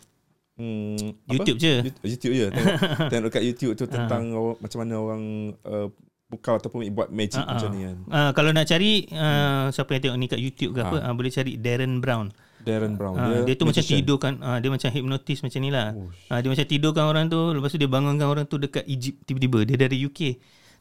hmm, 0.56 0.98
apa? 1.24 1.32
YouTube 1.32 1.58
je. 1.58 1.74
Yout- 1.84 2.02
YouTube 2.04 2.34
je. 2.34 2.46
Tengok, 2.50 2.76
tengok 3.12 3.24
dekat 3.30 3.44
YouTube 3.44 3.74
tu 3.74 3.86
tentang 3.86 4.24
orang, 4.32 4.58
macam 4.60 4.78
mana 4.80 4.94
orang 4.96 5.22
uh, 5.62 5.88
bukau 6.26 6.58
ataupun 6.58 6.84
buat 6.92 7.10
magic 7.10 7.40
Ah, 7.40 7.54
macam 7.54 7.70
ah. 7.70 7.74
ni 7.74 7.80
kan. 7.82 7.98
Ah, 8.10 8.32
kalau 8.34 8.50
nak 8.50 8.66
cari 8.66 9.06
uh, 9.08 9.70
siapa 9.70 9.90
yang 9.94 10.02
tengok 10.02 10.18
ni 10.18 10.28
kat 10.28 10.42
YouTube 10.42 10.72
ke 10.74 10.82
apa, 10.82 10.98
Ah. 11.00 11.08
ah, 11.08 11.14
boleh 11.14 11.30
cari 11.30 11.56
Darren 11.56 12.02
Brown. 12.02 12.34
Darren 12.60 12.98
Brown. 12.98 13.14
Ah, 13.14 13.46
dia, 13.46 13.54
tu 13.54 13.64
macam 13.64 13.78
magician. 13.78 14.02
tidurkan 14.02 14.34
ah, 14.42 14.58
dia 14.58 14.68
macam 14.68 14.90
hypnotis 14.90 15.40
macam 15.40 15.60
ni 15.62 15.70
lah. 15.70 15.94
Ah, 16.28 16.42
dia 16.42 16.50
macam 16.50 16.66
tidurkan 16.66 17.06
orang 17.06 17.26
tu 17.30 17.38
lepas 17.54 17.70
tu 17.70 17.78
dia 17.78 17.86
bangunkan 17.86 18.26
orang 18.26 18.46
tu 18.50 18.58
dekat 18.58 18.84
Egypt 18.86 19.22
tiba-tiba 19.24 19.60
dia 19.64 19.78
dari 19.78 20.02
UK. 20.02 20.20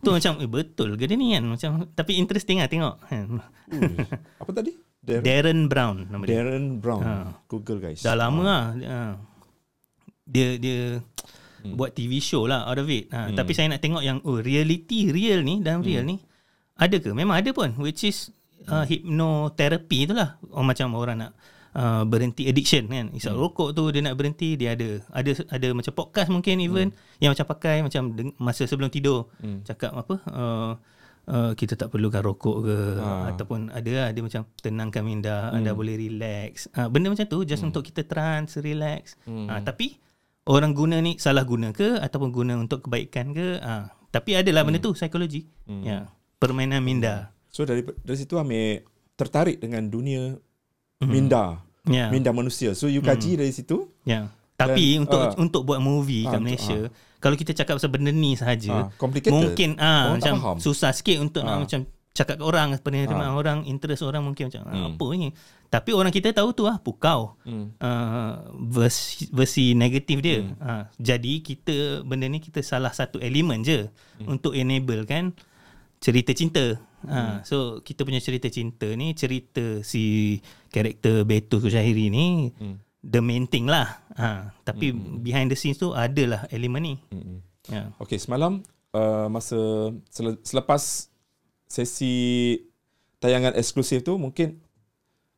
Tu 0.05 0.13
macam 0.13 0.33
eh, 0.39 0.47
betul 0.47 0.95
ke 0.95 1.05
dia 1.05 1.17
ni 1.17 1.33
kan 1.33 1.45
macam 1.47 1.71
tapi 1.91 2.13
interesting 2.15 2.61
lah 2.61 2.69
tengok. 2.69 2.95
kan. 3.03 3.41
Ui. 3.73 3.97
Apa 4.37 4.51
tadi? 4.53 4.73
Darren, 5.01 5.21
Darren 5.23 5.61
Brown 5.67 5.97
nama 6.07 6.23
dia. 6.23 6.39
Darren 6.39 6.67
Brown. 6.79 7.03
Ah. 7.03 7.29
Google 7.45 7.77
guys. 7.79 8.01
Dah 8.01 8.15
lama 8.15 8.41
lah. 8.41 8.63
Ah. 8.85 9.13
Dia 10.25 10.57
dia 10.57 11.01
Hmm. 11.65 11.81
buat 11.81 11.97
TV 11.97 12.21
show 12.21 12.45
lah 12.45 12.69
out 12.69 12.77
of 12.77 12.85
it. 12.87 13.09
Ha, 13.09 13.33
Tapi 13.33 13.57
saya 13.57 13.73
nak 13.73 13.81
tengok 13.81 14.05
yang 14.05 14.21
oh 14.23 14.37
reality 14.37 15.09
real 15.09 15.41
ni 15.41 15.65
dalam 15.65 15.81
real 15.81 16.05
Hmm. 16.05 16.13
ni 16.13 16.17
ada 16.77 16.93
ke? 16.95 17.09
Memang 17.09 17.41
ada 17.41 17.49
pun 17.51 17.73
which 17.81 18.05
is 18.05 18.29
uh, 18.69 18.85
hypnotherapy 18.85 20.05
tu 20.05 20.13
lah. 20.13 20.37
Oh, 20.53 20.61
macam 20.61 20.93
orang 20.93 21.17
nak 21.19 21.33
uh, 21.75 22.03
berhenti 22.03 22.47
addiction 22.47 22.87
kan. 22.87 23.11
Isap 23.11 23.31
Hmm. 23.31 23.43
rokok 23.43 23.69
tu 23.71 23.91
dia 23.91 24.01
nak 24.01 24.15
berhenti 24.15 24.55
dia 24.55 24.73
ada 24.73 25.03
ada 25.11 25.31
ada 25.49 25.69
macam 25.71 25.93
podcast 25.93 26.29
mungkin 26.29 26.59
even 26.59 26.89
yang 27.19 27.31
macam 27.31 27.47
pakai 27.47 27.83
macam 27.83 28.03
deng- 28.13 28.37
masa 28.37 28.65
sebelum 28.65 28.89
tidur. 28.89 29.29
Hmm. 29.39 29.61
cakap 29.63 29.93
apa 29.93 30.15
uh, 30.29 30.73
Uh, 31.25 31.57
kita 31.57 31.73
tak 31.73 31.89
perlukan 31.89 32.21
rokok 32.21 32.57
ke 32.61 32.77
Ha. 33.01 33.33
ataupun 33.33 33.73
ada 33.73 33.89
lah 33.89 34.09
dia 34.13 34.21
macam 34.21 34.45
tenangkan 34.55 35.01
minda 35.01 35.49
anda 35.49 35.73
boleh 35.73 35.97
relax. 35.97 36.69
Uh, 36.71 36.85
benda 36.87 37.09
macam 37.09 37.25
tu 37.25 37.41
just 37.43 37.65
untuk 37.65 37.81
kita 37.83 38.05
trance 38.05 38.61
relax. 38.61 39.17
Hmm. 39.25 39.49
uh, 39.49 39.57
tapi 39.59 39.97
orang 40.45 40.77
guna 40.77 41.01
ni 41.01 41.17
salah 41.17 41.41
guna 41.43 41.73
ke 41.73 41.97
ataupun 41.97 42.29
guna 42.29 42.61
untuk 42.61 42.85
kebaikan 42.85 43.33
ke? 43.33 43.57
Uh, 43.57 43.89
tapi 44.13 44.37
adalah 44.37 44.69
benda 44.69 44.77
tu 44.77 44.93
psikologi. 44.93 45.49
Ya 45.65 46.13
permainan 46.37 46.85
minda. 46.85 47.33
So 47.49 47.65
dari 47.65 47.81
dari 47.81 48.19
situ 48.21 48.37
Amir 48.37 48.85
tertarik 49.17 49.65
dengan 49.65 49.89
dunia 49.89 50.37
minda. 51.01 51.64
Ya 51.87 52.09
Minda 52.09 52.31
manusia. 52.31 52.73
So 52.73 52.87
you 52.87 53.01
kaji 53.01 53.37
dari 53.37 53.51
situ. 53.51 53.89
ya 54.03 54.29
tapi 54.55 54.95
Dan, 54.95 55.03
untuk 55.03 55.21
ah. 55.21 55.35
untuk 55.35 55.63
buat 55.65 55.79
movie 55.79 56.25
kat 56.25 56.39
Ah, 56.39 56.41
Malaysia 56.41 56.79
kalau 57.19 57.35
kita 57.35 57.51
cakap 57.53 57.75
pasal 57.75 57.91
benda 57.91 58.09
ni 58.09 58.35
sahaja 58.35 58.71
Ah, 58.71 58.87
complicated. 58.95 59.35
mungkin 59.35 59.75
ah 59.77 60.15
tak 60.15 60.23
macam 60.23 60.35
faham. 60.39 60.57
susah 60.59 60.95
sikit 60.95 61.19
untuk 61.19 61.43
nak 61.43 61.55
Ah. 61.55 61.61
macam 61.61 61.81
cakap 62.15 62.39
ke 62.39 62.45
orang 62.45 62.79
penerimaan 62.79 63.35
orang 63.35 63.59
interest 63.65 64.01
orang 64.01 64.23
mungkin 64.23 64.47
macam 64.47 64.63
ah, 64.65 64.87
apa 64.89 65.07
ni 65.13 65.35
tapi 65.67 65.91
orang 65.91 66.09
kita 66.09 66.31
tahu 66.31 66.55
tu 66.55 66.65
ah 66.65 66.79
pukau 66.79 67.35
Hmm. 67.43 67.75
uh, 67.77 68.47
versi, 68.65 69.27
versi 69.29 69.75
negatif 69.75 70.23
dia. 70.23 70.39
Hmm. 70.39 70.55
Uh, 70.57 70.85
jadi 70.97 71.43
kita 71.43 71.77
benda 72.01 72.25
ni 72.25 72.39
kita 72.39 72.63
salah 72.63 72.95
satu 72.95 73.19
elemen 73.19 73.61
je 73.61 73.91
hmm. 73.91 74.31
untuk 74.31 74.55
enable 74.55 75.03
kan 75.03 75.35
cerita 76.05 76.37
cinta. 76.37 76.77
Hmm. 77.01 77.09
Uh, 77.09 77.37
so 77.49 77.57
kita 77.81 78.05
punya 78.05 78.21
cerita 78.21 78.53
cinta 78.53 78.85
ni 78.93 79.17
cerita 79.17 79.81
si 79.81 80.37
karakter 80.69 81.25
Betul 81.25 81.65
Syahiri 81.65 82.13
ni 82.13 82.53
hmm. 82.53 82.77
the 83.01 83.25
main 83.25 83.49
thing 83.49 83.65
lah. 83.65 84.05
Uh, 84.13 84.53
tapi 84.69 84.93
hmm. 84.93 85.25
behind 85.25 85.49
the 85.49 85.57
scenes 85.57 85.81
tu 85.81 85.97
adalah 85.97 86.45
elemen 86.53 86.83
ni. 86.85 86.95
Hmm. 87.09 87.41
Ya. 87.73 87.89
Okay, 87.97 88.21
semalam 88.21 88.61
uh, 88.93 89.33
masa 89.33 89.57
sele- 90.13 90.41
selepas 90.45 91.09
sesi 91.65 92.61
tayangan 93.17 93.57
eksklusif 93.57 94.05
tu 94.05 94.21
mungkin 94.21 94.61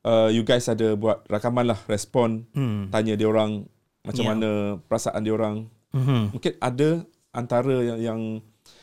uh, 0.02 0.26
you 0.35 0.42
guys 0.42 0.66
ada 0.66 0.98
buat 0.98 1.22
rakaman 1.31 1.70
lah 1.70 1.79
respon 1.87 2.42
Hmm. 2.50 2.90
tanya 2.90 3.14
dia 3.14 3.31
orang 3.31 3.70
macam 4.02 4.22
Ya. 4.22 4.31
mana 4.35 4.50
perasaan 4.87 5.22
dia 5.22 5.35
orang. 5.35 5.66
Mhm. 5.90 6.35
Mungkin 6.35 6.52
ada 6.59 6.88
antara 7.31 7.74
yang 7.83 7.98
yang, 8.02 8.20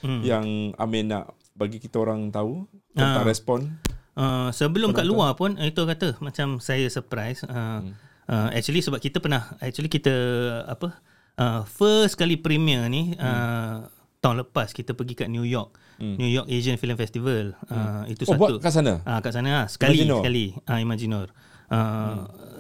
Hmm. 0.04 0.22
yang 0.24 0.46
Amin 0.76 1.12
nak 1.12 1.32
bagi 1.54 1.78
kita 1.78 1.98
orang 1.98 2.30
tahu 2.30 2.66
tentang 2.92 3.24
Ah. 3.24 3.28
respon. 3.28 3.60
Uh, 4.13 4.54
sebelum 4.54 4.94
kat 4.94 5.06
luar 5.06 5.34
pun 5.34 5.58
eh, 5.58 5.74
itu 5.74 5.82
kata 5.84 6.22
macam 6.22 6.62
saya 6.62 6.86
surprise 6.86 7.42
uh, 7.46 7.82
hmm. 7.82 7.98
uh, 8.28 8.50
actually 8.54 8.78
sebab 8.78 9.02
kita 9.02 9.18
pernah 9.18 9.58
actually 9.58 9.89
kita 9.89 10.13
apa 10.70 11.02
uh, 11.36 11.66
first 11.66 12.13
kali 12.13 12.38
premiere 12.38 12.86
ni 12.88 13.18
uh, 13.18 13.89
tahun 14.20 14.46
lepas 14.46 14.70
kita 14.70 14.94
pergi 14.94 15.18
kat 15.18 15.34
New 15.34 15.42
York 15.42 15.74
hmm. 15.98 16.22
New 16.22 16.30
York 16.30 16.46
Asian 16.46 16.78
Film 16.78 16.94
Festival 16.94 17.58
uh, 17.74 18.06
itu 18.06 18.22
Oh, 18.30 18.38
satu 18.38 18.39
buat 18.39 18.62
kat 18.62 18.70
sana? 18.70 19.02
Ah 19.02 19.18
kat 19.18 19.34
sana 19.34 19.50
lah. 19.50 19.66
sekali 19.66 20.06
Imaginor? 20.06 20.22
sekali 20.22 20.46
ah 20.63 20.78
Imaginor. 20.78 21.28
Uh, 21.66 21.74
hmm. 21.74 22.18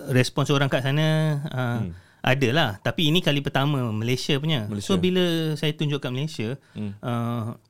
respons 0.09 0.49
orang 0.49 0.73
kat 0.73 0.81
sana 0.81 1.05
uh, 1.53 1.85
hmm. 1.85 1.91
ada 2.25 2.49
lah 2.49 2.69
tapi 2.81 3.13
ini 3.13 3.21
kali 3.21 3.45
pertama 3.45 3.93
Malaysia 3.93 4.33
punya. 4.41 4.65
Malaysia. 4.65 4.89
So 4.89 4.97
bila 4.97 5.53
saya 5.53 5.69
tunjuk 5.77 6.01
kat 6.01 6.09
Malaysia 6.09 6.57
Hmm. 6.73 6.97
uh, 6.97 7.61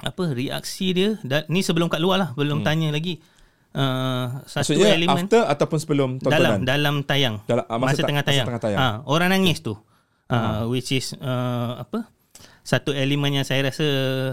apa 0.00 0.22
reaksi 0.30 0.92
dia 0.92 1.16
dan 1.22 1.48
ni 1.48 1.60
sebelum 1.60 1.88
kat 1.88 1.98
luar 1.98 2.16
lah 2.18 2.30
belum 2.34 2.60
hmm. 2.60 2.66
tanya 2.66 2.88
lagi. 2.90 3.20
Uh, 3.76 4.40
satu 4.48 4.72
Maksudnya 4.72 4.96
elemen 4.96 5.28
after 5.28 5.44
ataupun 5.44 5.78
sebelum 5.78 6.10
dalam 6.16 6.32
tontonan? 6.32 6.60
dalam 6.64 6.94
tayang. 7.04 7.34
Dalam- 7.44 7.68
ah, 7.68 7.76
masa 7.76 7.84
masa, 7.86 8.00
ta- 8.00 8.08
tengah 8.08 8.24
masa 8.24 8.30
tayang. 8.32 8.46
tengah 8.48 8.62
tayang. 8.62 8.80
Ah, 8.80 8.94
orang 9.04 9.28
nangis 9.28 9.60
tu. 9.60 9.76
Uh, 10.26 10.64
which 10.66 10.90
is 10.90 11.12
uh, 11.20 11.78
apa? 11.78 12.08
Satu 12.66 12.90
elemen 12.90 13.30
yang 13.30 13.46
saya 13.46 13.62
rasa 13.62 13.86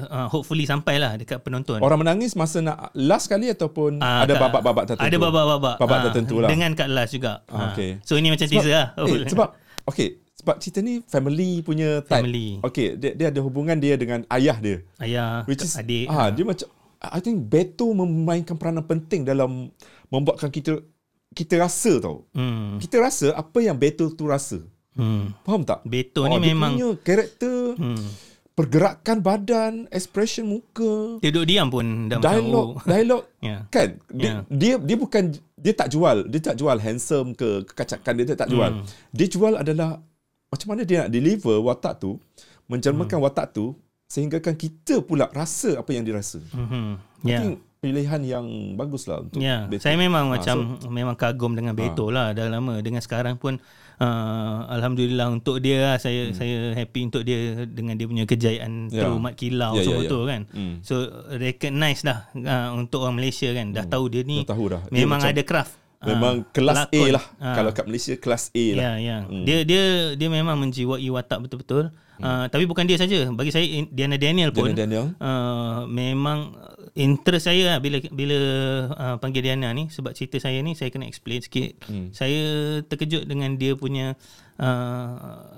uh, 0.09 0.25
hopefully 0.25 0.65
sampailah 0.65 1.19
dekat 1.19 1.43
penonton. 1.43 1.77
Orang 1.83 2.01
menangis 2.01 2.33
masa 2.33 2.63
nak 2.63 2.89
last 2.95 3.27
kali 3.27 3.51
ataupun 3.51 3.99
Ah, 3.99 4.23
ada 4.23 4.33
kat- 4.33 4.41
babak-babak 4.41 4.83
tertentu? 4.89 5.05
Ada 5.05 5.17
babak-babak. 5.19 5.75
Babak 5.77 5.97
Ah, 5.99 6.03
tertentu 6.07 6.35
lah. 6.39 6.49
Dengan 6.49 6.71
kat 6.73 6.87
last 6.87 7.11
juga. 7.11 7.43
Ah, 7.45 7.69
okay. 7.69 7.99
So 8.01 8.15
ini 8.15 8.31
macam 8.31 8.47
teaser 8.47 8.73
lah. 8.73 8.87
Oh, 8.95 9.05
Eh, 9.05 9.27
sebab 9.31 9.53
okay, 9.85 10.22
sebab 10.43 10.59
cerita 10.59 10.79
ni 10.79 10.99
family 11.03 11.59
punya 11.59 12.03
type. 12.03 12.19
Family. 12.19 12.59
Okay, 12.61 12.93
dia, 12.93 13.15
dia 13.15 13.27
ada 13.31 13.39
hubungan 13.39 13.79
dia 13.79 13.95
dengan 13.95 14.27
ayah 14.27 14.59
dia. 14.59 14.83
ayah, 14.99 15.47
Which 15.47 15.63
is 15.63 15.71
adik. 15.73 16.05
ah, 16.05 16.27
dia 16.27 16.43
macam 16.43 16.67
I 16.99 17.19
think 17.19 17.47
Beto 17.47 17.91
memainkan 17.91 18.53
peranan 18.53 18.83
penting 18.83 19.23
dalam 19.23 19.71
membuatkan 20.07 20.47
kita 20.47 20.83
kita 21.31 21.57
rasa 21.57 21.97
tau. 21.97 22.27
Hmm. 22.31 22.75
Kita 22.77 22.99
rasa 22.99 23.31
apa 23.33 23.57
yang 23.57 23.73
Beto 23.73 24.07
tu 24.09 24.23
rasa. 24.23 24.59
Hmm. 24.93 25.31
Faham 25.41 25.63
tak? 25.63 25.79
Beto 25.83 26.21
Oh, 26.21 26.29
ni 26.29 26.37
dia 26.37 26.51
memang 26.51 26.75
punya 26.75 26.89
karakter, 26.99 27.73
hmm. 27.73 28.05
pergerakan 28.53 29.17
badan, 29.19 29.73
expression 29.89 30.45
muka, 30.45 31.17
dia 31.19 31.33
duduk 31.33 31.49
diam 31.49 31.67
pun 31.67 32.05
dah 32.05 32.21
dialog, 32.21 32.77
macam 32.77 32.77
oh. 32.77 32.85
dialog 32.85 33.23
Ya. 33.49 33.57
kan 33.67 33.89
dia, 34.07 34.29
Ya. 34.29 34.35
dia 34.47 34.73
dia 34.77 34.95
bukan 34.95 35.23
dia 35.57 35.73
tak 35.73 35.89
jual 35.89 36.29
dia 36.29 36.39
tak 36.39 36.55
jual 36.55 36.77
handsome 36.77 37.33
ke 37.33 37.65
kekacakan 37.65 38.13
dia, 38.13 38.25
dia 38.29 38.37
tak 38.37 38.47
jual 38.47 38.69
Hmm. 38.69 38.85
dia 39.09 39.25
jual 39.25 39.53
adalah 39.57 39.97
macam 40.53 40.67
mana 40.69 40.81
dia 40.83 40.97
nak 41.01 41.11
deliver 41.11 41.57
watak 41.59 41.97
tu 41.97 42.21
menjelmakan 42.65 43.17
Hmm. 43.17 43.25
watak 43.25 43.51
tu 43.51 43.73
sehinggakan 44.05 44.53
kita 44.53 45.01
pula 45.01 45.25
rasa 45.27 45.75
apa 45.75 45.89
yang 45.89 46.05
dirasa. 46.05 46.37
Mhm. 46.47 46.85
I 47.19 47.27
Ya. 47.27 47.39
think 47.39 47.53
pilihan 47.79 48.21
yang 48.23 48.45
bagus 48.73 49.03
lah 49.05 49.19
untuk 49.19 49.37
Ya, 49.37 49.65
Beto. 49.65 49.81
saya 49.81 49.97
memang 49.97 50.29
Ah, 50.29 50.31
macam 50.31 50.55
memang 50.87 51.15
kagum 51.15 51.51
dengan 51.51 51.73
Beto 51.73 52.07
lah 52.07 52.31
dah 52.31 52.47
lama. 52.47 52.79
Dengan 52.79 53.01
sekarang 53.01 53.35
pun 53.35 53.59
uh, 53.95 54.57
alhamdulillah 54.69 55.27
untuk 55.29 55.59
dia 55.59 55.77
lah, 55.83 55.97
saya 55.97 56.29
Hmm. 56.29 56.35
saya 56.35 56.55
happy 56.73 57.01
untuk 57.03 57.21
dia 57.21 57.37
dengan 57.65 57.93
dia 57.93 58.05
punya 58.05 58.23
kejayaan 58.23 58.87
Ya. 58.87 59.01
through 59.01 59.19
Mat 59.19 59.35
Kilau 59.35 59.73
Ya, 59.73 59.79
ya, 59.79 59.83
semua 59.83 60.01
ya. 60.01 60.09
tu 60.09 60.19
kan. 60.23 60.41
Hmm. 60.47 60.75
So 60.79 60.95
recognize 61.33 62.01
dah 62.01 62.19
uh, 62.33 62.69
untuk 62.75 63.01
orang 63.01 63.17
Malaysia 63.17 63.49
kan. 63.49 63.71
Dah 63.71 63.83
tahu 63.85 64.07
dia 64.07 64.23
ni 64.23 64.41
Dah 64.41 64.53
tahu 64.53 64.65
dah. 64.69 64.81
Dia 64.87 65.03
memang 65.03 65.19
macam- 65.19 65.33
ada 65.33 65.43
craft. 65.43 65.73
Memang 66.03 66.33
Ah, 66.39 66.47
kelas 66.51 66.77
A 66.77 66.85
pelakon. 66.85 67.09
lah. 67.11 67.23
Ah. 67.37 67.55
Kalau 67.55 67.71
kat 67.71 67.85
Malaysia 67.85 68.13
kelas 68.15 68.51
A 68.51 68.65
lah. 68.71 68.83
Ya, 68.83 68.91
ya. 68.99 69.17
Dia 69.43 69.57
dia 69.63 69.83
dia 70.13 70.29
memang 70.29 70.55
menjiwai 70.57 71.07
watak 71.09 71.39
betul-betul. 71.41 71.89
Uh, 72.15 72.45
tapi 72.47 72.63
bukan 72.63 72.85
dia 72.85 72.95
saja. 72.95 73.27
Bagi 73.29 73.49
saya 73.49 73.65
Diana 73.89 74.15
Daniel 74.15 74.51
pun 74.51 74.69
Diana 74.69 74.79
Daniel. 74.79 75.05
Uh, 75.17 75.83
memang 75.89 76.55
interest 76.93 77.49
saya 77.49 77.73
lah 77.73 77.77
bila 77.79 77.99
bila 78.05 78.37
uh, 78.87 79.15
panggil 79.17 79.41
Diana 79.41 79.71
ni 79.71 79.89
sebab 79.89 80.13
cerita 80.13 80.37
saya 80.37 80.61
ni 80.61 80.71
saya 80.71 80.87
kena 80.87 81.03
explain 81.03 81.41
sikit. 81.41 81.83
Hmm. 81.83 82.11
Saya 82.11 82.43
terkejut 82.81 83.25
dengan 83.25 83.57
dia 83.57 83.73
punya 83.73 84.13
uh, 84.57 85.11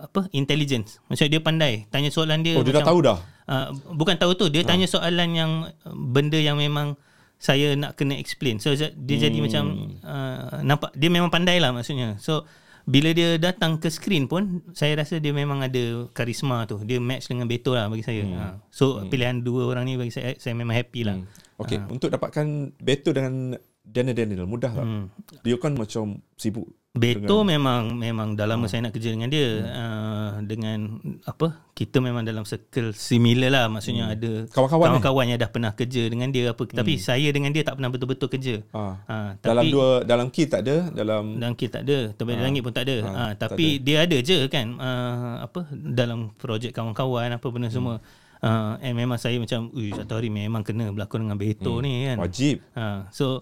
apa 0.04 0.26
intelligence. 0.32 0.98
Maksudnya 1.06 1.38
dia 1.38 1.42
pandai. 1.44 1.74
Tanya 1.90 2.10
soalan 2.10 2.42
dia 2.42 2.56
Oh, 2.56 2.64
dia 2.64 2.72
dah 2.72 2.82
macam- 2.82 2.90
tahu 2.90 3.00
dah. 3.04 3.18
Uh, 3.46 3.68
bukan 3.94 4.16
tahu 4.18 4.34
tu, 4.34 4.50
dia 4.50 4.66
tanya 4.66 4.90
soalan 4.90 5.30
yang 5.32 5.52
benda 5.86 6.40
yang 6.40 6.58
memang 6.58 6.98
saya 7.40 7.76
nak 7.76 8.00
kena 8.00 8.18
explain. 8.18 8.58
So 8.58 8.74
dia 8.74 8.92
hmm. 8.92 9.22
jadi 9.22 9.38
macam 9.44 9.64
uh, 10.02 10.62
nampak 10.64 10.92
dia 10.96 11.10
memang 11.12 11.30
pandai 11.30 11.60
lah 11.60 11.76
maksudnya. 11.76 12.18
So 12.20 12.48
bila 12.86 13.18
dia 13.18 13.42
datang 13.42 13.82
ke 13.82 13.90
screen 13.90 14.30
pun 14.30 14.62
saya 14.78 14.94
rasa 15.02 15.18
dia 15.18 15.34
memang 15.34 15.66
ada 15.66 16.06
karisma 16.14 16.70
tu. 16.70 16.78
Dia 16.86 17.02
match 17.02 17.30
dengan 17.30 17.50
Beto 17.50 17.74
lah 17.74 17.90
bagi 17.90 18.06
saya. 18.06 18.24
Hmm. 18.24 18.38
Uh, 18.38 18.56
so 18.70 18.86
hmm. 19.02 19.10
pilihan 19.10 19.42
dua 19.42 19.70
orang 19.70 19.90
ni 19.90 19.98
bagi 19.98 20.14
saya 20.14 20.38
saya 20.38 20.54
memang 20.54 20.78
happy 20.78 21.02
lah. 21.02 21.18
Hmm. 21.18 21.28
Okey, 21.56 21.80
untuk 21.88 22.12
dapatkan 22.12 22.76
Beto 22.78 23.16
dengan 23.16 23.56
Diana 23.86 24.12
Daniel 24.12 24.50
mudah 24.50 24.72
tak? 24.76 24.86
Hmm. 24.86 25.08
Dia 25.46 25.56
kan 25.58 25.78
macam 25.78 26.20
sibuk. 26.36 26.68
Beto 26.96 27.44
memang 27.44 27.92
memang 27.92 28.34
dah 28.34 28.44
Ah. 28.44 28.50
lama 28.50 28.66
saya 28.66 28.88
nak 28.88 28.96
kerja 28.96 29.12
dengan 29.12 29.28
dia 29.28 29.60
Hmm. 29.60 29.68
uh, 29.68 30.32
dengan 30.42 30.78
apa 31.22 31.60
kita 31.72 32.00
memang 32.00 32.24
dalam 32.24 32.42
circle 32.42 32.96
similar 32.96 33.52
lah 33.52 33.66
maksudnya 33.68 34.08
ada 34.08 34.48
Hmm. 34.48 34.48
Kawan-kawan, 34.48 34.80
eh? 34.80 34.92
kawan-kawan 34.96 35.26
yang 35.28 35.38
dah 35.38 35.52
pernah 35.52 35.72
kerja 35.72 36.04
dengan 36.08 36.32
dia 36.32 36.50
apa 36.50 36.64
tapi 36.64 36.96
saya 36.96 37.28
dengan 37.30 37.52
dia 37.52 37.62
tak 37.62 37.76
pernah 37.76 37.92
betul-betul 37.92 38.32
kerja. 38.32 38.56
Ha, 38.72 39.36
dalam 39.38 39.64
tapi 39.64 39.68
dua 39.70 39.88
dalam 40.02 40.28
key 40.30 40.48
tak 40.48 40.64
ada, 40.64 40.88
dalam 40.90 41.36
dalam 41.36 41.52
kita 41.54 41.72
tak 41.76 41.84
ada, 41.84 41.98
terbalik 42.16 42.40
langit 42.40 42.62
pun 42.64 42.72
tak 42.72 42.88
ada. 42.88 42.98
Ha, 43.04 43.22
tapi 43.36 43.78
dia 43.78 43.98
ada 44.02 44.18
je 44.18 44.48
kan 44.48 44.68
uh, 44.74 45.44
apa 45.44 45.68
dalam 45.74 46.32
projek 46.34 46.72
kawan-kawan 46.72 47.28
apa 47.30 47.48
benda 47.50 47.68
Hmm. 47.68 47.76
semua. 47.76 47.96
Uh, 48.40 48.78
and 48.80 48.94
memang 48.94 49.18
saya 49.18 49.36
macam, 49.36 49.74
ui 49.74 49.90
satu 49.90 50.16
hari 50.16 50.30
memang 50.30 50.62
kena 50.62 50.94
berlakon 50.94 51.26
dengan 51.26 51.36
Beto 51.36 51.82
ni 51.82 52.06
kan. 52.06 52.16
Hmm. 52.16 52.24
wajib. 52.24 52.56
Ha, 52.72 53.10
so 53.10 53.42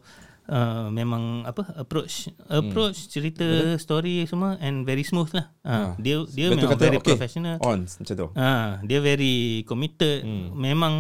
uh, 0.50 0.88
memang 0.90 1.44
apa 1.44 1.76
approach 1.78 2.28
approach 2.48 2.98
Hmm. 3.06 3.10
cerita 3.12 3.48
story 3.78 4.24
semua 4.28 4.56
and 4.60 4.84
very 4.84 5.04
smooth 5.04 5.32
lah. 5.32 5.52
Ha, 5.64 5.96
dia 6.00 6.24
dia 6.32 6.52
Betul 6.52 6.60
memang 6.68 6.74
kata, 6.76 6.84
very 6.84 6.98
okay, 7.00 7.14
professional. 7.16 7.56
On 7.64 7.80
macam 7.84 8.16
tu. 8.16 8.28
Ha, 8.36 8.52
dia 8.84 9.00
very 9.00 9.64
committed. 9.64 10.24
Hmm. 10.24 10.52
Memang 10.56 10.94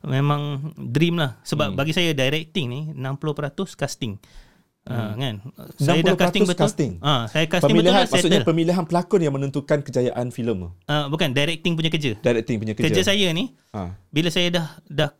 memang 0.00 0.72
dream 0.76 1.20
lah. 1.20 1.36
Sebab 1.44 1.74
hmm. 1.74 1.76
bagi 1.76 1.92
saya 1.92 2.16
directing 2.16 2.66
ni 2.68 2.80
60% 2.96 3.76
casting. 3.76 4.16
Hmm. 4.80 4.96
Ha, 4.96 5.12
kan? 5.12 5.34
Saya 5.76 6.00
dah 6.00 6.16
60% 6.16 6.24
casting 6.24 6.44
betul. 6.48 6.60
casting. 6.64 6.92
Ha, 7.04 7.12
saya 7.28 7.44
casting 7.44 7.68
Pemilihan 7.68 7.92
betul 7.92 8.00
lah 8.00 8.08
maksudnya 8.08 8.40
settle. 8.40 8.48
pemilihan 8.48 8.84
pelakon 8.88 9.20
yang 9.20 9.34
menentukan 9.36 9.78
kejayaan 9.84 10.26
filem. 10.32 10.72
Uh, 10.88 11.06
bukan 11.12 11.36
directing 11.36 11.76
punya 11.76 11.92
kerja. 11.92 12.16
Directing 12.16 12.56
punya 12.56 12.72
kerja. 12.72 12.88
Kerja 12.88 13.02
saya 13.04 13.28
ni 13.36 13.52
Ha. 13.70 13.94
bila 14.10 14.32
saya 14.34 14.50
dah 14.50 14.66
dah 14.90 15.14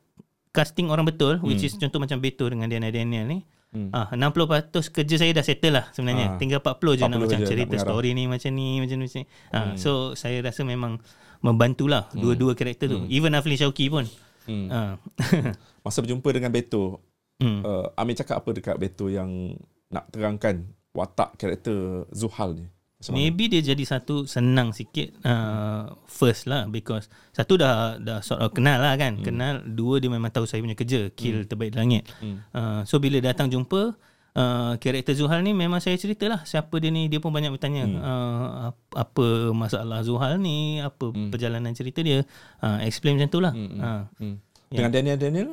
casting 0.50 0.90
orang 0.90 1.06
betul 1.06 1.38
hmm. 1.38 1.46
which 1.46 1.62
is 1.62 1.74
contoh 1.78 1.98
macam 1.98 2.18
Beto 2.18 2.50
dengan 2.50 2.66
Diana 2.66 2.90
Daniel 2.90 3.26
ni 3.26 3.38
hmm. 3.70 3.90
ah 3.94 4.10
60% 4.12 4.90
kerja 4.90 5.14
saya 5.16 5.30
dah 5.30 5.44
settle 5.46 5.74
lah 5.78 5.86
sebenarnya 5.94 6.34
Ah. 6.34 6.38
tinggal 6.38 6.58
40 6.58 6.98
je 6.98 7.02
40 7.06 7.10
nak 7.10 7.18
macam 7.18 7.28
je 7.30 7.36
nak 7.38 7.50
cerita 7.50 7.74
mengarah. 7.74 7.86
story 7.86 8.10
ni 8.12 8.24
macam 8.26 8.50
ni 8.50 8.68
macam 8.82 8.96
ni 8.98 9.04
macam 9.06 9.20
ni 9.22 9.26
ah 9.54 9.70
so 9.78 9.90
saya 10.14 10.42
rasa 10.42 10.66
memang 10.66 10.98
membantulah 11.40 12.10
hmm. 12.10 12.20
dua-dua 12.20 12.52
karakter 12.52 12.86
tu 12.86 13.06
even 13.08 13.32
Aflin 13.32 13.56
Syauki 13.56 13.86
pun 13.88 14.06
Hmm. 14.48 14.72
ah 14.72 14.96
Masa 15.84 16.00
berjumpa 16.00 16.26
dengan 16.32 16.48
Beto, 16.48 17.04
hmm. 17.38 17.60
uh, 17.60 17.92
Amir 17.94 18.16
cakap 18.16 18.40
apa 18.40 18.50
dekat 18.50 18.76
Beto 18.76 19.12
yang 19.12 19.52
nak 19.88 20.08
terangkan 20.10 20.64
watak 20.92 21.36
karakter 21.36 22.08
Zuhal 22.10 22.56
ni? 22.56 22.66
Mana? 23.00 23.16
Maybe 23.16 23.48
dia 23.48 23.64
jadi 23.64 23.80
satu 23.80 24.28
senang 24.28 24.76
sikit 24.76 25.16
uh, 25.24 25.88
first 26.04 26.44
lah 26.44 26.68
because 26.68 27.08
satu 27.32 27.56
dah 27.56 27.96
dah 27.96 28.20
sort 28.20 28.44
of 28.44 28.52
kenal 28.52 28.76
lah 28.76 28.92
kan. 29.00 29.16
Hmm. 29.16 29.24
Kenal 29.24 29.54
dua 29.64 30.04
dia 30.04 30.12
memang 30.12 30.28
tahu 30.28 30.44
saya 30.44 30.60
punya 30.60 30.76
kerja 30.76 31.08
kill 31.16 31.42
hmm. 31.42 31.48
terbaik 31.48 31.72
langit. 31.72 32.04
Hmm. 32.20 32.44
Uh, 32.52 32.84
so 32.84 33.00
bila 33.00 33.16
datang 33.24 33.48
jumpa 33.48 33.96
uh, 34.36 34.72
karakter 34.76 35.16
Zuhal 35.16 35.40
ni 35.40 35.56
memang 35.56 35.80
saya 35.80 35.96
ceritalah 35.96 36.44
siapa 36.44 36.76
dia 36.76 36.92
ni 36.92 37.08
dia 37.08 37.24
pun 37.24 37.32
banyak 37.32 37.48
bertanya 37.48 37.88
hmm. 37.88 38.00
uh, 38.04 38.46
ap- 38.68 38.92
apa 38.92 39.26
masalah 39.56 40.04
Zuhal 40.04 40.36
ni, 40.36 40.84
apa 40.84 41.08
hmm. 41.08 41.32
perjalanan 41.32 41.72
cerita 41.72 42.04
dia. 42.04 42.20
Uh, 42.60 42.84
explain 42.84 43.16
macam 43.16 43.32
tu 43.32 43.40
lah. 43.40 43.56
Hmm. 43.56 43.80
Uh, 43.80 44.02
Hmm. 44.20 44.36
Dengan 44.68 44.92
Daniel 44.92 45.16
Daniel? 45.16 45.48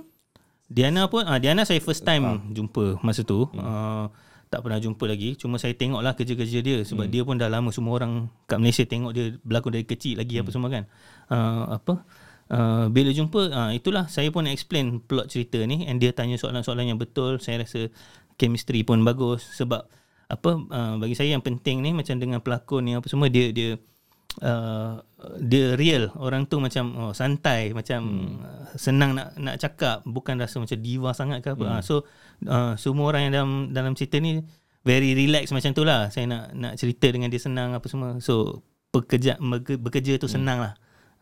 Diana 0.68 1.08
pun 1.08 1.24
ah 1.24 1.40
Diana 1.40 1.64
saya 1.64 1.80
first 1.80 2.04
time 2.04 2.44
jumpa 2.52 3.00
masa 3.00 3.24
tu. 3.24 3.48
Hmm. 3.56 3.64
Uh, 3.64 4.06
tak 4.48 4.64
pernah 4.64 4.80
jumpa 4.80 5.04
lagi. 5.08 5.36
Cuma 5.36 5.60
saya 5.60 5.76
tengoklah 5.76 6.16
kerja-kerja 6.16 6.60
dia 6.64 6.78
sebab 6.88 7.06
hmm. 7.08 7.14
dia 7.14 7.22
pun 7.28 7.36
dah 7.36 7.52
lama 7.52 7.70
semua 7.72 8.00
orang 8.00 8.32
kat 8.48 8.58
Malaysia 8.60 8.84
tengok 8.88 9.12
dia 9.12 9.36
berlakon 9.44 9.72
dari 9.76 9.86
kecil 9.86 10.20
lagi 10.20 10.40
hmm. 10.40 10.44
apa 10.44 10.50
semua 10.56 10.70
kan. 10.72 10.84
Uh, 11.28 11.64
apa 11.76 11.94
uh, 12.52 12.86
bila 12.88 13.10
jumpa 13.12 13.42
uh, 13.52 13.72
itulah 13.76 14.08
saya 14.08 14.32
pun 14.32 14.48
explain 14.48 15.04
plot 15.04 15.28
cerita 15.28 15.60
ni 15.68 15.84
and 15.88 16.00
dia 16.00 16.16
tanya 16.16 16.40
soalan-soalan 16.40 16.96
yang 16.96 17.00
betul. 17.00 17.40
Saya 17.44 17.68
rasa 17.68 17.92
chemistry 18.40 18.86
pun 18.88 19.04
bagus 19.04 19.44
sebab 19.58 19.84
apa 20.28 20.52
uh, 20.60 20.96
bagi 21.00 21.16
saya 21.16 21.36
yang 21.36 21.44
penting 21.44 21.80
ni 21.80 21.96
macam 21.96 22.20
dengan 22.20 22.44
pelakon 22.44 22.84
ni 22.84 22.92
apa 22.96 23.08
semua 23.08 23.32
dia 23.32 23.52
dia 23.56 23.80
uh, 24.44 25.00
dia 25.40 25.74
real 25.80 26.12
orang 26.20 26.46
tu 26.46 26.60
macam 26.60 26.94
oh, 27.00 27.14
santai 27.16 27.72
macam 27.74 28.02
hmm. 28.04 28.76
senang 28.78 29.16
nak 29.18 29.34
nak 29.40 29.56
cakap 29.58 30.04
bukan 30.04 30.38
rasa 30.38 30.60
macam 30.60 30.78
diva 30.78 31.16
sangat 31.16 31.40
ke 31.42 31.56
apa 31.56 31.80
hmm. 31.80 31.82
so 31.82 32.04
uh, 32.46 32.78
semua 32.78 33.10
orang 33.10 33.30
yang 33.30 33.34
dalam 33.34 33.52
dalam 33.74 33.94
cerita 33.98 34.22
ni 34.22 34.46
very 34.86 35.18
relax 35.18 35.50
macam 35.50 35.74
tu 35.74 35.82
lah 35.82 36.14
saya 36.14 36.30
nak 36.30 36.54
nak 36.54 36.74
cerita 36.78 37.10
dengan 37.10 37.34
dia 37.34 37.42
senang 37.42 37.74
apa 37.74 37.88
semua 37.90 38.22
so 38.22 38.62
bekerja 38.94 39.42
bekerja, 39.82 40.22
tu 40.22 40.30
senang 40.30 40.62
lah 40.62 40.74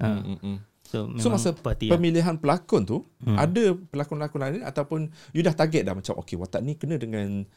uh, 0.03 0.19
Hmm, 0.21 0.37
hmm. 0.43 0.57
so 0.85 1.07
So 1.17 1.31
masa 1.31 1.55
party 1.55 1.89
lah. 1.89 1.97
pemilihan 1.97 2.35
pelakon 2.37 2.83
tu 2.83 3.07
hmm. 3.23 3.37
ada 3.39 3.73
pelakon-pelakon 3.89 4.39
lain 4.43 4.61
ataupun 4.63 4.99
you 5.31 5.41
dah 5.41 5.55
target 5.55 5.87
dah 5.87 5.95
macam 5.95 6.13
okay 6.19 6.35
watak 6.35 6.61
ni 6.61 6.77
kena 6.77 6.99
dengan 6.99 7.47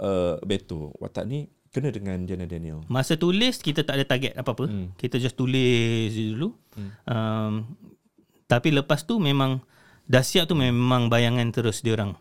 uh, 0.00 0.36
Beto, 0.44 0.92
watak 1.00 1.24
ni 1.24 1.48
kena 1.72 1.92
dengan 1.92 2.24
Diana 2.24 2.48
Daniel. 2.48 2.80
Masa 2.88 3.20
tulis 3.20 3.60
kita 3.60 3.84
tak 3.84 4.00
ada 4.00 4.04
target 4.08 4.32
apa-apa. 4.32 4.64
Hmm. 4.64 4.96
Kita 4.96 5.20
just 5.20 5.36
tulis 5.36 6.08
dulu. 6.08 6.56
Hmm. 6.72 6.90
Um, 7.04 7.52
tapi 8.48 8.72
lepas 8.72 9.04
tu 9.04 9.20
memang 9.20 9.60
dah 10.08 10.24
siap 10.24 10.48
tu 10.48 10.56
memang 10.56 11.12
bayangan 11.12 11.44
terus 11.52 11.84
dia 11.84 11.92
orang. 11.92 12.16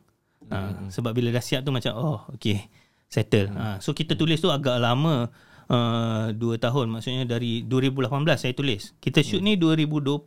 Hmm. 0.45 0.53
Uh, 0.53 0.71
sebab 0.89 1.12
bila 1.12 1.29
dah 1.29 1.41
siap 1.41 1.62
tu 1.62 1.73
macam 1.73 1.93
oh 1.95 2.19
okay 2.29 2.69
settle. 3.05 3.49
Hmm. 3.49 3.58
Uh, 3.58 3.77
so 3.79 3.91
kita 3.91 4.13
tulis 4.13 4.38
tu 4.38 4.49
agak 4.49 4.77
lama 4.77 5.29
uh, 5.69 6.27
2 6.31 6.38
tahun 6.58 6.86
maksudnya 6.89 7.25
dari 7.25 7.65
2018 7.65 8.10
saya 8.38 8.53
tulis. 8.53 8.93
Kita 8.97 9.21
shoot 9.21 9.41
ni 9.41 9.58
2020 9.58 10.21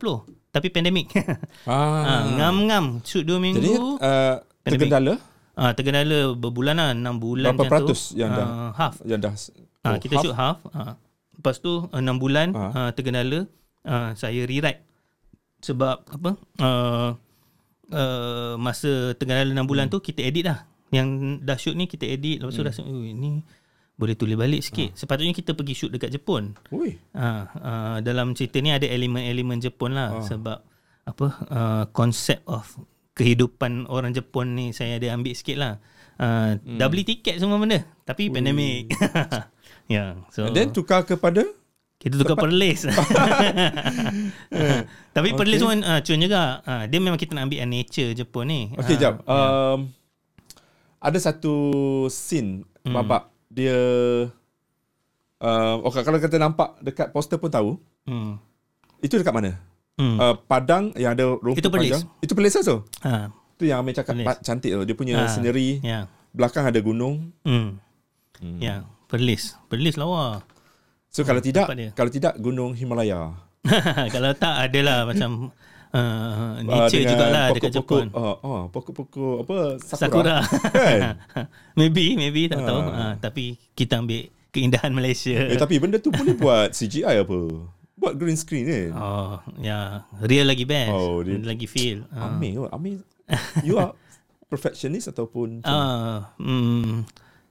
tapi 0.49 0.67
pandemik. 0.73 1.13
ah. 1.69 2.25
ngam-ngam 2.35 2.99
shoot 3.03 3.23
2 3.23 3.37
minggu. 3.37 3.61
Jadi 3.61 3.71
uh, 4.01 4.35
tergendala 4.65 5.13
Ah 5.59 5.75
tergendala 5.75 6.31
berbulan 6.39 6.75
lah 6.79 6.89
6 6.95 7.19
bulan 7.19 7.51
berapa 7.51 7.67
peratus 7.67 8.15
tu. 8.15 8.23
yang 8.23 8.31
dah 8.31 8.47
Ah, 8.47 8.71
half. 8.79 8.95
yang 9.03 9.19
dah 9.19 9.35
Ah, 9.83 9.99
kita 9.99 10.15
half. 10.15 10.23
shoot 10.23 10.35
half. 10.35 10.57
Ah. 10.71 10.95
Lepas 11.35 11.59
tu 11.59 11.83
uh, 11.83 11.99
6 11.99 12.15
bulan 12.15 12.47
Ah. 12.55 12.71
uh, 12.71 12.89
tergendala 12.95 13.43
uh, 13.83 14.15
saya 14.15 14.47
rewrite 14.47 14.83
sebab 15.59 15.99
apa? 16.07 16.39
Uh, 16.55 17.09
uh, 17.91 18.53
masa 18.57 19.13
tergendala 19.17 19.51
6 19.51 19.69
bulan 19.69 19.85
hmm. 19.89 19.93
tu 19.93 19.99
kita 20.01 20.21
edit 20.25 20.43
dah. 20.49 20.59
Yang 20.89 21.07
dah 21.45 21.57
shoot 21.57 21.75
ni 21.77 21.85
kita 21.85 22.09
edit 22.09 22.41
lepas 22.41 22.53
tu 22.53 22.61
hmm. 22.65 22.69
dah 22.69 22.75
oh, 22.81 23.03
ni 23.13 23.31
boleh 23.99 24.15
tulis 24.15 24.39
balik 24.39 24.63
sikit. 24.63 24.95
Ah. 24.95 24.97
Sepatutnya 25.03 25.35
kita 25.35 25.51
pergi 25.51 25.75
shoot 25.75 25.91
dekat 25.91 26.15
Jepun. 26.15 26.55
Ui. 26.71 26.95
Uh, 27.11 27.43
uh, 27.59 27.97
dalam 27.99 28.31
cerita 28.31 28.63
ni 28.63 28.71
ada 28.71 28.87
elemen-elemen 28.87 29.59
Jepun 29.59 29.91
lah 29.91 30.17
Ah. 30.17 30.23
sebab 30.23 30.57
apa 31.03 31.27
uh, 31.51 31.83
konsep 31.91 32.39
of 32.47 32.79
kehidupan 33.17 33.91
orang 33.91 34.15
Jepun 34.15 34.55
ni 34.55 34.71
saya 34.71 34.95
ada 34.95 35.11
ambil 35.11 35.35
sikit 35.35 35.59
lah. 35.59 35.83
Uh, 36.15 36.55
hmm. 36.55 36.79
Dah 36.79 36.87
beli 36.87 37.03
tiket 37.03 37.43
semua 37.43 37.59
benda. 37.59 37.83
Tapi 38.07 38.31
Ui. 38.31 38.33
pandemik. 38.33 38.87
ya. 38.95 39.35
yeah, 39.91 40.09
so 40.31 40.47
And 40.47 40.55
then 40.55 40.71
tukar 40.71 41.03
kepada 41.03 41.43
kita 41.99 42.15
tukar 42.15 42.39
Perlis. 42.39 42.87
Tapi 45.09 45.27
okay. 45.29 45.35
Perlis 45.35 45.59
pun 45.59 45.79
uh, 45.79 45.99
cun 45.99 46.17
juga. 46.17 46.43
Uh, 46.63 46.83
dia 46.85 46.97
memang 46.97 47.19
kita 47.19 47.35
nak 47.35 47.45
ambil 47.45 47.59
nature 47.65 48.11
Jepun 48.13 48.45
ni. 48.45 48.61
Okey, 48.73 48.95
Ah, 48.95 48.99
jap. 48.99 49.13
Um, 49.23 49.79
ada 50.97 51.17
satu 51.17 51.53
scene 52.09 52.63
Hmm. 52.79 52.95
babak 52.95 53.27
dia 53.51 53.75
uh, 55.37 55.75
okay, 55.83 55.99
kalau 55.99 56.15
kita 56.15 56.39
nampak 56.39 56.79
dekat 56.79 57.11
poster 57.11 57.35
pun 57.35 57.51
tahu. 57.51 57.75
Hmm. 58.07 58.39
Itu 58.99 59.19
dekat 59.19 59.35
mana? 59.35 59.59
Hmm. 59.99 60.15
Uh, 60.15 60.35
Padang 60.39 60.95
yang 60.95 61.11
ada 61.11 61.35
rumput 61.35 61.59
Itu 61.59 61.67
Perlis. 61.67 61.91
panjang. 61.91 62.03
Itu 62.23 62.31
Perlis 62.33 62.55
tu. 62.55 62.77
Ha. 63.03 63.27
Tu 63.59 63.67
yang 63.67 63.83
Amir 63.83 63.91
cakap 63.93 64.15
Perlis. 64.15 64.39
cantik 64.39 64.71
tu. 64.71 64.81
Dia 64.81 64.95
punya 64.95 65.13
Ah, 65.19 65.27
scenery. 65.27 65.83
Ya. 65.83 66.07
Belakang 66.31 66.63
ada 66.63 66.79
gunung. 66.79 67.35
Hmm. 67.43 67.83
Ya, 68.63 68.87
Perlis. 69.11 69.59
Perlis 69.67 69.99
lawa. 69.99 70.39
So 71.09 71.21
kalau 71.21 71.41
tidak, 71.41 71.65
tempat 71.65 71.77
dia. 71.77 71.89
kalau 71.91 72.09
tidak 72.09 72.33
gunung 72.37 72.71
Himalaya. 72.71 73.33
Kalau 74.09 74.31
tak 74.33 74.71
adalah 74.71 75.03
macam 75.09 75.51
uh, 75.91 75.99
Ah, 76.55 76.63
nature 76.63 77.01
dengan 77.01 77.11
jugalah 77.11 77.45
dekat 77.51 77.71
Jepun. 77.75 78.07
Oh, 78.13 78.35
oh, 78.39 78.61
pokok-pokok 78.69 79.35
apa? 79.43 79.57
Sakura. 79.79 80.37
kan? 80.71 81.19
maybe, 81.75 82.15
maybe 82.15 82.47
tak 82.47 82.61
Ah. 82.61 82.65
tahu. 82.65 82.79
Uh, 82.87 83.13
tapi 83.19 83.45
kita 83.73 83.99
ambil 83.99 84.29
keindahan 84.49 84.93
Malaysia. 84.93 85.35
eh, 85.43 85.57
tapi 85.57 85.75
benda 85.77 85.97
tu 85.97 86.09
boleh 86.09 86.33
buat 86.33 86.71
CGI 86.71 87.19
apa? 87.19 87.37
Buat 87.93 88.15
green 88.15 88.39
screen 88.39 88.63
kan? 88.63 88.89
Oh, 88.95 89.33
ya. 89.59 90.07
Real 90.21 90.47
lagi 90.47 90.63
best. 90.63 90.89
Oh, 90.89 91.19
dia- 91.19 91.41
lagi 91.41 91.67
feel. 91.67 92.07
Uh. 92.09 92.31
Amir, 92.31 92.53
oh, 92.59 92.69
Amir, 92.71 93.03
you 93.61 93.75
are 93.75 93.91
perfectionist 94.47 95.09
ataupun 95.09 95.61
Ah, 95.61 96.31
hmm. 96.37 97.03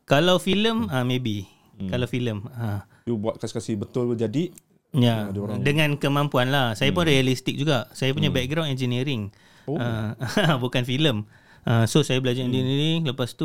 Kalau 0.02 0.40
filem, 0.40 0.88
ah 0.88 1.04
maybe. 1.04 1.44
Hmm. 1.76 1.92
Kalau 1.92 2.08
filem, 2.08 2.48
ah. 2.50 2.88
You 3.08 3.16
buat 3.16 3.36
kasi-kasi 3.36 3.74
betul 3.74 4.12
jadi? 4.12 4.52
Ya, 4.90 5.28
orang- 5.28 5.60
dengan 5.60 5.90
kemampuan 5.94 6.48
lah. 6.48 6.72
Saya 6.72 6.88
pun 6.90 7.04
realistik 7.04 7.54
juga. 7.54 7.88
Saya 7.92 8.12
punya 8.12 8.28
background 8.28 8.68
engineering. 8.68 9.28
Oh. 9.64 9.76
Ah, 9.76 10.16
bukan 10.58 10.80
filem. 10.82 11.28
Ah, 11.62 11.84
so 11.84 12.00
saya 12.00 12.16
belajar 12.18 12.40
Hmm. 12.40 12.50
engineering, 12.50 13.04
lepas 13.04 13.32
tu 13.32 13.44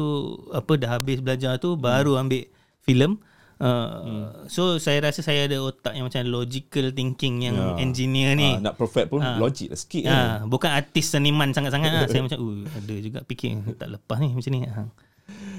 apa 0.49 0.71
dah 0.73 0.95
habis 0.95 1.19
belajar 1.19 1.56
tu 1.58 1.76
baru 1.76 2.15
ambil 2.15 2.47
filem. 2.80 3.19
Uh, 3.56 3.67
Hmm. 4.02 4.26
So 4.47 4.76
saya 4.78 4.99
rasa 5.02 5.19
saya 5.19 5.45
ada 5.45 5.56
otak 5.58 5.91
yang 5.91 6.04
macam 6.04 6.23
logical 6.26 6.91
thinking 6.91 7.43
yang 7.43 7.56
Ya. 7.56 7.76
engineer 7.78 8.34
ni. 8.34 8.49
Ah, 8.49 8.60
nak 8.62 8.76
perfect 8.76 9.08
pun 9.10 9.19
Ah. 9.19 9.36
logik 9.36 9.67
lah 9.67 9.76
sikit 9.78 10.04
kan? 10.06 10.15
Ah, 10.15 10.38
bukan 10.43 10.67
artis 10.69 11.08
seniman 11.08 11.52
sangat-sangat 11.52 11.91
lah. 11.91 12.04
Saya 12.10 12.23
macam, 12.23 12.39
uh, 12.39 12.63
ada 12.65 12.93
juga 12.97 13.19
fikir 13.21 13.52
tak 13.76 13.88
lepas 13.89 14.17
ni 14.17 14.32
macam 14.32 14.52
ni. 14.54 14.60
Ah. 14.65 14.88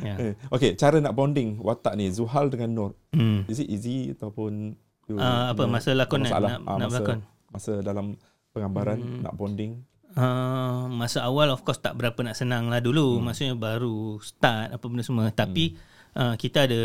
Ya. 0.00 0.14
Eh, 0.16 0.33
okay, 0.48 0.74
cara 0.74 0.98
nak 0.98 1.12
bonding 1.12 1.59
watak 1.59 1.94
ni 1.94 2.09
Zuhal 2.09 2.48
dengan 2.48 2.70
Nur. 2.70 2.92
Hmm. 3.11 3.46
Is 3.46 3.59
it 3.59 3.68
easy 3.68 4.11
ataupun 4.11 4.74
Ah, 5.14 5.52
apa, 5.52 5.68
masa 5.68 5.92
lakon 5.92 6.24
nak- 6.24 6.33
masalah? 6.33 6.48
nak- 6.50 6.62
Ah, 6.62 6.74
nak 6.74 6.78
masa, 6.80 6.92
berlakon? 6.96 7.18
Masa 7.46 7.72
dalam 7.78 8.07
penggambaran 8.50 8.98
nak 9.20 9.35
bonding. 9.35 9.85
Uh, 10.14 10.87
masa 10.88 11.20
awal 11.20 11.50
of 11.50 11.61
course 11.61 11.76
tak 11.76 11.92
berapa 11.92 12.16
nak 12.22 12.35
senang 12.35 12.70
lah 12.70 12.78
dulu. 12.78 13.18
Hmm. 13.18 13.28
Maksudnya 13.28 13.54
baru 13.54 14.16
start 14.18 14.72
apa 14.72 14.85
benda 14.87 15.02
semua. 15.02 15.28
Tapi 15.28 15.74
uh, 16.14 16.35
kita 16.35 16.64
ada 16.64 16.83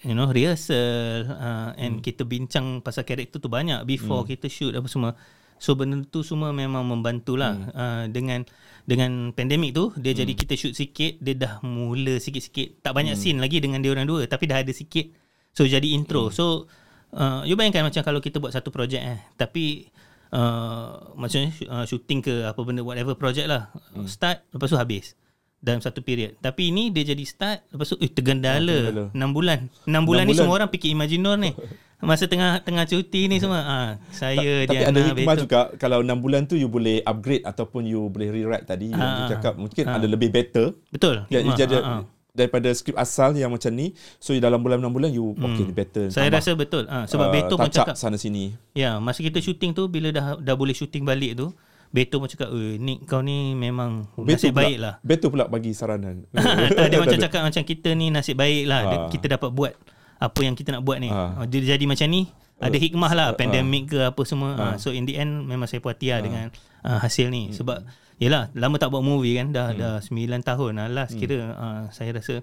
you 0.00 0.14
know 0.14 0.30
rehearsal 0.30 1.26
uh, 1.28 1.74
and 1.74 2.00
kita 2.00 2.22
bincang 2.22 2.78
pasal 2.80 3.02
karakter 3.02 3.36
tu 3.36 3.50
banyak 3.50 3.82
before 3.84 4.22
kita 4.24 4.46
shoot 4.46 4.72
apa 4.72 4.86
semua. 4.86 5.18
So 5.56 5.72
benda 5.72 6.04
tu 6.04 6.20
semua 6.20 6.52
memang 6.52 6.84
membantulah 6.84 7.54
uh, 7.72 8.04
dengan 8.12 8.44
dengan 8.84 9.32
pandemik 9.32 9.72
tu 9.72 9.90
dia 9.96 10.12
jadi 10.12 10.30
kita 10.36 10.54
shoot 10.54 10.76
sikit 10.76 11.18
dia 11.18 11.34
dah 11.34 11.64
mula 11.64 12.20
sikit-sikit. 12.20 12.84
Tak 12.84 12.92
banyak 12.92 13.16
scene 13.16 13.40
lagi 13.40 13.58
dengan 13.58 13.80
dia 13.80 13.90
orang 13.92 14.04
dua 14.04 14.28
tapi 14.28 14.44
dah 14.46 14.60
ada 14.60 14.72
sikit. 14.72 15.08
So 15.56 15.64
jadi 15.64 15.96
intro. 15.96 16.28
So 16.28 16.68
uh, 17.16 17.42
you 17.48 17.56
bayangkan 17.56 17.88
macam 17.88 18.04
kalau 18.04 18.20
kita 18.20 18.36
buat 18.36 18.52
satu 18.52 18.68
projek 18.68 19.00
eh 19.00 19.20
tapi 19.40 19.88
uh, 20.36 21.16
macam 21.16 21.48
uh, 21.48 21.84
shooting 21.88 22.20
ke 22.20 22.44
apa 22.44 22.60
benda 22.60 22.84
whatever 22.84 23.16
project 23.16 23.48
lah 23.48 23.72
hmm. 23.96 24.04
start 24.04 24.44
lepas 24.52 24.68
tu 24.68 24.78
habis 24.78 25.16
dalam 25.56 25.80
satu 25.80 26.04
period. 26.04 26.36
Tapi 26.38 26.68
ini 26.68 26.92
dia 26.92 27.02
jadi 27.02 27.24
start 27.24 27.72
lepas 27.72 27.88
tu 27.88 27.96
eh 27.98 28.12
tergendala. 28.12 28.92
Tergendala. 28.92 29.32
6 29.32 29.36
bulan. 29.36 29.58
6 29.88 30.04
bulan 30.04 30.22
ni 30.28 30.36
bulan. 30.36 30.38
semua 30.38 30.54
orang 30.62 30.70
fikir 30.70 30.92
Imaginor 30.92 31.36
ni 31.40 31.50
masa 31.98 32.24
tengah 32.24 32.60
tengah 32.60 32.84
cuti 32.84 33.24
ni 33.24 33.36
semua 33.36 33.60
ah 33.60 33.88
saya 34.10 34.62
Tapi 34.62 34.68
Diana 34.70 34.92
ada 34.92 35.00
hikmah 35.08 35.32
Beto. 35.32 35.42
juga 35.42 35.60
kalau 35.74 35.98
6 35.98 36.12
bulan 36.16 36.44
tu 36.44 36.54
you 36.54 36.66
boleh 36.66 37.00
upgrade 37.00 37.40
ataupun 37.42 37.82
you 37.82 38.04
boleh 38.06 38.28
rewrite 38.28 38.64
tadi 38.64 38.90
yang 38.90 39.00
Ah, 39.00 39.16
you 39.18 39.32
cakap 39.32 39.54
mungkin 39.54 39.84
ada 39.86 40.04
lebih 40.04 40.28
better. 40.28 40.76
betul 40.86 41.24
Ya, 41.26 41.40
hikmah, 41.40 41.56
jadi 41.56 41.76
ah, 41.78 41.88
ah. 41.90 42.02
daripada 42.30 42.68
skrip 42.70 42.94
asal 42.94 43.32
yang 43.32 43.48
macam 43.48 43.72
ni 43.72 43.90
so 44.14 44.36
dalam 44.36 44.60
bulan 44.60 44.76
6 44.78 44.92
bulan 44.92 45.08
you 45.10 45.32
okay 45.32 45.62
ni 45.62 45.72
better. 45.72 46.04
saya 46.06 46.28
Tambah, 46.28 46.36
rasa 46.36 46.50
betul 46.52 46.84
ah 46.86 47.04
sebab 47.06 47.26
uh, 47.26 47.32
Beto 47.32 47.54
pun 47.56 47.70
cakap 47.70 47.96
sana 47.96 48.14
sini. 48.14 48.52
Ya, 48.70 48.98
masa 48.98 49.20
kita 49.20 49.40
syuting 49.40 49.72
tu 49.72 49.88
bila 49.88 50.10
dah 50.10 50.36
dah 50.36 50.54
boleh 50.54 50.72
syuting 50.72 51.00
balik 51.00 51.32
tu, 51.34 51.48
Beto 51.88 52.18
pun 52.18 52.28
cakap, 52.28 52.50
"Eh, 52.50 52.76
Nick 52.76 53.08
kau 53.08 53.18
ni 53.18 53.56
memang 53.56 54.04
nasib 54.20 54.52
pula, 54.52 54.60
baik 54.60 54.76
lah." 54.76 54.94
Betul 55.00 55.32
pula 55.32 55.48
bagi 55.48 55.72
saranan. 55.72 56.28
dia 56.92 56.98
macam 57.02 57.16
cakap 57.16 57.40
macam 57.40 57.62
kita 57.62 57.88
ni 57.94 58.10
nasib 58.10 58.36
baik 58.36 58.68
lah. 58.68 58.80
Dia, 58.84 58.96
Ah. 58.98 59.08
kita 59.08 59.26
dapat 59.32 59.48
buat 59.50 59.72
apa 60.16 60.40
yang 60.42 60.54
kita 60.56 60.72
nak 60.72 60.82
buat 60.82 60.98
ni. 60.98 61.12
Ah. 61.12 61.44
Dia 61.44 61.76
jadi 61.76 61.84
macam 61.84 62.08
ni, 62.08 62.28
ada 62.56 62.76
hikmah 62.76 63.12
lah 63.12 63.28
pandemik 63.36 63.92
ke 63.92 63.98
apa 64.00 64.22
semua. 64.24 64.50
Ah. 64.56 64.74
So 64.80 64.92
in 64.92 65.04
the 65.04 65.16
end 65.20 65.44
memang 65.44 65.68
saya 65.68 65.80
puas 65.84 65.96
hati 65.96 66.12
lah 66.12 66.20
dengan 66.24 66.44
ah, 66.84 66.98
hasil 67.00 67.28
ni 67.28 67.52
sebab 67.52 67.84
Yelah 68.16 68.48
lama 68.56 68.80
tak 68.80 68.88
buat 68.88 69.04
movie 69.04 69.36
kan 69.36 69.52
dah 69.52 69.76
dah 69.76 69.94
9 70.00 70.16
tahun 70.40 70.80
lah 70.80 70.88
last 70.88 71.20
kira 71.20 71.52
ah, 71.52 71.84
saya 71.92 72.16
rasa 72.16 72.40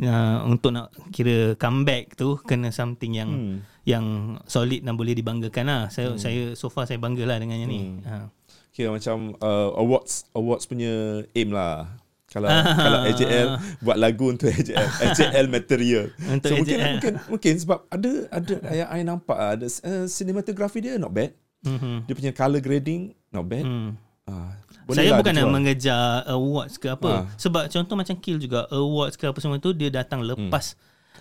uh, 0.00 0.38
untuk 0.48 0.72
nak 0.72 0.88
kira 1.12 1.52
comeback 1.60 2.16
tu 2.16 2.40
kena 2.48 2.72
something 2.72 3.12
yang 3.12 3.30
Hmm. 3.32 3.58
yang 3.82 4.04
solid 4.46 4.86
dan 4.86 4.94
boleh 4.96 5.12
dibanggakan 5.12 5.64
lah. 5.66 5.82
Saya 5.92 6.16
saya 6.16 6.54
so 6.56 6.70
far 6.72 6.88
saya 6.88 6.96
bangga 7.02 7.26
lah 7.26 7.36
dengan 7.42 7.60
yang 7.60 7.70
ni. 7.70 8.00
Ha. 8.06 8.30
Kira 8.72 8.88
macam 8.94 9.36
uh, 9.42 9.70
awards 9.76 10.24
awards 10.32 10.64
punya 10.64 11.26
aim 11.36 11.52
lah. 11.52 11.90
Kalau 12.32 12.48
kalau 12.48 12.98
AJL 13.04 13.48
buat 13.78 13.96
lagu 13.96 14.32
untuk 14.32 14.48
AJL, 14.48 14.88
AJL 15.04 15.46
material. 15.56 16.04
Untuk 16.26 16.48
so 16.48 16.56
mungkin, 16.56 16.76
AJL. 16.76 16.92
mungkin 16.96 17.12
mungkin 17.28 17.54
sebab 17.60 17.78
ada 17.86 18.10
ada 18.32 18.54
yang 18.72 18.88
I 18.88 19.00
nampak 19.04 19.36
ah, 19.36 19.52
ada 19.52 19.66
uh, 19.68 20.04
cinematography 20.08 20.80
dia 20.80 20.96
not 20.96 21.12
bad. 21.12 21.36
Mhm. 21.62 22.08
Dia 22.08 22.14
punya 22.16 22.32
color 22.32 22.58
grading 22.58 23.12
not 23.28 23.44
bad. 23.44 23.62
Hmm. 23.62 23.94
Ah, 24.24 24.56
Saya 24.90 25.12
lah 25.12 25.18
bukan 25.20 25.34
nak 25.34 25.50
mengejar 25.50 26.24
awards 26.26 26.74
ke 26.74 26.88
apa. 26.88 27.10
Ha. 27.22 27.38
Sebab 27.38 27.68
contoh 27.68 27.94
macam 27.94 28.14
Kill 28.18 28.38
juga 28.38 28.66
awards 28.68 29.14
ke 29.14 29.26
apa 29.26 29.38
semua 29.38 29.58
tu 29.58 29.70
dia 29.70 29.88
datang 29.88 30.22
lepas 30.22 30.74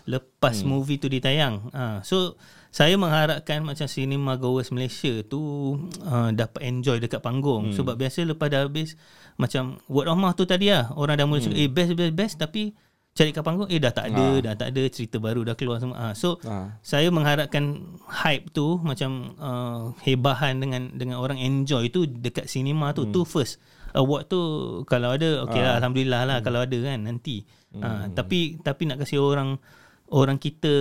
lepas 0.03 0.55
Hmm. 0.61 0.69
movie 0.71 0.97
tu 0.97 1.05
ditayang. 1.05 1.69
Ha. 1.71 2.01
So 2.01 2.39
saya 2.71 2.95
mengharapkan 2.95 3.59
macam 3.61 3.83
cinema 3.85 4.33
goers 4.33 4.71
Malaysia 4.71 5.19
tu 5.23 5.39
uh, 6.01 6.31
dapat 6.31 6.63
enjoy 6.63 6.97
dekat 6.97 7.19
panggung 7.19 7.69
Hmm. 7.69 7.75
sebab 7.75 7.93
biasa 7.93 8.23
lepas 8.25 8.47
dah 8.47 8.63
habis 8.63 8.95
macam 9.35 9.75
word 9.85 10.07
of 10.07 10.15
mouth 10.15 10.33
tu 10.33 10.43
tadi 10.43 10.71
lah 10.71 10.87
orang 10.93 11.15
dah 11.15 11.25
mula 11.25 11.37
Hmm. 11.37 11.51
cakap 11.51 11.59
eh 11.59 11.69
best 11.69 11.91
best 11.93 12.13
best 12.13 12.35
tapi 12.37 12.71
cari 13.11 13.29
kat 13.29 13.43
panggung 13.43 13.67
eh 13.67 13.75
dah 13.75 13.91
tak 13.91 14.07
ada 14.09 14.25
dah 14.41 14.53
tak 14.55 14.71
ada 14.71 14.81
cerita 14.87 15.19
baru 15.19 15.43
dah 15.43 15.51
keluar 15.51 15.77
semua. 15.77 15.99
Ha. 16.01 16.05
So 16.15 16.39
Ah. 16.41 16.79
saya 16.79 17.11
mengharapkan 17.11 17.83
hype 18.07 18.49
tu 18.49 18.79
macam 18.79 19.35
uh, 19.35 19.91
hebahan 19.99 20.55
dengan 20.57 20.95
dengan 20.95 21.19
orang 21.19 21.35
enjoy 21.37 21.91
tu 21.91 22.07
dekat 22.07 22.47
cinema 22.47 22.95
tu 22.95 23.03
hmm. 23.03 23.11
tu 23.11 23.27
first 23.27 23.59
award 23.91 24.25
tu 24.25 24.39
kalau 24.87 25.11
ada 25.11 25.43
okey 25.43 25.59
lah 25.59 25.75
alhamdulillah 25.75 26.21
lah 26.23 26.37
kalau 26.39 26.63
ada 26.63 26.77
kan 26.79 27.03
nanti 27.03 27.43
uh, 27.75 28.07
tapi 28.15 28.55
tapi 28.57 28.87
nak 28.87 29.03
kasih 29.03 29.19
orang 29.19 29.59
orang 30.11 30.37
kita 30.37 30.71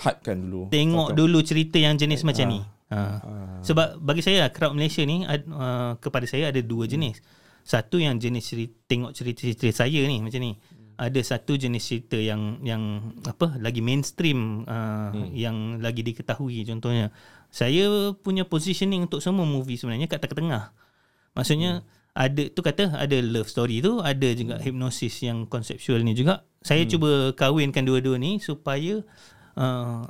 hype 0.00 0.20
kan 0.24 0.36
dulu. 0.40 0.72
tengok 0.72 1.12
dulu 1.12 1.38
cerita 1.44 1.76
yang 1.76 1.94
jenis 1.94 2.24
macam 2.24 2.48
ni. 2.48 2.60
Ha. 2.88 3.20
sebab 3.60 4.00
bagi 4.00 4.24
saya 4.24 4.48
lah, 4.48 4.50
crowd 4.50 4.72
Malaysia 4.72 5.04
ni 5.04 5.20
uh, 5.28 5.92
kepada 6.00 6.24
saya 6.24 6.48
ada 6.48 6.60
dua 6.64 6.88
jenis. 6.88 7.20
Satu 7.60 8.00
yang 8.00 8.16
jenis 8.16 8.48
cerita, 8.48 8.72
tengok 8.88 9.12
cerita-cerita 9.12 9.84
saya 9.84 10.08
ni 10.08 10.24
macam 10.24 10.40
ni. 10.40 10.56
Ada 10.98 11.20
satu 11.36 11.54
jenis 11.60 11.84
cerita 11.84 12.16
yang 12.16 12.64
yang 12.64 13.12
apa 13.28 13.60
lagi 13.60 13.84
mainstream 13.84 14.64
uh, 14.64 15.12
hmm. 15.12 15.36
yang 15.36 15.56
lagi 15.84 16.00
diketahui 16.00 16.64
contohnya. 16.64 17.12
Saya 17.52 18.16
punya 18.16 18.48
positioning 18.48 19.04
untuk 19.04 19.20
semua 19.20 19.44
movie 19.44 19.76
sebenarnya 19.76 20.08
kat 20.08 20.24
tengah-tengah. 20.24 20.72
Maksudnya 21.36 21.84
hmm. 21.84 21.97
Ada 22.18 22.42
tu 22.50 22.60
kata 22.66 22.98
ada 22.98 23.16
love 23.22 23.46
story 23.46 23.78
tu 23.78 24.02
ada 24.02 24.28
juga 24.34 24.58
hypnosis 24.58 25.22
yang 25.22 25.46
konseptual 25.46 26.02
ni 26.02 26.18
juga 26.18 26.42
saya 26.66 26.82
hmm. 26.82 26.90
cuba 26.90 27.10
kahwinkan 27.38 27.86
dua-dua 27.86 28.18
ni 28.18 28.42
supaya 28.42 29.06
uh, 29.54 30.02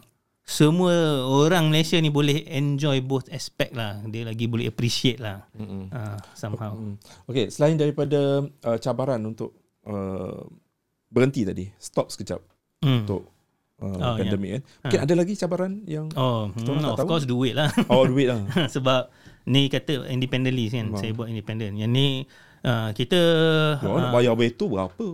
semua 0.48 1.28
orang 1.28 1.68
Malaysia 1.68 2.00
ni 2.00 2.08
boleh 2.08 2.48
enjoy 2.48 3.04
both 3.04 3.28
aspect 3.28 3.76
lah 3.76 4.00
dia 4.08 4.24
lagi 4.24 4.48
boleh 4.48 4.64
appreciate 4.64 5.20
lah 5.20 5.44
uh, 5.92 6.16
somehow 6.32 6.72
Hmm. 6.72 6.96
Okay, 7.28 7.52
selain 7.52 7.76
daripada 7.76 8.40
uh, 8.64 8.78
cabaran 8.80 9.20
untuk 9.28 9.52
uh, 9.84 10.46
berhenti 11.12 11.44
tadi, 11.44 11.68
stop 11.76 12.08
sekejap 12.12 12.40
hmm. 12.84 13.04
untuk 13.04 13.28
uh, 13.82 13.98
Oh, 13.98 14.14
pandemik 14.16 14.50
kan. 14.56 14.62
Mungkin 14.84 15.00
ada 15.04 15.14
lagi 15.16 15.32
cabaran 15.36 15.72
yang 15.88 16.06
oh 16.14 16.52
Kita 16.54 16.70
hmm, 16.72 16.82
tak 16.84 16.92
of 16.92 16.98
tahu. 16.98 17.08
course 17.08 17.26
duit 17.26 17.54
lah 17.56 17.68
awak 17.88 18.06
duit 18.10 18.26
lah. 18.30 18.40
sebab 18.74 19.08
ni 19.48 19.66
kata 19.66 20.04
independently 20.06 20.68
kan 20.68 20.92
saya 20.94 21.10
buat 21.10 21.26
independent 21.26 21.74
yang 21.74 21.88
ni 21.88 22.28
uh, 22.60 22.92
kita 22.92 23.18
Ya, 23.78 23.88
nak 23.88 24.12
bayar 24.12 24.34
betul 24.34 24.68
berapa? 24.70 25.06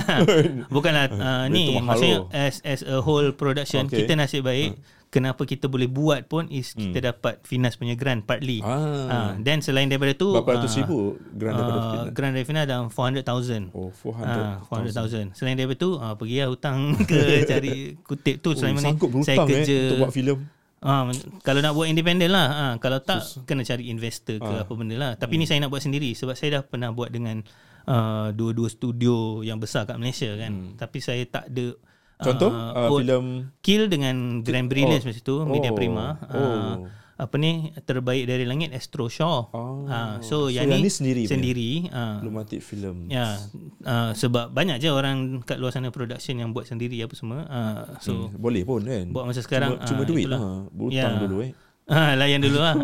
Bukanlah 0.74 1.06
uh, 1.10 1.44
ni 1.46 1.76
maksudnya 1.76 2.16
tu. 2.18 2.32
as 2.32 2.58
as 2.62 2.80
a 2.82 2.98
whole 2.98 3.30
production 3.32 3.84
Okay. 3.86 4.02
kita 4.02 4.16
nasib 4.16 4.42
baik 4.42 4.78
kenapa 5.06 5.44
kita 5.44 5.66
boleh 5.66 5.86
buat 5.86 6.26
pun 6.26 6.50
is 6.50 6.72
kita 6.72 6.98
dapat 7.06 7.40
Finas 7.40 7.76
punya 7.76 7.94
grant 7.94 8.24
partly. 8.24 8.58
Ah. 8.60 9.06
Ah, 9.06 9.30
then 9.38 9.60
selain 9.60 9.86
daripada 9.86 10.12
tu 10.12 10.34
Berapa 10.34 10.58
ratus 10.58 10.72
ah, 10.72 10.78
ribu 10.82 10.98
grant 11.30 11.54
daripada 11.54 11.78
uh, 11.78 11.84
Finas? 11.86 12.06
grant 12.12 12.32
dari 12.34 12.44
Finas 12.44 12.64
dah 12.66 12.78
400,000. 12.84 13.70
Oh, 13.72 13.90
Ah, 14.18 14.60
400,000. 14.66 15.32
400,000. 15.32 15.38
Selain 15.38 15.54
daripada 15.54 15.78
tu 15.78 15.90
ah, 15.96 16.14
pergi 16.14 16.36
lah 16.38 16.48
hutang 16.48 16.78
ke 17.08 17.18
cari 17.44 17.74
kutip 17.98 18.36
tu 18.40 18.50
Oh, 18.50 18.54
selama 18.54 18.78
ni 18.78 18.92
saya 19.22 19.36
eh, 19.36 19.46
kerja 19.46 19.76
untuk 19.86 19.98
buat 20.00 20.12
filem. 20.12 20.38
Ah, 20.84 21.08
kalau 21.40 21.64
nak 21.64 21.72
buat 21.72 21.88
independent 21.88 22.30
lah. 22.30 22.48
Ah, 22.48 22.74
kalau 22.76 23.00
tak 23.00 23.24
kena 23.48 23.64
cari 23.64 23.88
investor 23.88 24.36
ke 24.36 24.52
apa 24.62 24.72
benda 24.76 24.94
lah. 24.94 25.12
Tapi 25.16 25.40
ni 25.40 25.48
saya 25.48 25.58
nak 25.60 25.72
buat 25.72 25.80
sendiri 25.80 26.12
sebab 26.12 26.36
saya 26.36 26.60
dah 26.60 26.62
pernah 26.62 26.92
buat 26.92 27.08
dengan 27.08 27.40
uh, 27.88 28.28
dua-dua 28.30 28.68
studio 28.68 29.40
yang 29.40 29.56
besar 29.56 29.88
kat 29.88 29.96
Malaysia 29.96 30.28
kan. 30.36 30.76
Tapi 30.76 30.98
saya 31.00 31.24
tak 31.24 31.48
ada 31.48 31.74
Contoh 32.16 32.48
uh, 32.48 32.88
own- 32.88 33.04
filem 33.04 33.24
Kill 33.60 33.92
dengan 33.92 34.40
Grand 34.40 34.64
Brilliance 34.64 35.04
oh. 35.04 35.08
masa 35.12 35.20
tu 35.20 35.36
Media 35.44 35.68
Oh. 35.68 35.76
Prima 35.76 36.16
Oh. 36.32 36.88
Apa 37.16 37.34
ni 37.40 37.72
terbaik 37.80 38.28
dari 38.28 38.44
langit 38.44 38.76
Astro 38.76 39.08
Shaw. 39.08 39.48
Oh. 39.50 39.88
Ah, 39.88 40.20
so, 40.20 40.46
So 40.46 40.52
yang, 40.52 40.68
yang 40.68 40.84
ni 40.84 40.92
sendiri 40.92 41.24
sendiri 41.24 41.88
ah. 41.88 42.20
Lumatic 42.20 42.60
filem. 42.60 43.08
Ya, 43.08 43.40
uh, 43.82 44.12
sebab 44.12 44.52
banyak 44.52 44.76
je 44.78 44.92
orang 44.92 45.40
kat 45.40 45.56
luar 45.56 45.72
sana 45.72 45.88
production 45.88 46.36
yang 46.36 46.52
buat 46.52 46.68
sendiri 46.68 47.00
apa 47.00 47.16
semua. 47.16 47.48
Uh, 47.48 47.82
so 48.04 48.12
Hmm, 48.28 48.36
boleh 48.36 48.62
pun 48.68 48.84
kan. 48.84 49.08
buat 49.12 49.24
masa 49.24 49.40
sekarang, 49.40 49.80
cuma, 49.80 49.88
cuma 49.88 50.02
ah, 50.04 50.08
duit 50.08 50.26
lah. 50.28 50.40
Berhutang 50.68 51.14
Ya. 51.16 51.22
dulu 51.24 51.36
eh. 51.40 51.52
ah, 51.88 52.12
layan 52.20 52.40
dulu 52.44 52.58
lah. 52.60 52.74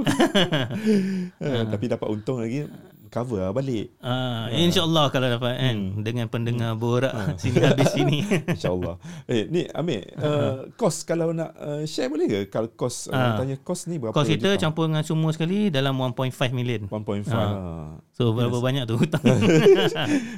Eh, 1.40 1.62
Tapi 1.72 1.84
dapat 1.92 2.08
untung 2.08 2.40
lagi 2.40 2.64
cover 3.12 3.38
lah 3.38 3.52
balik. 3.52 3.92
Ah, 3.98 4.48
InsyaAllah 4.48 5.06
kalau 5.08 5.28
dapat 5.28 5.52
kan 5.54 5.76
Hmm. 5.76 6.00
dengan 6.00 6.26
pendengar 6.26 6.72
borak 6.74 7.12
sini 7.36 7.60
habis 7.60 7.92
sini. 7.92 8.24
InsyaAllah. 8.48 8.96
eh, 9.26 9.44
ni 9.46 9.68
Amir, 9.68 10.08
uh, 10.16 10.72
kos 10.72 11.04
kalau 11.04 11.30
nak 11.30 11.52
uh, 11.54 11.84
share 11.84 12.08
boleh 12.08 12.24
ke? 12.26 12.40
Kalau 12.48 12.72
kos, 12.72 13.06
uh, 13.06 13.14
Ah. 13.14 13.36
tanya 13.36 13.54
kos 13.58 13.84
ni 13.84 13.96
berapa? 13.96 14.10
Kos 14.10 14.24
kita 14.26 14.48
juta? 14.50 14.58
campur 14.58 14.88
dengan 14.88 15.02
semua 15.02 15.28
sekali 15.30 15.68
dalam 15.68 15.92
1.5 15.94 16.32
million. 16.50 16.88
1.5 16.88 17.28
Ah. 17.28 17.36
lah. 17.36 17.52
So 18.10 18.32
berapa 18.32 18.56
banyak 18.56 18.84
tu 18.84 18.96
hutang? 19.02 19.20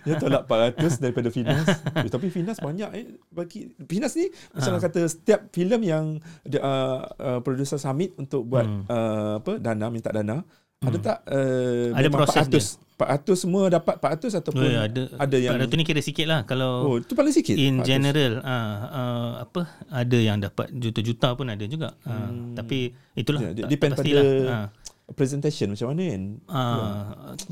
Ya 0.03 0.14
tolak 0.16 0.45
400 0.45 0.99
daripada 0.99 1.29
Finas. 1.29 1.66
eh, 1.95 2.09
tapi 2.09 2.27
Finas 2.29 2.59
banyak 2.59 2.91
eh 2.91 3.05
bagi 3.29 3.70
Finas 3.85 4.14
ni 4.14 4.27
macam 4.51 4.72
Ah. 4.72 4.81
kata 4.81 5.01
setiap 5.05 5.41
filem 5.49 5.81
yang 5.81 6.05
dia, 6.43 6.59
uh, 6.59 6.99
uh, 7.14 7.39
producer 7.39 7.77
submit 7.77 8.14
untuk 8.16 8.45
buat 8.45 8.64
Hmm. 8.64 8.83
uh, 8.87 9.33
apa 9.37 9.53
dana 9.57 9.87
minta 9.87 10.09
dana 10.09 10.43
ada 10.85 10.99
tak 11.01 11.18
uh, 11.26 11.89
Ada 11.93 12.09
proses 12.09 12.45
400 12.45 12.82
400 12.95 13.35
semua 13.37 13.66
dapat 13.68 13.99
400 13.99 14.39
ataupun 14.39 14.61
Oh, 14.61 14.70
ya, 14.70 14.80
ada 14.85 15.03
ada 15.18 15.37
yang 15.37 15.59
400 15.59 15.66
ni 15.72 15.82
kira 15.82 15.99
sikit 15.99 16.24
lah 16.24 16.41
kalau 16.43 16.72
Oh, 16.87 16.97
itu 16.97 17.12
paling 17.12 17.32
sikit. 17.32 17.53
in 17.53 17.78
400. 17.78 17.85
general 17.85 18.32
ah 18.41 18.55
uh, 18.87 19.30
apa 19.43 19.61
ada 19.89 20.14
yang 20.16 20.39
dapat 20.39 20.70
juta-juta 20.70 21.32
pun 21.32 21.47
ada 21.47 21.64
juga. 21.64 21.99
Ah, 22.03 22.28
tapi 22.55 22.95
itulah 23.12 23.41
Ya, 23.41 23.51
dia 23.53 23.62
tak, 23.62 23.70
depend 23.70 23.93
tak 23.93 23.99
pastilah. 24.01 24.22
pada 24.22 24.47
Ah. 24.47 24.66
presentation 25.07 25.68
macam 25.68 25.87
mana 25.91 26.03
kan. 26.07 26.22
Ah, 26.49 27.03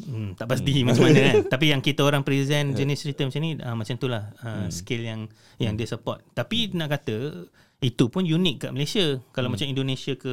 hmm, 0.00 0.28
tak 0.34 0.46
pasti 0.46 0.72
macam 0.80 1.04
mana 1.04 1.20
kan. 1.22 1.36
Tapi 1.52 1.66
yang 1.68 1.80
kita 1.80 2.00
orang 2.00 2.22
present 2.22 2.72
jenis 2.72 2.98
cerita 2.98 3.20
macam 3.22 3.40
ni 3.40 3.50
ah, 3.58 3.74
macam 3.74 3.92
itulah 3.92 4.32
ah, 4.38 4.66
skill 4.68 5.02
yang 5.02 5.20
yang 5.58 5.74
dia 5.74 5.84
support. 5.84 6.24
Tapi 6.30 6.72
nak 6.72 6.88
kata 6.92 7.50
itu 7.80 8.04
pun 8.06 8.22
unik 8.22 8.56
kat 8.58 8.70
Malaysia. 8.70 9.04
Kalau 9.28 9.50
macam 9.50 9.66
Indonesia 9.66 10.14
ke 10.14 10.32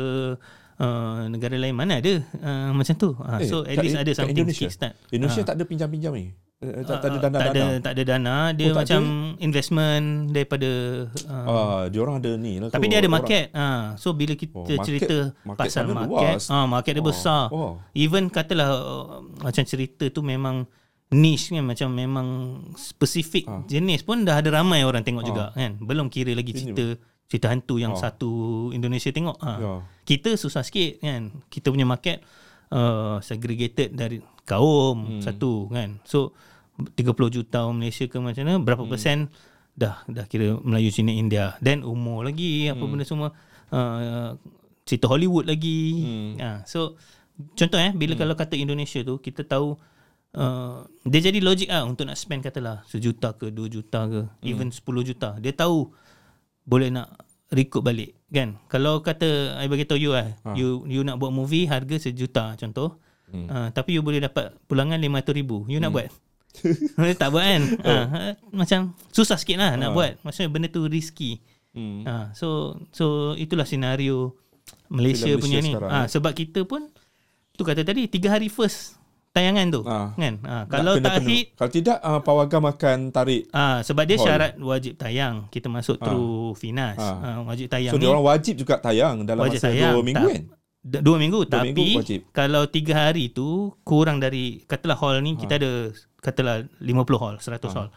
uh, 0.79 1.27
negara 1.27 1.55
lain 1.55 1.71
mana 1.71 1.99
ada 1.99 2.13
uh, 2.35 2.71
macam 2.71 2.95
tu. 2.95 3.11
Ah, 3.17 3.37
Eh, 3.37 3.45
so 3.45 3.61
at 3.61 3.77
least 3.77 3.95
ada 3.95 4.11
something 4.11 4.33
Indonesia? 4.33 4.65
kickstart. 4.65 4.93
Indonesia 5.09 5.41
Ah. 5.41 5.45
tak 5.45 5.55
ada 5.55 5.63
pinjam-pinjam 5.63 6.13
ni. 6.13 6.27
Eh, 6.59 6.83
tak, 6.83 6.99
tak 6.99 7.07
ada 7.07 7.17
dana-dana. 7.21 7.39
tak 7.39 7.49
ada 7.49 7.63
tak 7.79 7.91
ada 7.93 8.03
dana 8.05 8.35
dia 8.51 8.67
Oh, 8.67 8.75
macam 8.75 9.01
investment 9.39 10.05
daripada 10.29 10.69
uh, 11.23 11.47
Ah, 11.47 11.81
dia 11.85 11.99
orang 11.99 12.19
ada 12.19 12.35
ni 12.35 12.59
lah. 12.59 12.67
tapi 12.67 12.83
kot. 12.83 12.89
dia 12.89 12.97
ada 12.97 13.05
Orang- 13.05 13.15
market 13.17 13.45
ah 13.53 13.95
so 13.95 14.11
bila 14.11 14.33
kita 14.33 14.51
Oh, 14.53 14.59
oh, 14.59 14.67
market- 14.67 14.83
cerita 14.85 15.17
market 15.41 15.61
pasal 15.65 15.83
market 15.87 16.35
luas. 16.35 16.43
ah 16.49 16.65
market 16.65 16.91
dia 16.91 16.99
Oh, 16.99 17.07
besar 17.07 17.43
oh. 17.49 17.71
even 17.93 18.27
katalah 18.27 18.69
uh, 18.75 19.07
macam 19.39 19.63
cerita 19.63 20.03
tu 20.07 20.19
memang 20.21 20.67
niche 21.09 21.49
kan 21.49 21.63
macam 21.63 21.89
memang 21.89 22.27
spesifik 22.75 23.47
Ah. 23.47 23.63
jenis 23.63 24.03
pun 24.03 24.21
dah 24.21 24.35
ada 24.35 24.51
ramai 24.53 24.83
orang 24.83 25.01
tengok 25.01 25.23
juga 25.23 25.49
kan 25.51 25.79
belum 25.79 26.07
kira 26.07 26.31
lagi 26.33 26.51
Ini- 26.53 26.75
cerita 27.29 27.53
hantu 27.53 27.77
yang 27.77 27.93
Ah. 27.93 28.09
satu 28.09 28.29
Indonesia 28.73 29.13
tengok 29.13 29.37
ah 29.39 29.57
Ya. 29.61 29.73
kita 30.09 30.33
susah 30.33 30.65
sikit 30.65 30.97
kan 30.99 31.29
kita 31.53 31.69
punya 31.69 31.85
market 31.85 32.25
uh, 32.73 33.21
segregated 33.21 33.93
dari 33.93 34.17
kaum 34.49 35.21
hmm. 35.21 35.21
satu 35.21 35.69
kan 35.69 36.01
so 36.01 36.33
30 36.97 36.97
juta 37.29 37.69
orang 37.69 37.85
Malaysia 37.85 38.09
ke 38.09 38.17
macam 38.17 38.43
mana 38.49 38.57
berapa 38.57 38.81
hmm. 38.81 38.91
persen 38.91 39.29
dah 39.77 40.01
dah 40.09 40.25
kira 40.25 40.57
Melayu 40.59 40.89
Cina 40.89 41.13
India 41.13 41.53
dan 41.61 41.85
umur 41.85 42.25
lagi 42.25 42.65
apa 42.67 42.81
benda 42.81 43.05
semua 43.05 43.31
uh, 43.69 44.33
cerita 44.89 45.05
Hollywood 45.05 45.45
lagi 45.45 45.81
hmm. 46.01 46.33
uh, 46.41 46.59
so 46.65 46.97
contoh 47.53 47.77
eh 47.77 47.93
bila 47.93 48.17
hmm. 48.17 48.21
kalau 48.25 48.33
kata 48.33 48.57
Indonesia 48.57 49.05
tu 49.05 49.21
kita 49.21 49.45
tahu 49.45 49.77
Uh, 50.29 50.85
dia 51.09 51.25
jadi 51.25 51.41
logik 51.41 51.73
lah 51.73 51.89
untuk 51.89 52.05
nak 52.05 52.13
spend 52.13 52.45
katalah 52.45 52.85
sejuta 52.85 53.33
ke 53.33 53.49
dua 53.49 53.65
juta 53.65 54.05
ke 54.05 54.29
hmm. 54.29 54.45
even 54.45 54.69
10 54.69 54.85
juta 55.01 55.33
dia 55.41 55.49
tahu 55.57 55.89
boleh 56.65 56.89
nak 56.91 57.15
recoup 57.49 57.81
balik 57.81 58.15
kan? 58.29 58.57
Kalau 58.69 59.01
kata 59.01 59.57
I 59.57 59.65
bagi 59.65 59.89
tahu 59.89 59.99
you 59.99 60.13
lah 60.13 60.29
ha. 60.45 60.53
you 60.53 60.85
you 60.85 61.01
nak 61.01 61.17
buat 61.17 61.33
movie 61.33 61.65
harga 61.65 61.97
sejuta 61.97 62.53
contoh. 62.57 63.01
Hmm. 63.29 63.45
uh, 63.45 63.67
tapi 63.69 63.93
you 63.93 64.01
boleh 64.01 64.21
dapat 64.21 64.57
pulangan 64.65 64.97
500 64.97 65.37
ribu. 65.37 65.65
You 65.69 65.81
nak 65.81 65.93
buat? 65.93 66.09
Tak 67.21 67.29
buat 67.29 67.45
kan? 67.45 67.63
Uh, 67.85 68.05
macam 68.65 68.97
susah 69.13 69.37
sikit 69.37 69.61
lah 69.61 69.77
nak 69.77 69.93
buat. 69.93 70.17
Maksudnya 70.25 70.49
benda 70.49 70.67
tu 70.69 70.85
risky. 70.89 71.41
Hmm. 71.69 72.01
uh, 72.03 72.25
so 72.33 72.75
so 72.89 73.37
itulah 73.37 73.65
senario 73.65 74.33
Malaysia, 74.89 75.29
Filem 75.29 75.41
punya 75.41 75.57
Malaysia 75.61 75.69
ni. 75.69 75.73
sekarang, 75.77 75.91
uh, 75.93 76.01
eh. 76.01 76.07
sebab 76.09 76.31
kita 76.33 76.59
pun 76.65 76.81
tu 77.53 77.61
kata 77.61 77.81
tadi 77.85 78.09
tiga 78.09 78.33
hari 78.33 78.49
first 78.49 78.98
tayangan 79.29 79.67
tu 79.69 79.81
Ah. 79.83 80.11
kan 80.13 80.35
uh, 80.39 80.49
Nak 80.59 80.63
kalau 80.67 80.93
kena 80.93 81.05
tak 81.05 81.13
penuh. 81.17 81.29
hit 81.29 81.45
Kalau 81.53 81.71
tidak 81.71 81.97
uh, 81.99 82.19
pawagam 82.19 82.63
akan 82.65 82.97
tarik. 83.09 83.43
Ah 83.51 83.79
sebab 83.79 84.03
dia 84.03 84.15
Hall. 84.15 84.25
syarat 84.25 84.51
wajib 84.57 84.93
tayang. 84.95 85.35
Kita 85.47 85.67
masuk 85.67 85.97
through 85.97 86.53
Finas. 86.53 86.97
Ah. 86.97 87.17
Ah. 87.19 87.39
wajib 87.43 87.67
tayang 87.67 87.91
So 87.91 87.97
ni 87.97 88.01
dia 88.01 88.09
orang 88.09 88.25
wajib 88.25 88.53
juga 88.55 88.75
tayang 88.75 89.23
dalam 89.23 89.41
wajib 89.41 89.57
masa 89.57 89.69
tayang. 89.69 89.91
dua 89.91 90.03
minggu 90.03 90.25
Tak- 90.25 90.33
kan. 90.33 90.43
Dua 90.79 91.17
minggu 91.17 91.39
Dua 91.41 91.51
tapi 91.53 91.67
minggu 91.69 91.99
wajib. 91.99 92.19
kalau 92.31 92.63
tiga 92.65 92.93
hari 92.97 93.29
tu 93.29 93.47
kurang 93.81 94.17
dari 94.17 94.63
katalah 94.63 94.95
hall 94.95 95.19
ni 95.19 95.35
kita 95.35 95.55
ada 95.55 95.91
katalah 96.17 96.55
50 96.75 96.89
hall, 97.15 97.35
100 97.37 97.67
hall. 97.69 97.89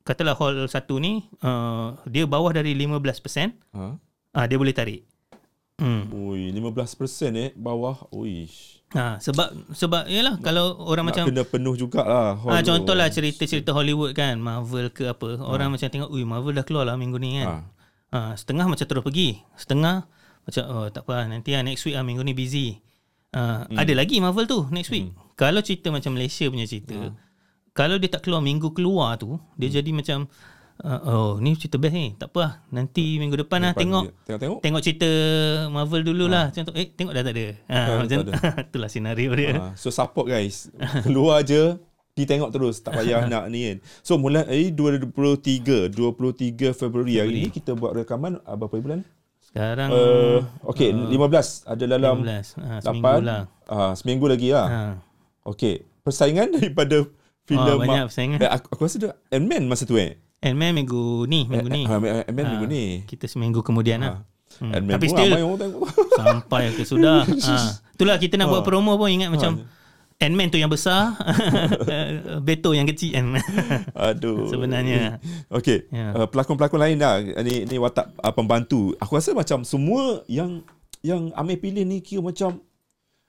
Katalah 0.00 0.34
hall 0.34 0.64
satu 0.64 0.96
ni 0.96 1.22
uh, 1.40 1.96
dia 2.04 2.22
bawah 2.24 2.50
dari 2.50 2.70
15%, 2.72 3.50
Ha. 3.72 3.84
ah 4.30 4.44
dia 4.44 4.54
boleh 4.54 4.70
tarik. 4.70 5.02
Hmm. 5.74 6.06
Ui, 6.08 6.50
15% 6.50 6.62
eh 7.34 7.50
bawah. 7.52 8.06
Uish. 8.10 8.73
Ha, 8.94 9.18
sebab 9.18 9.74
sebab 9.74 10.06
yalah 10.06 10.38
kalau 10.38 10.78
orang 10.86 11.10
Nak 11.10 11.18
macam 11.18 11.24
kena 11.26 11.42
penuh 11.42 11.74
jugalah. 11.74 12.38
Ah 12.46 12.62
contohlah 12.62 13.10
cerita-cerita 13.10 13.74
Hollywood 13.74 14.14
kan, 14.14 14.38
Marvel 14.38 14.86
ke 14.88 15.10
apa. 15.10 15.34
Orang 15.42 15.74
macam 15.74 15.90
tengok, 15.90 16.14
"Ui, 16.14 16.22
Marvel 16.22 16.54
dah 16.54 16.62
keluar 16.62 16.86
lah 16.86 16.94
minggu 16.94 17.18
ni 17.18 17.42
kan." 17.42 17.66
Ah 18.14 18.38
setengah 18.38 18.70
macam 18.70 18.86
terus 18.86 19.02
pergi. 19.02 19.42
Setengah 19.58 20.06
macam 20.46 20.62
oh 20.70 20.86
tak 20.94 21.02
apa 21.02 21.26
nanti 21.26 21.50
lah 21.58 21.66
next 21.66 21.82
week 21.82 21.98
ah 21.98 22.06
minggu 22.06 22.22
ni 22.22 22.38
busy. 22.38 22.78
Ah 23.34 23.66
Hmm. 23.66 23.74
ada 23.74 23.92
lagi 23.98 24.22
Marvel 24.22 24.46
tu 24.46 24.62
next 24.70 24.94
week. 24.94 25.10
Kalau 25.34 25.58
cerita 25.58 25.90
macam 25.90 26.14
Malaysia 26.14 26.46
punya 26.46 26.62
cerita, 26.62 26.94
kalau 27.74 27.98
dia 27.98 28.06
tak 28.06 28.22
keluar 28.22 28.38
minggu 28.38 28.70
keluar 28.70 29.18
tu, 29.18 29.42
dia 29.58 29.66
Hmm. 29.66 29.76
jadi 29.82 29.90
macam 29.90 30.18
uh, 30.84 31.00
oh 31.02 31.30
ni 31.36 31.52
cerita 31.54 31.74
best 31.74 31.92
ni. 31.92 32.12
Tak 32.14 32.28
apa 32.28 32.38
lah. 32.38 32.52
Nanti 32.70 33.16
minggu 33.16 33.34
depan 33.38 33.58
lah 33.58 33.72
Lepas 33.72 33.80
tengok 33.80 34.04
Tengok-tengok. 34.22 34.58
tengok 34.60 34.80
cerita 34.80 35.10
Marvel 35.66 36.02
dulu 36.02 36.24
lah. 36.26 36.48
Contoh 36.50 36.72
eh 36.72 36.86
tengok 36.86 37.12
dah 37.12 37.22
tak 37.22 37.32
ada. 37.32 37.46
Ha, 37.66 37.78
Ah, 37.80 37.96
macam 37.98 38.16
tak 38.22 38.34
itulah 38.68 38.88
senario 38.88 39.30
dia. 39.32 39.52
Ha, 39.54 39.64
so 39.74 39.88
support 39.88 40.26
guys. 40.26 40.68
Keluar 41.04 41.40
je 41.42 41.80
pergi 42.12 42.30
tengok 42.30 42.50
terus 42.50 42.78
tak 42.78 42.94
payah 42.94 43.26
nak 43.32 43.48
ni 43.48 43.66
kan. 43.66 43.78
So 44.00 44.14
mulai 44.14 44.44
2023 44.70 45.90
23 45.90 45.96
Februari 46.72 47.14
hari 47.16 47.38
ni 47.40 47.50
kita 47.50 47.72
buat 47.72 47.90
rekaman 47.94 48.38
uh, 48.40 48.54
berapa 48.54 48.76
bulan? 48.78 49.00
Sekarang 49.40 49.88
Uh, 49.88 50.40
okay, 50.64 50.90
15 50.90 51.14
ada 51.64 51.84
dalam 51.86 52.16
15. 52.20 52.58
Ha, 52.58 52.66
seminggu 52.80 53.06
8 53.14 53.22
lah. 53.22 53.42
uh, 53.66 53.92
seminggu 53.94 54.26
lagi 54.26 54.48
lah. 54.50 54.66
Ha. 54.66 54.80
Okay, 55.46 55.74
persaingan 56.00 56.50
daripada 56.50 57.04
filem 57.44 57.62
Oh, 57.68 57.78
banyak 57.78 58.08
persaingan. 58.08 58.38
Eh, 58.38 58.48
aku, 58.48 58.66
aku 58.68 58.80
rasa 58.82 58.96
dia 58.96 59.10
Ant-Man 59.28 59.68
masa 59.68 59.84
tu 59.84 59.94
eh. 59.94 60.16
Ant-Man 60.44 60.76
minggu 60.76 61.24
ni, 61.24 61.48
minggu 61.48 61.68
ni. 61.72 61.82
Ha, 61.88 61.96
Ant-Man 62.28 62.44
minggu 62.52 62.66
Ha, 62.68 62.74
ni. 62.76 62.84
Kita 63.08 63.24
seminggu 63.24 63.64
kemudian 63.64 64.04
lah. 64.04 64.20
Hmm. 64.60 64.70
Ant-Man 64.76 65.00
Tapi 65.00 65.06
still 65.08 65.32
sampai 66.20 66.64
ke 66.76 66.84
sudah. 66.84 67.24
ha. 67.24 67.56
Itulah 67.96 68.20
kita 68.20 68.36
nak 68.36 68.52
buat 68.52 68.62
promo 68.62 68.94
pun 68.94 69.08
ingat 69.08 69.32
macam 69.32 69.64
Ant-Man 70.20 70.46
tu 70.46 70.62
yang 70.62 70.70
besar, 70.70 71.18
Beto 72.46 72.70
yang 72.70 72.86
kecil 72.86 73.18
kan. 73.18 73.34
Aduh. 74.14 74.46
Sebenarnya. 74.46 75.18
Okay. 75.50 75.90
Ya. 75.90 76.14
Uh, 76.14 76.26
pelakon-pelakon 76.30 76.78
lain 76.78 76.96
dah. 77.02 77.18
Ni 77.42 77.66
ni 77.66 77.76
watak 77.82 78.14
uh, 78.22 78.30
pembantu. 78.30 78.94
Aku 79.02 79.18
rasa 79.18 79.34
macam 79.34 79.66
semua 79.66 80.22
yang 80.30 80.62
yang 81.02 81.34
Amir 81.34 81.58
pilih 81.58 81.82
ni 81.82 81.98
kira 82.00 82.22
macam 82.22 82.62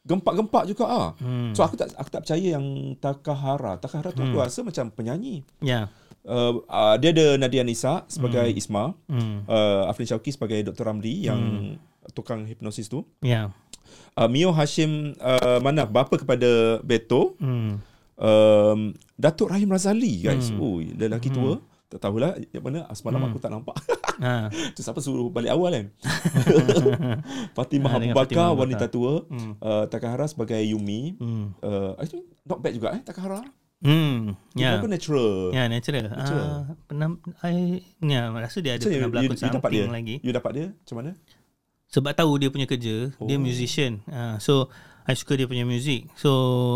gempak-gempak 0.06 0.70
juga 0.70 0.86
ah. 0.86 1.10
Hmm. 1.18 1.58
So 1.58 1.66
aku 1.66 1.74
tak 1.74 1.90
aku 1.98 2.10
tak 2.14 2.22
percaya 2.22 2.48
yang 2.54 2.94
Takahara. 3.02 3.82
Takahara 3.82 4.14
tu 4.14 4.22
aku 4.22 4.38
rasa 4.38 4.62
macam 4.62 4.94
penyanyi. 4.94 5.42
Ya. 5.66 5.90
Uh, 6.26 6.66
uh, 6.66 6.98
dia 6.98 7.14
ada 7.14 7.38
Nadia 7.38 7.62
Nisa 7.62 8.02
sebagai 8.08 8.50
Isma. 8.50 8.98
Hmm. 9.06 9.46
Uh, 9.46 9.86
Afrin 9.86 10.06
Syauqi 10.06 10.34
sebagai 10.34 10.66
Dr. 10.66 10.90
Ramli 10.90 11.24
yang 11.24 11.42
tukang 12.12 12.44
hipnosis 12.44 12.86
tu. 12.86 13.06
Ya. 13.22 13.54
Uh, 14.14 14.26
Mio 14.26 14.50
Hashim 14.50 15.14
uh, 15.18 15.62
mana 15.62 15.86
bapa 15.86 16.18
kepada 16.18 16.82
Beto. 16.82 17.38
Hmm. 17.38 17.78
Um, 18.16 18.80
Datuk 19.14 19.50
Rahim 19.50 19.70
Razali 19.70 20.24
guys. 20.24 20.50
Hmm. 20.50 20.58
Oh, 20.58 20.78
lelaki 20.80 21.30
tua 21.30 21.62
tak 21.86 22.02
tahulah 22.02 22.34
yang 22.50 22.66
mana 22.66 22.90
semalam 22.92 23.22
Hmm. 23.22 23.30
aku 23.30 23.38
tak 23.38 23.54
nampak. 23.54 23.78
Ha. 24.16 24.48
Tu 24.76 24.80
siapa 24.80 25.04
suruh 25.04 25.28
balik 25.28 25.52
awal 25.52 25.76
kan? 25.76 25.86
Fatimah 27.56 27.92
Ah, 27.92 28.00
Abu 28.00 28.10
Bakar 28.16 28.50
wanita 28.56 28.88
tua, 28.88 29.28
Hmm. 29.28 29.60
uh, 29.60 29.84
Takahara 29.86 30.24
sebagai 30.24 30.56
Yumi. 30.64 31.20
Hmm. 31.20 31.52
Uh, 31.60 32.00
I 32.00 32.08
think 32.08 32.24
not 32.44 32.64
bad 32.64 32.72
juga 32.72 32.96
eh 32.96 33.04
Takahara. 33.04 33.44
Hmm. 33.86 34.34
Dia 34.58 34.66
Ya. 34.66 34.82
pun 34.82 34.90
natural. 34.90 35.54
Ya, 35.54 35.70
natural. 35.70 36.10
Natural. 36.10 36.46
Ah, 36.50 36.62
pernah 36.90 37.08
I 37.46 37.86
ya, 38.02 38.34
rasa 38.34 38.58
dia 38.60 38.76
ada 38.76 38.82
So, 38.82 38.90
pernah 38.90 39.14
berlakon 39.14 39.38
dapat 39.38 39.54
something 39.54 39.72
dia. 39.72 39.86
lagi. 39.86 40.16
You 40.26 40.34
dapat 40.34 40.52
dia 40.52 40.66
macam 40.74 40.96
mana? 40.98 41.12
Sebab 41.94 42.12
tahu 42.18 42.32
dia 42.42 42.50
punya 42.50 42.66
kerja, 42.66 43.14
oh. 43.22 43.30
dia 43.30 43.38
musician. 43.38 44.02
Ah, 44.10 44.42
so 44.42 44.74
I 45.06 45.14
suka 45.14 45.38
dia 45.38 45.46
punya 45.46 45.64
music. 45.64 46.10
So 46.18 46.32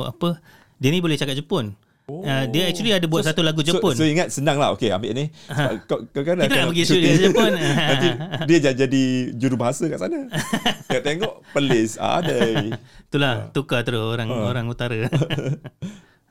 apa? 0.05 0.37
Dia 0.77 0.93
ni 0.93 1.01
boleh 1.01 1.17
cakap 1.17 1.33
Jepun. 1.33 1.73
Oh. 2.09 2.25
Uh, 2.25 2.49
dia 2.49 2.65
actually 2.65 2.89
ada 2.89 3.05
buat 3.05 3.21
satu 3.21 3.45
lagu 3.45 3.61
Jepun. 3.61 3.93
So, 3.93 4.01
so 4.01 4.09
ingat 4.09 4.33
senang 4.33 4.57
lah. 4.57 4.73
Okay 4.73 4.89
ambil 4.89 5.13
ni. 5.13 5.29
Sebab 5.45 5.73
Kau, 5.85 6.01
kau 6.09 6.21
kan 6.25 6.41
Kita 6.41 6.65
nak 6.65 6.73
pergi 6.73 6.83
shooting. 6.89 7.13
kat 7.13 7.21
Jepun. 7.21 7.51
Nanti 7.89 8.09
dia 8.49 8.57
jadi, 8.69 8.77
jadi 8.85 9.03
jurubahasa 9.37 9.85
kat 9.89 9.99
sana. 10.01 10.25
Tengok 10.89 11.03
tengok 11.05 11.33
pelis. 11.53 12.01
Ada. 12.01 12.37
Itulah 13.09 13.33
tukar 13.53 13.85
terus 13.85 14.01
orang 14.01 14.29
orang 14.29 14.65
utara. 14.65 15.05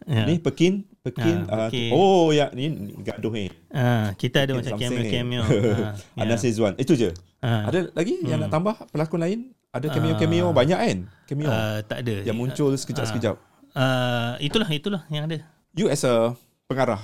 ya. 0.05 0.25
Ni 0.25 0.39
Pekin. 0.39 0.85
Pekin. 1.01 1.49
ah, 1.49 1.67
Ah, 1.67 1.69
Pekin. 1.73 1.91
oh 1.91 2.31
ya 2.31 2.53
ni, 2.53 2.69
ni 2.69 2.93
gaduh 3.01 3.33
ni. 3.33 3.49
Ah, 3.69 4.13
kita 4.15 4.45
ada 4.45 4.53
macam 4.53 4.77
Something 4.77 5.03
ni. 5.03 5.11
cameo-cameo. 5.11 5.43
Ah, 5.49 5.95
ya. 6.15 6.23
Ana 6.23 6.37
Sezwan. 6.37 6.77
Itu 6.77 6.93
je. 6.93 7.11
Ah. 7.41 7.67
Ada 7.67 7.89
lagi 7.91 8.21
yang 8.23 8.39
nak 8.39 8.51
tambah 8.51 8.75
pelakon 8.91 9.19
lain? 9.19 9.41
Ada 9.69 9.89
cameo-cameo 9.91 10.53
banyak 10.53 10.77
kan? 10.77 10.99
Cameo. 11.25 11.49
Ah, 11.49 11.81
tak 11.83 12.05
ada. 12.05 12.23
yang 12.23 12.37
muncul 12.37 12.71
sekejap-sekejap. 12.71 13.37
Ah, 13.73 14.37
itulah 14.39 14.69
itulah 14.69 15.03
yang 15.09 15.25
ada. 15.25 15.41
You 15.73 15.87
as 15.87 16.03
a 16.03 16.35
pengarah, 16.67 16.99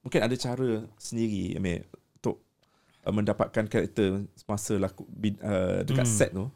mungkin 0.00 0.20
ada 0.20 0.34
cara 0.34 0.82
sendiri 0.96 1.54
Amir, 1.54 1.86
untuk 2.16 2.42
uh, 3.02 3.12
mendapatkan 3.12 3.64
karakter 3.64 4.24
masa 4.44 4.76
laku 4.76 5.06
uh, 5.40 5.80
dekat 5.80 6.04
Hmm. 6.04 6.16
set 6.18 6.30
tu. 6.30 6.50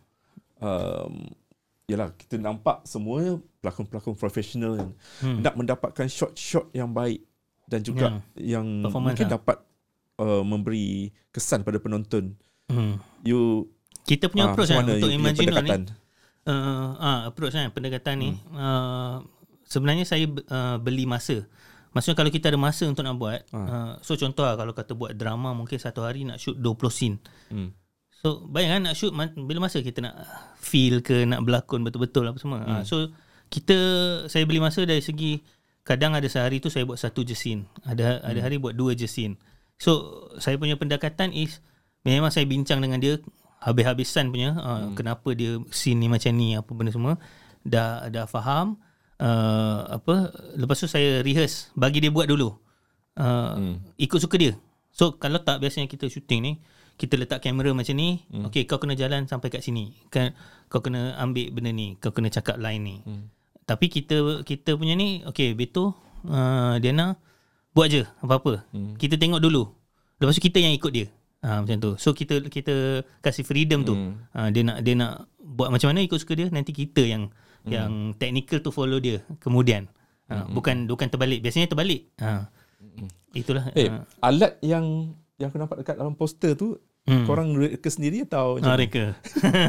Um, 0.59 1.32
yalah, 1.91 2.14
kita 2.14 2.38
nampak 2.38 2.86
semua 2.86 3.43
pelakon-pelakon 3.61 4.14
profesional 4.14 4.78
yang 4.78 4.91
Hmm. 5.20 5.43
nak 5.43 5.55
mendapatkan 5.59 6.07
shot-shot 6.07 6.70
yang 6.72 6.95
baik 6.95 7.26
dan 7.70 7.82
juga 7.82 8.22
yang 8.38 8.66
Performance 8.82 9.18
mungkin 9.18 9.26
lah. 9.26 9.34
dapat 9.38 9.57
uh, 10.18 10.43
memberi 10.43 11.11
kesan 11.30 11.62
pada 11.62 11.78
penonton. 11.78 12.34
Hmm. 12.66 12.99
You 13.26 13.70
Kita 14.07 14.26
punya 14.26 14.51
ah, 14.51 14.57
approach 14.57 14.72
macam 14.72 14.91
kan 14.91 14.97
untuk 14.97 15.11
you 15.11 15.18
punya 15.18 15.30
Imagino 15.30 15.43
ni. 15.43 15.49
pendekatan? 15.55 15.82
Uh, 16.41 16.91
ah, 16.99 17.18
approach 17.30 17.55
kan 17.55 17.70
pendekatan 17.70 18.14
ni. 18.18 18.30
Hmm. 18.34 18.57
Uh, 18.57 19.16
sebenarnya 19.70 20.05
saya 20.09 20.26
uh, 20.26 20.76
beli 20.82 21.07
masa. 21.07 21.47
Maksudnya 21.91 22.22
kalau 22.22 22.30
kita 22.30 22.55
ada 22.55 22.59
masa 22.59 22.86
untuk 22.86 23.03
nak 23.03 23.18
buat. 23.18 23.41
Ah. 23.51 23.59
Uh, 23.59 23.93
so 24.03 24.14
contoh 24.14 24.47
lah 24.47 24.55
kalau 24.55 24.74
kata 24.74 24.95
buat 24.95 25.14
drama 25.14 25.55
mungkin 25.55 25.78
satu 25.78 26.07
hari 26.07 26.26
nak 26.26 26.38
shoot 26.38 26.59
20 26.59 26.91
scene. 26.91 27.16
Hmm. 27.51 27.70
So 28.21 28.45
bayangkan 28.45 28.93
nak 28.93 28.95
shoot 29.01 29.16
bila 29.16 29.64
masa 29.64 29.81
kita 29.81 30.05
nak 30.05 30.21
feel 30.61 31.01
ke 31.01 31.25
nak 31.25 31.41
berlakon 31.41 31.81
betul-betul 31.81 32.29
apa 32.29 32.37
semua. 32.37 32.61
Hmm. 32.61 32.85
so 32.85 33.09
kita 33.49 33.77
saya 34.29 34.45
beli 34.45 34.61
masa 34.61 34.85
dari 34.85 35.01
segi 35.01 35.41
kadang 35.83 36.12
ada 36.12 36.29
sehari 36.29 36.61
tu 36.61 36.68
saya 36.68 36.85
buat 36.85 37.01
satu 37.01 37.25
je 37.25 37.33
scene. 37.33 37.64
Ada 37.89 38.21
ada 38.21 38.41
hari 38.45 38.61
buat 38.61 38.77
dua 38.77 38.93
je 38.93 39.09
scene. 39.09 39.41
So 39.81 40.23
saya 40.37 40.61
punya 40.61 40.77
pendekatan 40.77 41.33
is 41.33 41.64
memang 42.05 42.29
saya 42.29 42.45
bincang 42.45 42.85
dengan 42.85 43.01
dia 43.01 43.16
habis-habisan 43.64 44.29
punya 44.29 44.53
uh, 44.53 44.93
kenapa 44.93 45.33
dia 45.33 45.57
scene 45.73 46.05
ni 46.05 46.09
macam 46.12 46.33
ni 46.37 46.53
apa 46.57 46.71
benda 46.77 46.93
semua 46.93 47.16
dah 47.64 48.09
dah 48.09 48.25
faham 48.25 48.81
uh, 49.21 49.97
apa 49.97 50.33
lepas 50.57 50.77
tu 50.81 50.89
saya 50.89 51.25
rehearse 51.25 51.73
bagi 51.73 52.05
dia 52.05 52.12
buat 52.12 52.29
dulu. 52.29 52.53
Uh, 53.16 53.81
ikut 53.97 54.21
suka 54.21 54.37
dia. 54.37 54.53
So 54.93 55.16
kalau 55.16 55.41
tak 55.41 55.64
biasanya 55.64 55.89
kita 55.89 56.05
shooting 56.12 56.41
ni 56.45 56.53
kita 57.01 57.17
letak 57.17 57.41
kamera 57.41 57.73
macam 57.73 57.97
ni, 57.97 58.21
hmm. 58.29 58.53
okey 58.53 58.69
kau 58.69 58.77
kena 58.77 58.93
jalan 58.93 59.25
sampai 59.25 59.49
kat 59.49 59.65
sini. 59.65 59.97
Kan 60.13 60.37
kau 60.69 60.85
kena 60.85 61.17
ambil 61.17 61.49
benda 61.49 61.73
ni, 61.73 61.97
kau 61.97 62.13
kena 62.13 62.29
cakap 62.29 62.61
line 62.61 62.83
ni. 62.85 62.97
Hmm. 63.09 63.33
Tapi 63.65 63.89
kita 63.89 64.45
kita 64.45 64.77
punya 64.77 64.93
ni 64.93 65.25
okey 65.25 65.57
Beto 65.57 65.97
uh, 66.29 66.77
Diana 66.77 67.17
buat 67.73 67.89
je 67.89 68.05
apa-apa. 68.21 68.69
Hmm. 68.77 69.01
Kita 69.01 69.17
tengok 69.17 69.41
dulu. 69.41 69.65
Lepas 70.21 70.37
tu 70.37 70.45
kita 70.45 70.61
yang 70.61 70.77
ikut 70.77 70.93
dia. 70.93 71.09
Ha, 71.41 71.65
macam 71.65 71.77
tu. 71.81 71.91
So 71.97 72.13
kita 72.13 72.45
kita 72.53 73.01
kasih 73.25 73.49
freedom 73.49 73.81
tu. 73.81 73.97
Hmm. 73.97 74.21
Ha, 74.37 74.53
dia 74.53 74.61
nak 74.61 74.85
dia 74.85 74.93
nak 74.93 75.25
buat 75.41 75.73
macam 75.73 75.89
mana 75.89 76.05
ikut 76.05 76.21
suka 76.21 76.37
dia 76.37 76.53
nanti 76.53 76.77
kita 76.77 77.01
yang 77.01 77.33
hmm. 77.65 77.71
yang 77.73 77.93
technical 78.21 78.61
tu 78.61 78.69
follow 78.69 79.01
dia 79.01 79.25
kemudian. 79.41 79.89
Ha, 80.29 80.45
hmm. 80.45 80.53
bukan 80.53 80.77
bukan 80.85 81.09
terbalik. 81.09 81.41
Biasanya 81.41 81.73
terbalik. 81.73 82.13
Ha. 82.21 82.53
Itulah. 83.33 83.73
Eh, 83.73 83.89
ha. 83.89 84.05
alat 84.21 84.61
yang 84.61 85.17
yang 85.41 85.49
aku 85.49 85.57
nampak 85.57 85.81
dekat 85.81 85.97
dalam 85.97 86.13
poster 86.13 86.53
tu 86.53 86.77
Hmm. 87.01 87.25
korang 87.25 87.57
reka 87.57 87.89
sendiri 87.89 88.23
atau 88.23 88.61
Ah, 88.61 88.77
reka. 88.77 89.17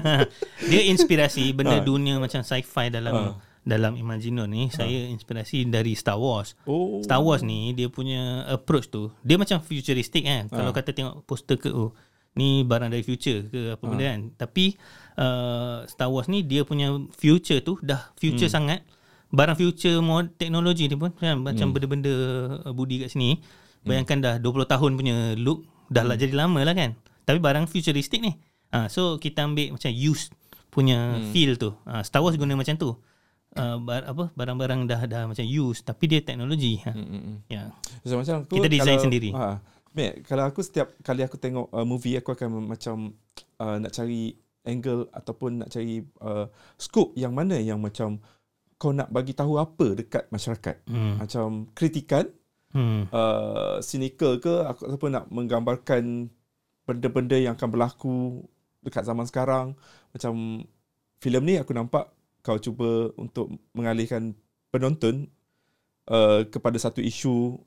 dia 0.69 0.81
inspirasi 0.85 1.55
benda 1.55 1.79
Ah. 1.79 1.83
dunia 1.83 2.19
macam 2.19 2.43
sci-fi 2.43 2.91
dalam 2.91 3.39
dalam 3.61 3.93
Imagino 3.93 4.43
ni 4.43 4.67
saya 4.67 5.07
inspirasi 5.07 5.63
dari 5.65 5.93
Star 5.93 6.17
Wars. 6.17 6.57
Oh. 6.65 6.99
Star 6.99 7.21
Wars 7.21 7.41
ni 7.41 7.71
dia 7.71 7.87
punya 7.87 8.43
approach 8.45 8.89
tu 8.89 9.09
dia 9.21 9.37
macam 9.37 9.57
futuristic 9.59 10.21
kan. 10.21 10.49
Kalau 10.49 10.69
kata 10.69 10.91
tengok 10.91 11.23
poster 11.23 11.55
ke 11.55 11.69
oh 11.69 11.95
ni 12.31 12.63
barang 12.63 12.87
dari 12.87 13.01
future 13.01 13.47
ke 13.47 13.73
apa 13.73 13.83
benda 13.85 14.05
kan. 14.07 14.21
Tapi 14.35 14.75
uh, 15.15 15.85
Star 15.85 16.09
Wars 16.09 16.27
ni 16.27 16.41
dia 16.41 16.61
punya 16.61 16.89
future 17.11 17.61
tu 17.61 17.79
dah 17.79 18.11
future 18.17 18.49
sangat. 18.49 18.83
Barang 19.31 19.55
future 19.55 20.03
mod 20.03 20.35
teknologi 20.35 20.91
ni 20.91 20.99
pun 20.99 21.15
kan, 21.15 21.39
macam 21.39 21.71
benda-benda 21.71 22.11
uh, 22.61 22.73
budi 22.75 22.99
kat 22.99 23.15
sini. 23.15 23.39
Bayangkan 23.81 24.19
dah 24.19 24.33
20 24.37 24.67
tahun 24.67 24.91
punya 24.93 25.15
look 25.39 25.63
dah 25.87 26.03
lah 26.03 26.13
jadi 26.13 26.35
lama 26.35 26.59
lah 26.61 26.75
kan. 26.75 26.99
Tapi 27.31 27.39
barang 27.39 27.65
futuristic 27.65 28.19
ni. 28.19 28.35
Ha, 28.71 28.91
so 28.91 29.15
kita 29.15 29.47
ambil 29.47 29.71
macam 29.71 29.87
used 29.87 30.35
punya 30.67 31.15
feel 31.31 31.55
tu. 31.55 31.71
Ha, 31.87 32.03
Star 32.03 32.19
Wars 32.19 32.35
guna 32.35 32.55
macam 32.55 32.75
tu. 32.75 32.91
Uh, 33.51 33.75
bar, 33.83 34.07
apa 34.07 34.31
barang-barang 34.31 34.87
dah 34.87 35.01
dah 35.03 35.23
macam 35.27 35.43
used 35.43 35.83
tapi 35.83 36.07
dia 36.07 36.19
teknologi. 36.19 36.79
Ha. 36.87 36.91
Ya. 37.51 37.71
So, 38.03 38.15
macam 38.15 38.47
aku 38.47 38.59
Kita 38.59 38.71
design 38.71 38.95
kalau, 38.95 39.05
sendiri. 39.07 39.29
Ha, 39.35 39.59
Mek, 39.91 40.23
kalau 40.23 40.47
aku 40.47 40.63
setiap 40.63 40.95
kali 41.03 41.19
aku 41.19 41.35
tengok 41.35 41.67
uh, 41.67 41.83
movie 41.83 42.15
aku 42.15 42.31
akan 42.31 42.63
macam 42.63 43.11
uh, 43.59 43.75
nak 43.75 43.91
cari 43.91 44.31
angle 44.63 45.11
ataupun 45.11 45.65
nak 45.65 45.67
cari 45.67 45.99
uh, 46.23 46.47
scope 46.79 47.11
yang 47.19 47.35
mana 47.35 47.59
yang 47.59 47.75
macam 47.83 48.23
kau 48.79 48.95
nak 48.95 49.11
bagi 49.11 49.35
tahu 49.35 49.59
apa 49.59 49.99
dekat 49.99 50.31
masyarakat. 50.31 50.87
Hmm. 50.87 51.19
Macam 51.19 51.47
kritikan, 51.75 52.31
Hmm. 52.71 53.03
uh, 53.11 53.83
cynical 53.83 54.39
ke 54.39 54.63
aku- 54.63 54.87
ataupun 54.87 55.11
nak 55.11 55.27
menggambarkan 55.27 56.31
benda-benda 56.91 57.35
yang 57.35 57.55
akan 57.55 57.69
berlaku 57.69 58.43
dekat 58.81 59.03
zaman 59.03 59.23
sekarang. 59.23 59.73
Macam 60.11 60.65
filem 61.17 61.43
ni 61.43 61.55
aku 61.55 61.71
nampak 61.71 62.11
kau 62.41 62.57
cuba 62.57 63.09
untuk 63.15 63.47
mengalihkan 63.71 64.33
penonton 64.67 65.29
uh, 66.07 66.43
kepada 66.45 66.75
satu 66.75 66.99
isu 66.99 67.61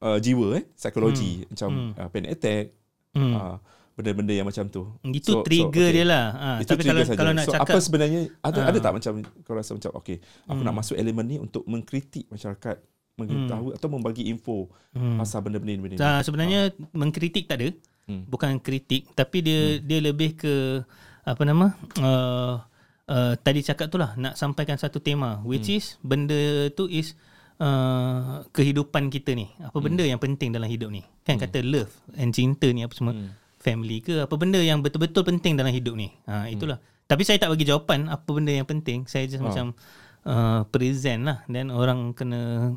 uh, 0.00 0.18
jiwa 0.18 0.58
eh 0.58 0.64
psikologi 0.72 1.40
hmm. 1.40 1.48
macam 1.48 1.68
Hmm. 1.70 1.90
uh, 1.94 2.08
panic 2.08 2.30
attack 2.32 2.64
Hmm. 3.12 3.32
uh, 3.32 3.56
benda-benda 3.94 4.28
yang 4.30 4.44
macam 4.44 4.68
tu. 4.68 4.84
Itu 5.02 5.40
trigger 5.40 5.88
dia 5.88 6.04
lah. 6.04 6.24
Ha, 6.30 6.48
Itu 6.60 6.68
tapi 6.68 6.84
kalau 6.84 7.00
trigger 7.00 7.06
saja. 7.06 7.16
kalau 7.16 7.32
nak 7.32 7.44
so, 7.44 7.52
cakap 7.54 7.64
apa 7.70 7.80
sebenarnya 7.80 8.20
ada 8.40 8.58
Ah. 8.58 8.68
ada 8.68 8.78
tak 8.78 8.92
macam 8.92 9.12
kau 9.40 9.54
rasa 9.54 9.72
macam 9.72 9.90
okey 9.96 10.16
aku 10.44 10.52
Hmm. 10.52 10.66
nak 10.66 10.74
masuk 10.76 10.96
elemen 10.96 11.24
ni 11.24 11.36
untuk 11.38 11.64
mengkritik 11.64 12.28
masyarakat 12.28 12.76
mengetahui 13.16 13.72
atau 13.72 13.88
membagi 13.88 14.28
info 14.28 14.68
Hmm. 14.92 15.16
pasal 15.16 15.40
benda-benda 15.40 15.72
ni. 15.72 15.80
benda. 15.80 15.96
Uh, 15.96 16.20
sebenarnya 16.20 16.60
mengkritik 16.92 17.46
tak 17.46 17.56
ada. 17.56 17.68
Hmm. 18.06 18.22
Bukan 18.26 18.62
kritik 18.62 19.10
tapi 19.12 19.42
dia 19.42 19.82
dia 19.82 19.98
lebih 19.98 20.38
ke 20.38 20.86
apa 21.26 21.42
nama? 21.42 21.74
Uh, 21.98 22.62
uh, 23.06 23.34
tadi 23.36 23.60
cakap 23.60 23.90
tu 23.90 23.98
lah 23.98 24.14
nak 24.14 24.38
sampaikan 24.38 24.78
satu 24.78 25.02
tema 25.02 25.42
which 25.42 25.66
is 25.66 25.98
benda 26.00 26.70
tu 26.70 26.86
is 26.86 27.18
uh, 27.58 28.46
kehidupan 28.50 29.10
kita 29.10 29.34
ni. 29.34 29.50
Apa 29.58 29.82
benda 29.82 30.06
yang 30.06 30.22
penting 30.22 30.54
dalam 30.54 30.70
hidup 30.70 30.94
ni? 30.94 31.02
Kan 31.26 31.36
kata 31.36 31.66
love 31.66 31.90
and 32.14 32.30
cinta 32.30 32.70
ni 32.70 32.86
apa 32.86 32.94
semua. 32.94 33.14
Family 33.58 33.98
ke 33.98 34.22
apa 34.22 34.34
benda 34.38 34.62
yang 34.62 34.78
betul-betul 34.78 35.26
penting 35.26 35.58
dalam 35.58 35.74
hidup 35.74 35.98
ni. 35.98 36.14
Ha 36.30 36.46
itulah. 36.46 36.78
Tapi 37.06 37.26
saya 37.26 37.42
tak 37.42 37.50
bagi 37.50 37.66
jawapan 37.66 38.06
apa 38.06 38.30
benda 38.30 38.54
yang 38.54 38.66
penting. 38.66 39.02
Saya 39.10 39.26
just 39.26 39.42
macam 39.42 39.74
uh, 40.22 40.62
present 40.70 41.26
lah 41.26 41.42
dan 41.50 41.74
orang 41.74 42.14
kena 42.14 42.70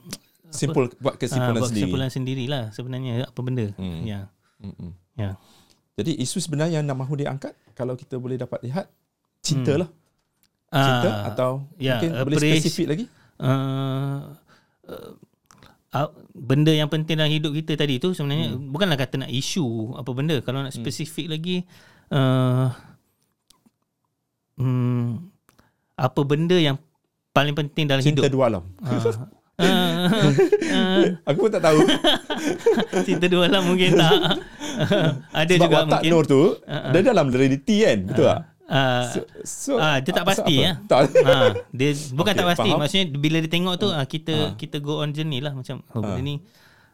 Simpul 0.49 0.89
buat 0.97 1.13
Ah, 1.13 1.21
kesimpulan 1.21 1.53
buat 1.53 1.69
sendiri. 1.69 1.77
kesimpulan 1.85 2.09
sendirilah 2.09 2.63
sebenarnya 2.73 3.29
apa 3.29 3.39
benda. 3.45 3.69
Hmm. 3.77 4.01
Ya. 4.01 4.33
Mm-mm. 4.65 4.97
Ya. 5.19 5.31
Jadi 5.93 6.15
isu 6.15 6.39
sebenarnya 6.39 6.79
yang 6.79 6.87
nak 6.87 6.97
mahu 6.97 7.13
diangkat 7.13 7.51
kalau 7.73 7.93
kita 7.93 8.15
boleh 8.15 8.35
dapat 8.35 8.63
lihat 8.63 8.87
cinta 9.39 9.75
Hmm. 9.75 9.81
lah. 9.83 9.89
Cinta 10.69 11.09
Ah, 11.09 11.21
atau 11.27 11.51
ya, 11.75 11.97
mungkin 11.97 12.09
boleh 12.23 12.37
appreci- 12.37 12.61
spesifik 12.61 12.87
lagi? 12.87 13.05
uh, 13.39 14.21
uh, 14.85 15.11
uh, 15.91 16.09
benda 16.31 16.69
yang 16.69 16.85
penting 16.85 17.17
dalam 17.17 17.27
hidup 17.27 17.51
kita 17.51 17.73
tadi 17.75 17.97
tu 17.97 18.11
sebenarnya 18.11 18.53
hmm. 18.53 18.69
bukanlah 18.69 18.93
kata 18.93 19.17
nak 19.17 19.31
isu 19.31 19.65
apa 19.97 20.11
benda 20.11 20.37
kalau 20.39 20.61
nak 20.61 20.69
spesifik 20.69 21.25
hmm. 21.25 21.33
lagi 21.33 21.55
uh, 22.11 22.69
hmm, 24.57 25.25
apa 25.95 26.21
benda 26.21 26.55
yang 26.55 26.77
paling 27.31 27.55
penting 27.55 27.87
dalam 27.87 28.01
Cinta 28.01 28.21
hidup 28.21 28.31
dua 28.31 28.45
alam. 28.47 28.63
uh, 28.79 29.38
uh, 29.59 30.07
uh, 30.65 31.01
Aku 31.25 31.39
pun 31.41 31.51
tak 31.51 31.61
tahu. 31.61 31.79
cerita 33.05 33.27
dua 33.27 33.45
lah 33.45 33.59
mungkin 33.59 33.93
tak. 33.93 34.11
Ada 35.39 35.53
Sebab 35.53 35.61
juga 35.61 35.75
watak 35.77 35.87
mungkin. 35.99 36.09
Nur 36.09 36.23
tu, 36.23 36.41
dia 36.63 37.01
dalam 37.01 37.27
reality 37.29 37.75
kan. 37.81 37.99
Betul 38.05 38.25
tak? 38.25 38.41
Uh, 38.65 39.01
So, 39.03 39.19
so, 39.41 39.71
ah, 39.75 39.97
dia 39.97 40.13
tak 40.13 40.23
pasti 40.23 40.61
ya. 40.61 40.77
Tak. 40.83 41.09
ha, 41.19 41.33
dia 41.67 41.89
bukan 42.11 42.31
Okey, 42.31 42.37
tak 42.37 42.47
pasti. 42.47 42.69
faham. 42.69 42.77
Maksudnya 42.79 43.05
bila 43.11 43.37
dia 43.39 43.49
tengok 43.49 43.75
tu 43.75 43.89
ah, 43.89 44.05
kita 44.05 44.33
Ah. 44.35 44.49
kita 44.53 44.77
go 44.77 45.01
on 45.01 45.09
journey 45.09 45.39
lah 45.39 45.51
macam 45.51 45.81
oh, 45.87 45.99
benda 45.99 46.13
Ah. 46.13 46.21
ni 46.21 46.35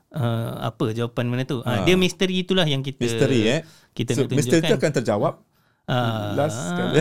uh, 0.10 0.72
apa 0.72 0.86
jawapan 0.90 1.26
mana 1.28 1.44
tu. 1.44 1.60
Ah. 1.62 1.68
Ah, 1.68 1.80
dia 1.84 1.94
misteri 1.96 2.42
itulah 2.42 2.64
yang 2.64 2.80
kita 2.80 2.96
Misteri 2.98 3.40
eh. 3.46 3.62
Kita 3.92 4.12
so, 4.12 4.24
nak 4.24 4.32
misteri 4.32 4.64
tu 4.64 4.66
tunjukkan. 4.66 4.80
akan 4.80 4.92
terjawab. 4.94 5.34
Ah, 5.86 6.32
last 6.34 6.58
sekali. 6.66 6.96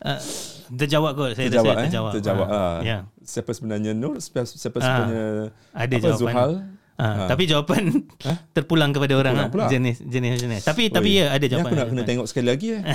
ah, 0.00 0.18
terjawab 0.72 1.12
kot 1.12 1.30
saya 1.32 1.46
terjawab 1.46 1.66
rasa 1.68 1.78
eh. 1.78 1.84
terjawab. 1.86 2.12
Terjawab. 2.14 2.46
Ah, 2.46 2.54
ah. 2.54 2.78
Ya. 2.80 2.98
Siapa 3.20 3.50
sebenarnya 3.50 3.90
Nur, 3.92 4.16
siapa, 4.16 4.42
siapa 4.44 4.76
Ah. 4.76 4.82
sebenarnya 4.82 5.24
Ada 5.72 5.84
apa, 5.92 6.02
jawapan. 6.02 6.18
Zuhal. 6.18 6.52
Ah, 6.94 7.24
tapi 7.24 7.48
jawapan 7.48 7.82
terpulang 8.54 8.92
kepada 8.92 9.16
orang 9.16 9.32
Terpulang 9.32 9.48
lah. 9.48 9.64
pula. 9.64 9.72
jenis 9.72 10.04
jenis 10.04 10.36
jenis. 10.38 10.62
Tapi 10.62 10.82
Oi. 10.84 10.92
tapi 10.92 11.08
ya 11.16 11.26
ada 11.28 11.40
Ni 11.40 11.48
jawapan. 11.48 11.64
Aku 11.66 11.74
nak 11.74 11.88
kena 11.88 12.02
tengok 12.04 12.26
sekali 12.28 12.46
lagi 12.46 12.66
eh. 12.76 12.82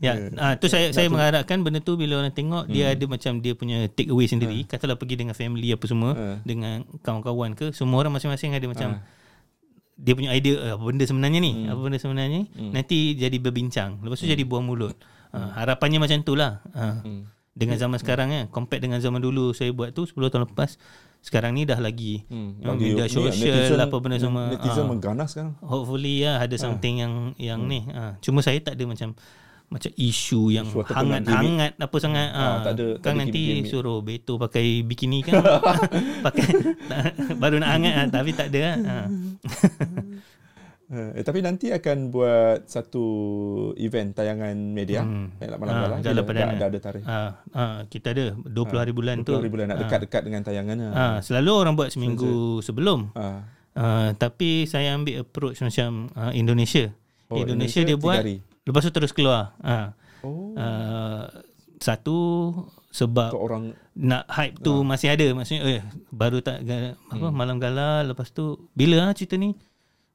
Ya, 0.00 0.12
ah, 0.42 0.54
tu 0.56 0.66
saya 0.66 0.90
saya 0.90 1.06
mengharapkan 1.06 1.62
benda 1.62 1.78
tu 1.78 1.94
bila 1.94 2.18
orang 2.18 2.34
tengok 2.34 2.66
dia 2.66 2.90
ada 2.90 3.04
macam 3.06 3.38
dia 3.38 3.54
punya 3.54 3.86
take 3.88 4.10
away 4.10 4.26
sendiri. 4.26 4.66
Katalah 4.66 4.98
pergi 4.98 5.14
dengan 5.16 5.32
family 5.32 5.70
apa 5.70 5.84
semua, 5.86 6.10
Hmm. 6.12 6.36
dengan 6.42 6.82
kawan-kawan 7.00 7.54
ke, 7.54 7.70
semua 7.70 7.98
orang 7.98 8.12
masing-masing 8.12 8.52
ada 8.52 8.66
macam 8.66 8.88
dia 9.94 10.12
punya 10.12 10.34
idea 10.34 10.58
eh, 10.58 10.72
apa 10.74 10.82
benda 10.82 11.04
sebenarnya 11.04 11.38
ni, 11.38 11.52
apa 11.64 11.78
benda 11.78 11.96
sebenarnya 11.96 12.30
ni. 12.32 12.42
Nanti 12.68 13.14
jadi 13.14 13.36
berbincang. 13.38 14.02
Lepas 14.02 14.18
tu 14.18 14.26
jadi 14.26 14.42
buah 14.42 14.58
mulut. 14.60 14.98
Ah, 15.32 15.48
harapannya 15.56 15.98
macam 15.98 16.20
tu 16.20 16.32
lah. 16.32 16.60
Ah, 16.70 17.00
Dengan 17.50 17.76
zaman 17.76 17.96
sekarang 17.96 18.28
kan, 18.28 18.44
compare 18.48 18.78
dengan 18.78 18.96
zaman 18.96 19.18
dulu 19.18 19.52
saya 19.52 19.68
buat 19.70 19.90
tu 19.90 20.04
10 20.04 20.28
tahun 20.28 20.44
lepas. 20.46 20.76
Sekarang 21.18 21.52
ni 21.52 21.62
dah 21.62 21.78
lagi 21.78 22.26
Hmm, 22.26 22.58
lagi- 22.58 22.90
media 22.90 23.04
ni, 23.04 23.12
sosial 23.30 23.36
netizen- 23.70 23.78
apa 23.78 23.96
benda 23.96 24.18
semua. 24.18 24.50
Netizen 24.50 24.82
Ah. 24.82 24.88
mengganas 24.88 25.28
sekarang. 25.30 25.54
Hopefully 25.60 26.20
ya 26.20 26.36
ada 26.36 26.56
something 26.56 26.98
yang 26.98 27.12
yang 27.36 27.60
ni. 27.62 27.84
Ha. 27.86 28.18
Cuma 28.18 28.40
saya 28.40 28.58
tak 28.58 28.74
ada 28.74 28.84
macam 28.84 29.14
macam 29.68 29.88
isu 29.94 30.50
yang 30.50 30.66
Isu 30.66 30.82
hangat-hangat 30.82 31.72
apa 31.78 31.96
sangat. 31.96 32.28
Ah, 32.30 32.40
Ha. 32.58 32.60
tak 32.62 32.72
ada- 32.74 32.94
tak 32.94 33.02
kan 33.02 33.12
ada 33.14 33.20
nanti 33.22 33.38
gimmick-gimmick. 33.38 33.70
suruh 33.70 33.98
Beto 34.00 34.34
pakai 34.36 34.66
bikini 34.82 35.22
kan. 35.22 35.40
pakai 36.26 36.44
baru 37.40 37.56
nak 37.56 37.70
hangat 37.70 37.94
ha. 37.94 38.02
tapi 38.10 38.30
tak 38.32 38.48
ada 38.48 38.60
ha. 38.78 38.96
Eh, 40.92 41.24
tapi 41.24 41.40
nanti 41.40 41.72
akan 41.72 42.12
buat 42.12 42.68
satu 42.68 43.04
event 43.74 44.12
tayangan 44.12 44.52
media 44.52 45.00
Hmm. 45.00 45.32
eh, 45.40 45.48
malam 45.48 45.72
Ah, 45.72 45.80
malam 45.88 45.96
dah, 45.98 46.12
dah 46.12 46.68
ada 46.68 46.78
tarikh. 46.78 47.04
Ha. 47.08 47.20
Ha. 47.48 47.64
kita 47.88 48.12
ada 48.12 48.24
20 48.36 48.76
hari 48.76 48.92
bulan 48.92 49.24
tu. 49.24 49.32
20 49.32 49.40
hari 49.40 49.48
bulan 49.48 49.66
nak 49.72 49.78
dekat-dekat 49.80 50.22
dengan 50.22 50.40
tayangannya. 50.44 50.88
Ha. 50.92 51.04
selalu 51.24 51.50
orang 51.50 51.74
buat 51.74 51.88
seminggu 51.88 52.60
sebelum. 52.60 53.08
Ah. 53.16 53.40
Uh, 53.72 54.12
tapi 54.20 54.68
saya 54.68 54.92
ambil 54.92 55.24
approach 55.24 55.64
macam 55.64 56.12
uh, 56.12 56.28
Indonesia. 56.30 56.92
Oh, 57.32 57.40
Indonesia, 57.40 57.80
Indonesia 57.80 57.80
dia 57.82 57.96
buat 57.96 58.20
hari. 58.20 58.36
lepas 58.62 58.84
tu 58.84 58.92
terus 58.92 59.16
keluar. 59.16 59.56
Ha. 59.64 59.96
Oh, 60.20 60.52
Uh, 60.52 61.24
satu 61.80 62.18
sebab 62.92 63.32
untuk 63.32 63.42
orang 63.42 63.64
nak 63.92 64.28
hype 64.28 64.60
tu 64.60 64.84
masih 64.84 65.10
ada 65.10 65.26
maksudnya 65.32 65.64
eh 65.66 65.82
baru 66.12 66.38
tak 66.38 66.62
apa 67.08 67.32
malam 67.32 67.56
gala 67.56 68.04
lepas 68.04 68.30
tu 68.30 68.70
bila 68.70 69.02
ah 69.02 69.10
cerita 69.10 69.34
ni 69.34 69.56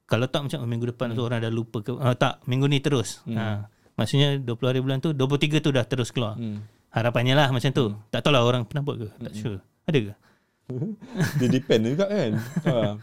kalau 0.08 0.24
tak 0.26 0.48
macam 0.48 0.64
minggu 0.64 0.88
depan 0.88 1.12
tu 1.12 1.20
orang 1.20 1.44
dah 1.44 1.52
lupa 1.52 1.84
ke 1.84 1.92
ah, 1.94 2.16
tak 2.16 2.40
minggu 2.48 2.64
ni 2.64 2.80
terus. 2.80 3.20
Ha 3.28 3.68
maksudnya 3.98 4.38
20 4.38 4.70
hari 4.70 4.80
bulan 4.80 5.02
tu 5.02 5.10
23 5.10 5.58
tu 5.58 5.74
dah 5.74 5.82
terus 5.82 6.14
keluar. 6.14 6.38
Hmm. 6.38 6.62
harapannya 6.88 7.34
lah 7.36 7.50
macam 7.50 7.68
tu. 7.68 7.92
Tak 8.08 8.24
tahu 8.24 8.32
lah 8.32 8.46
orang 8.46 8.64
pernah 8.64 8.80
buat 8.80 8.96
ke? 8.96 9.08
Tak 9.20 9.32
sure. 9.34 9.58
Ada 9.84 9.98
ke? 10.08 10.12
Dia 11.42 11.48
depend 11.50 11.82
juga 11.84 12.06
kan. 12.08 12.30
ha. 12.70 12.94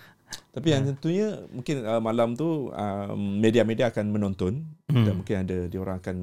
Tapi 0.55 0.67
yang 0.73 0.83
tentunya 0.89 1.37
mungkin 1.53 1.85
uh, 1.85 2.01
malam 2.01 2.33
tu 2.33 2.71
uh, 2.73 3.13
media-media 3.13 3.91
akan 3.93 4.09
menonton. 4.09 4.65
Hmm. 4.85 5.01
dan 5.01 5.13
mungkin 5.17 5.37
ada 5.41 5.65
dia 5.65 5.79
orang 5.81 5.97
akan 5.97 6.17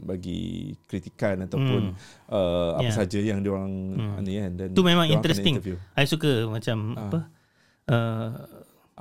bagi 0.00 0.72
kritikan 0.88 1.44
ataupun 1.44 1.92
uh, 2.32 2.80
apa 2.80 2.88
Ya. 2.88 2.96
saja 2.96 3.20
yang 3.20 3.44
dia 3.44 3.52
orang 3.52 3.72
ni 4.24 4.40
kan? 4.40 4.52
Dan 4.56 4.66
tu 4.72 4.80
memang 4.80 5.04
diorang 5.04 5.20
interesting. 5.20 5.54
I 5.92 6.08
suka 6.08 6.48
macam 6.48 6.76
apa? 6.96 7.18
Uh, 7.88 8.28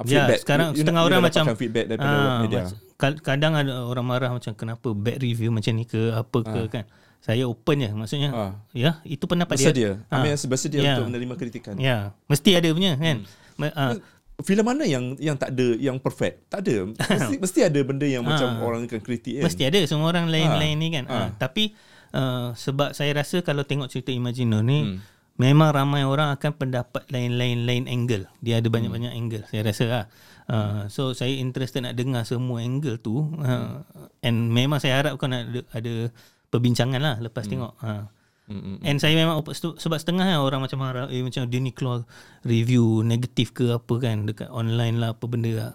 Ah, 0.02 0.08
Ya, 0.08 0.14
feedback. 0.20 0.40
sekarang 0.40 0.68
You- 0.68 0.80
setengah 0.80 1.02
you 1.02 1.08
orang 1.08 1.22
macam 1.22 1.44
feedback 1.54 1.86
daripada 1.88 2.16
ah, 2.16 2.40
media. 2.42 2.62
mac- 2.64 2.78
kad- 2.96 3.22
kadang 3.22 3.54
ada 3.54 3.74
orang 3.82 4.04
marah 4.04 4.30
macam 4.30 4.52
kenapa 4.52 4.88
bad 4.92 5.18
review 5.18 5.50
macam 5.50 5.72
ni 5.72 5.84
ke 5.84 6.12
apa 6.12 6.38
ke 6.42 6.62
kan. 6.68 6.86
Saya 7.20 7.46
open 7.46 7.78
je 7.78 7.90
maksudnya. 7.92 8.30
Ah. 8.32 8.52
Ya, 8.72 8.98
itu 9.04 9.22
pendapat 9.24 9.54
dia. 9.56 9.70
Bersedia. 9.70 9.92
Ah. 10.08 10.20
Amir 10.20 10.34
bersedia 10.42 10.80
Ya. 10.80 10.94
untuk 10.96 11.06
menerima 11.08 11.34
kritikan. 11.36 11.74
Ya, 11.78 12.18
mesti 12.26 12.50
ada 12.52 12.66
punya 12.70 12.94
kan. 12.96 13.22
Hmm. 13.22 13.60
Ma- 13.60 13.76
ah, 13.76 13.94
Filem 14.42 14.66
mana 14.66 14.82
yang 14.84 15.14
yang 15.16 15.38
tak 15.38 15.54
ada 15.54 15.78
yang 15.78 15.96
perfect? 15.96 16.50
Tak 16.50 16.66
ada. 16.66 16.90
Mesti, 16.90 17.38
mesti 17.46 17.60
ada 17.62 17.78
benda 17.80 18.04
yang 18.04 18.26
macam 18.26 18.50
Ah. 18.52 18.66
orang 18.66 18.82
akan 18.84 18.98
kritik 19.00 19.38
kan. 19.38 19.46
Mesti 19.46 19.64
ada 19.64 19.80
semua 19.86 20.10
orang 20.10 20.26
lain-lain 20.28 20.76
ni 20.76 20.90
kan. 20.90 21.06
Ah. 21.06 21.14
Ah. 21.14 21.30
Tapi 21.38 21.78
uh, 22.10 22.50
sebab 22.52 22.90
saya 22.92 23.14
rasa 23.14 23.40
kalau 23.40 23.62
tengok 23.62 23.86
cerita 23.88 24.10
Imagino 24.10 24.60
ni 24.60 24.82
Hmm. 24.82 24.98
Memang 25.42 25.74
ramai 25.74 26.06
orang 26.06 26.30
akan 26.30 26.52
pendapat 26.54 27.10
lain-lain 27.10 27.66
lain 27.66 27.84
angle. 27.90 28.30
Dia 28.40 28.62
ada 28.62 28.70
banyak-banyak 28.70 29.10
Hmm. 29.10 29.20
angle 29.20 29.44
saya 29.50 29.62
rasa 29.66 29.86
lah. 29.90 30.06
Uh, 30.46 30.84
so 30.88 31.18
saya 31.18 31.34
interested 31.34 31.82
nak 31.82 31.96
dengar 31.96 32.22
semua 32.22 32.62
angle 32.62 33.02
tu 33.02 33.34
uh, 33.40 33.82
Hmm. 33.82 33.82
and 34.22 34.54
memang 34.54 34.78
saya 34.78 35.02
harapkan 35.02 35.34
ada 35.34 35.66
ada 35.72 35.94
perbincangan 36.48 37.02
lah 37.02 37.16
lepas 37.18 37.50
tengok. 37.50 37.74
Uh. 37.82 38.06
Mm-mm. 38.52 38.84
And 38.84 39.00
saya 39.00 39.16
memang 39.16 39.40
sebab 39.54 39.96
setengah 39.96 40.28
kan 40.28 40.38
orang 40.38 40.60
macam 40.60 40.78
marah 40.78 41.08
eh 41.08 41.24
macam 41.24 41.48
dia 41.48 41.58
ni 41.58 41.72
keluar 41.72 42.04
review 42.44 43.00
negatif 43.02 43.56
ke 43.56 43.72
apa 43.72 43.96
kan 43.96 44.28
dekat 44.28 44.52
online 44.52 45.00
lah 45.00 45.16
apa 45.16 45.24
benda 45.26 45.52
lah. 45.56 45.74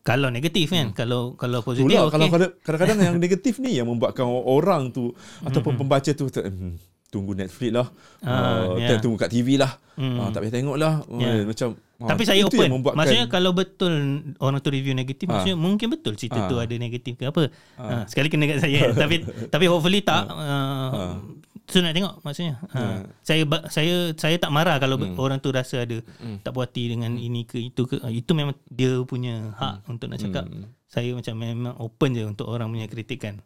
Kalau 0.00 0.28
negatif 0.28 0.68
kan, 0.68 0.92
kalau 0.92 1.32
kalau 1.32 1.60
positif 1.60 1.88
Itulah 1.88 2.08
okey. 2.08 2.12
kalau 2.12 2.26
kadang- 2.28 2.54
kadang-kadang 2.60 2.98
yang 3.02 3.16
negatif 3.16 3.56
ni 3.56 3.76
yang 3.76 3.88
membuatkan 3.88 4.24
orang 4.24 4.88
tu 4.88 5.12
ataupun 5.40 5.76
pembaca 5.76 6.12
tu 6.12 6.28
tu, 6.28 6.40
hmm, 6.40 6.76
tunggu 7.14 7.32
Netflix 7.32 7.70
lah. 7.70 7.86
Ah, 8.20 8.66
Uh, 8.66 8.82
ya. 8.82 8.98
tunggu 8.98 9.14
kat 9.16 9.30
TV 9.30 9.54
lah. 9.54 9.78
Ah, 9.94 10.28
tak 10.28 10.42
payah 10.42 10.54
tengok 10.54 10.74
lah. 10.74 11.06
Oh, 11.06 11.16
Ya. 11.16 11.46
Macam 11.46 11.78
ah, 11.96 12.08
Tapi 12.10 12.22
saya 12.24 12.42
open. 12.42 12.66
Maksudnya 12.92 13.26
kalau 13.28 13.54
betul 13.54 13.94
orang 14.36 14.58
tu 14.58 14.68
review 14.68 14.90
negatif, 14.92 15.24
Ah. 15.24 15.38
maksudnya 15.38 15.54
mungkin 15.56 15.86
betul 15.88 16.12
cerita 16.14 16.40
Ah. 16.40 16.50
tu 16.50 16.58
ada 16.58 16.74
negatif 16.74 17.14
ke 17.14 17.24
apa. 17.24 17.46
Ah. 17.78 18.02
sekali 18.04 18.26
kena 18.26 18.44
kat 18.48 18.58
saya. 18.60 18.90
tapi 19.00 19.22
tapi 19.46 19.64
hopefully 19.64 20.02
tak. 20.02 20.26
Uh, 20.26 21.22
tu 21.64 21.78
nak 21.78 21.92
tengok 21.92 22.18
maksudnya. 22.20 22.58
Ah. 22.68 23.06
Saya 23.20 23.46
ba- 23.46 23.64
saya 23.68 24.10
saya 24.12 24.36
tak 24.36 24.50
marah 24.50 24.76
kalau 24.76 24.98
Hmm. 24.98 25.14
orang 25.16 25.38
tu 25.38 25.48
rasa 25.48 25.86
ada 25.86 26.02
tak 26.42 26.50
puas 26.50 26.66
hati 26.66 26.90
dengan 26.90 27.14
ini 27.14 27.42
ke 27.42 27.56
itu 27.56 27.86
ke. 27.86 28.02
Itu 28.04 28.34
memang 28.34 28.58
dia 28.66 28.98
punya 29.02 29.54
hak 29.54 29.86
untuk 29.86 30.08
nak 30.08 30.18
cakap. 30.18 30.44
Saya 30.84 31.10
macam 31.10 31.34
memang 31.36 31.74
open 31.78 32.10
je 32.12 32.22
untuk 32.24 32.46
orang 32.46 32.66
punya 32.68 32.84
kritikan. 32.84 33.38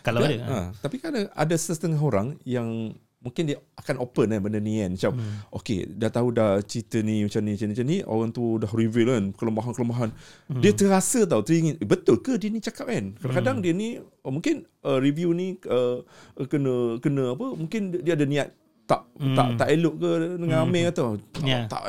Kalau 0.00 0.16
Tapi, 0.18 0.34
ada. 0.34 0.44
ha, 0.44 0.56
tapi 0.74 0.96
kan 0.96 1.12
ada, 1.12 1.28
ada 1.30 1.54
setengah 1.54 1.98
orang 1.98 2.40
yang 2.42 2.96
mungkin 3.24 3.48
dia 3.48 3.56
akan 3.80 4.04
open 4.04 4.36
kan 4.36 4.40
benda 4.44 4.60
ni 4.60 4.84
kan. 4.84 4.92
Macam 4.92 5.12
Hmm. 5.16 5.40
okay 5.48 5.88
dah 5.88 6.12
tahu 6.12 6.28
dah 6.30 6.60
cerita 6.60 7.00
ni 7.00 7.24
macam 7.24 7.40
ni 7.40 7.56
macam 7.56 7.66
ni 7.66 7.72
macam 7.72 7.86
ni 7.88 7.96
orang 8.04 8.30
tu 8.30 8.44
dah 8.60 8.68
reveal 8.68 9.08
kan 9.08 9.24
kelemahan-kelemahan. 9.32 10.10
Hmm. 10.52 10.60
Dia 10.60 10.76
terasa 10.76 11.24
tau 11.24 11.40
teringin 11.40 11.80
eh, 11.80 11.88
betul 11.88 12.20
ke 12.20 12.36
dia 12.36 12.52
ni 12.52 12.60
cakap 12.60 12.92
kan. 12.92 13.16
Kadang-kadang 13.16 13.56
Hmm. 13.58 13.64
dia 13.64 13.72
ni 13.72 13.88
oh, 14.20 14.28
mungkin 14.30 14.68
uh, 14.84 15.00
review 15.00 15.32
ni 15.32 15.56
uh, 15.64 16.04
kena 16.46 17.00
kena 17.00 17.32
apa 17.32 17.46
mungkin 17.56 17.96
dia 18.04 18.12
ada 18.12 18.28
niat 18.28 18.52
tak 18.84 19.08
tak 19.32 19.48
tak 19.56 19.68
elok 19.72 19.96
ke 19.96 20.10
dengan 20.44 20.68
Amir 20.68 20.92
kata. 20.92 21.16
Hmm. 21.16 21.46
Ya. 21.48 21.64
Tak 21.64 21.82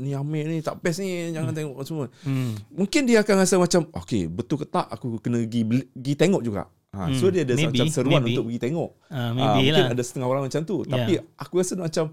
ni 0.00 0.10
Amir 0.10 0.48
ni 0.48 0.58
tak 0.64 0.80
best 0.80 1.04
ni 1.04 1.30
jangan 1.30 1.52
tengok 1.52 1.84
semua. 1.84 2.08
Hmm. 2.24 2.56
Mungkin 2.72 3.04
dia 3.04 3.20
akan 3.20 3.34
rasa 3.44 3.60
macam 3.60 3.86
okay 3.92 4.24
betul 4.26 4.64
ke 4.64 4.66
tak 4.66 4.88
aku 4.88 5.20
kena 5.20 5.44
pergi 5.44 5.62
pergi 5.68 6.12
tengok 6.16 6.40
juga. 6.40 6.64
Ha, 6.94 7.10
so 7.12 7.26
dia 7.28 7.42
ada 7.42 7.52
Maybe, 7.52 7.74
macam 7.74 7.86
seruan 7.88 8.20
maybe. 8.20 8.32
untuk 8.32 8.44
pergi 8.46 8.60
tengok. 8.62 8.90
Ah, 9.08 9.30
maybe 9.30 9.50
mungkin 9.60 9.72
lah. 9.76 9.88
ada 9.90 10.02
setengah 10.02 10.28
orang 10.28 10.42
macam 10.44 10.60
tu. 10.62 10.76
Ya. 10.80 10.90
Tapi 10.92 11.12
aku 11.36 11.54
rasa 11.56 11.72
macam 11.76 12.04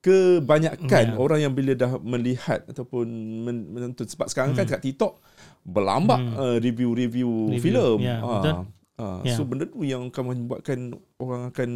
kebanyakan 0.00 1.04
Ya. 1.04 1.16
orang 1.16 1.40
yang 1.40 1.52
bila 1.52 1.72
dah 1.72 1.98
melihat 1.98 2.62
ataupun 2.64 3.06
men- 3.42 3.68
menonton 3.68 4.04
sebab 4.04 4.26
sekarang 4.26 4.52
kan 4.52 4.64
kat 4.64 4.80
TikTok 4.80 5.18
berlambak 5.62 6.20
uh, 6.32 6.56
review-review 6.58 7.26
Hmm. 7.26 7.50
Review, 7.50 7.64
filem. 7.64 7.96
ya, 8.00 8.16
Ah, 8.16 8.30
betul. 8.32 8.54
ah, 8.96 9.20
Ya. 9.20 9.34
So 9.34 9.42
benda 9.42 9.66
tu 9.66 9.82
yang 9.82 10.06
akan 10.06 10.22
membuatkan 10.24 10.78
orang 11.16 11.50
akan 11.50 11.68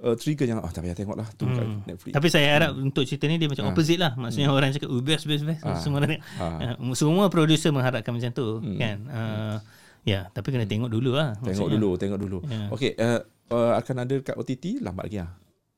uh, 0.00 0.12
trigger 0.14 0.44
yang 0.46 0.58
ah 0.58 0.68
tak 0.68 0.82
payah 0.82 0.92
tengok 0.92 1.14
lah 1.14 1.24
tu 1.32 1.46
kat 1.46 1.62
Hmm. 1.62 1.80
Netflix. 1.86 2.12
Tapi 2.12 2.28
saya 2.28 2.46
harap 2.50 2.70
untuk 2.74 3.04
cerita 3.04 3.24
ni 3.24 3.36
dia 3.36 3.46
macam 3.46 3.64
Ah. 3.64 3.70
opposite 3.70 3.96
lah. 3.96 4.12
Maksudnya 4.12 4.50
orang 4.50 4.68
cakap 4.70 4.88
oh, 4.88 5.00
best 5.00 5.24
best 5.24 5.44
best 5.44 5.62
Ah. 5.62 5.78
semua 5.78 6.02
orang. 6.02 6.18
Ah. 6.36 6.76
Uh, 6.76 6.92
semua 6.92 7.24
producer 7.28 7.70
mengharapkan 7.70 8.10
macam 8.10 8.30
tu 8.30 8.46
kan. 8.74 8.96
Uh, 9.06 9.56
ya, 10.02 10.30
tapi 10.30 10.50
kena 10.50 10.66
tengok 10.66 10.90
dulu 10.90 11.14
lah. 11.14 11.34
Tengok 11.38 11.68
maksudnya. 11.68 11.74
dulu, 11.78 11.90
tengok 11.96 12.18
dulu. 12.18 12.38
Ya. 12.44 12.66
Okey, 12.70 12.90
uh, 12.96 13.20
uh, 13.50 13.72
akan 13.76 13.96
ada 14.02 14.14
kat 14.20 14.34
OTT 14.34 14.80
lambat 14.80 15.08
lagi 15.08 15.18
ah. 15.22 15.30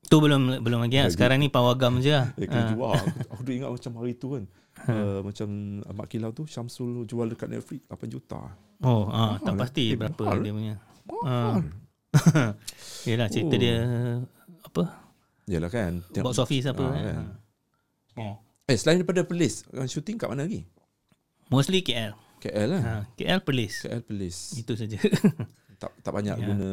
Tu 0.05 0.17
belum 0.21 0.61
belum 0.61 0.85
lagi 0.85 1.01
lah. 1.01 1.09
Sekarang 1.09 1.41
ni 1.41 1.49
pawagam 1.49 1.97
je 1.97 2.13
lah. 2.13 2.29
Eh, 2.37 2.45
kena 2.45 2.69
jual. 2.69 2.93
Aku, 3.25 3.41
duk 3.41 3.53
ingat 3.53 3.73
macam 3.73 3.91
hari 3.97 4.13
tu 4.13 4.37
kan. 4.37 4.43
Uh, 4.85 5.19
macam 5.25 5.47
Mak 5.81 6.07
Kilau 6.07 6.29
tu 6.29 6.45
Syamsul 6.45 7.07
jual 7.07 7.25
dekat 7.25 7.49
Netflix 7.49 7.89
8 7.89 8.05
juta. 8.05 8.53
Oh, 8.83 9.07
ah, 9.09 9.39
tak 9.39 9.55
pasti 9.55 9.95
eh, 9.95 9.97
berapa 9.97 10.19
mahal. 10.19 10.43
dia 10.43 10.53
punya. 10.53 10.75
Mahal. 11.07 11.63
Yelah 13.09 13.27
cerita 13.27 13.55
Oh. 13.55 13.59
dia 13.59 13.77
apa? 14.61 14.83
Yalah 15.47 15.71
kan. 15.71 15.93
Tengok- 16.11 16.33
Box 16.33 16.37
office 16.37 16.65
apa. 16.69 16.83
Ah, 16.83 16.91
kan. 16.91 17.03
kan. 17.03 17.27
Ha. 18.15 18.23
Eh 18.65 18.77
selain 18.77 19.01
daripada 19.01 19.21
Perlis, 19.21 19.61
shooting 19.85 20.17
kat 20.17 20.25
mana 20.25 20.45
lagi? 20.45 20.65
Mostly 21.49 21.81
KL. 21.81 22.17
KL 22.45 22.69
lah. 22.69 22.81
Ha, 22.81 22.93
KL 23.13 23.41
Perlis. 23.41 23.73
KL 23.81 24.01
Perlis. 24.01 24.37
Itu 24.55 24.73
saja. 24.73 24.97
tak 25.81 25.91
tak 25.99 26.11
banyak 26.11 26.35
Ya. 26.35 26.45
guna 26.45 26.69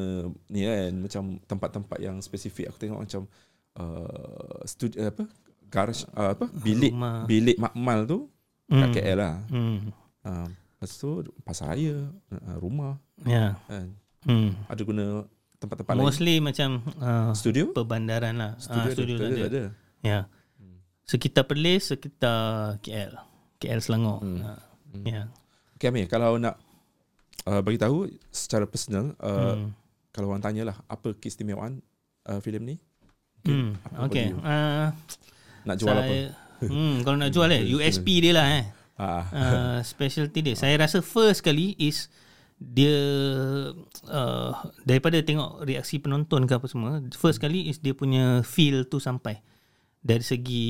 ni 0.46 0.60
kan 0.62 0.92
macam 0.96 1.22
tempat-tempat 1.42 1.98
yang 1.98 2.20
spesifik 2.20 2.68
aku 2.68 2.78
tengok 2.78 3.00
macam 3.00 3.22
uh, 3.74 4.62
studi 4.62 4.94
apa 4.96 5.26
garage 5.66 6.06
uh, 6.12 6.32
apa 6.32 6.46
bilik 6.46 6.92
Rumah. 6.92 7.24
bilik 7.24 7.56
makmal 7.56 8.04
tu 8.04 8.30
kat 8.68 8.78
Hmm. 8.82 8.94
KL 8.94 9.18
lah. 9.18 9.34
hmm. 9.48 9.78
Uh, 10.22 10.46
lepas 10.72 10.90
tu 10.94 11.08
pasar 11.42 11.72
raya, 11.72 12.08
uh, 12.30 12.56
rumah 12.56 12.96
Ya. 13.20 13.58
kan. 13.66 13.90
Hmm. 14.22 14.54
Ada 14.66 14.82
guna 14.82 15.04
tempat-tempat 15.58 15.92
lain. 15.92 16.04
Mostly 16.04 16.34
macam 16.38 16.68
uh, 16.96 17.30
Studio? 17.32 17.70
perbandaran 17.70 18.34
lah. 18.34 18.52
Studio, 18.56 18.82
Ah, 18.82 18.92
studio 18.92 19.14
ada, 19.14 19.20
tak 19.20 19.30
ada. 19.30 19.42
ada. 19.42 19.62
Ya. 20.00 20.18
Sekitar 21.02 21.44
Perlis, 21.44 21.90
sekitar 21.90 22.38
KL. 22.78 23.18
KL 23.58 23.80
Selangor. 23.80 24.22
Hmm. 24.22 24.40
Ha. 24.40 24.50
Ya. 25.02 25.22
Okay 25.82 25.90
Amir, 25.90 26.06
kalau 26.06 26.38
nak 26.38 26.62
uh, 27.42 27.58
bagi 27.58 27.74
tahu 27.74 28.06
secara 28.30 28.70
personal 28.70 29.18
uh, 29.18 29.58
Hmm. 29.58 29.74
kalau 30.14 30.30
orang 30.30 30.38
tanyalah 30.38 30.78
apa 30.86 31.10
keistimewaan 31.18 31.82
uh, 32.30 32.38
filem 32.38 32.62
ni? 32.62 32.76
Hmm. 33.42 33.74
apa 33.90 34.06
Okay. 34.06 34.30
bagi 34.30 34.38
you? 34.38 34.38
Uh, 34.46 34.88
Nak 35.66 35.76
jual 35.82 35.90
apa? 35.90 36.06
saya, 36.06 36.30
hmm, 36.62 37.02
kalau 37.02 37.18
nak 37.18 37.34
jual 37.34 37.50
eh, 37.50 37.66
USP 37.74 38.22
dia 38.22 38.30
lah 38.30 38.46
eh. 38.62 38.64
Ah. 38.94 39.26
uh, 39.34 39.78
specialty 39.82 40.38
dia. 40.38 40.54
Saya 40.54 40.78
rasa 40.78 41.02
first 41.02 41.42
kali 41.42 41.74
is 41.74 42.06
dia 42.62 42.94
uh, 44.06 44.50
daripada 44.86 45.18
tengok 45.18 45.66
reaksi 45.66 45.98
penonton 45.98 46.46
ke 46.46 46.54
apa 46.54 46.70
semua, 46.70 47.02
first 47.18 47.42
kali 47.42 47.66
is 47.66 47.82
dia 47.82 47.90
punya 47.90 48.46
feel 48.46 48.86
tu 48.86 49.02
sampai 49.02 49.42
dari 49.98 50.22
segi 50.22 50.66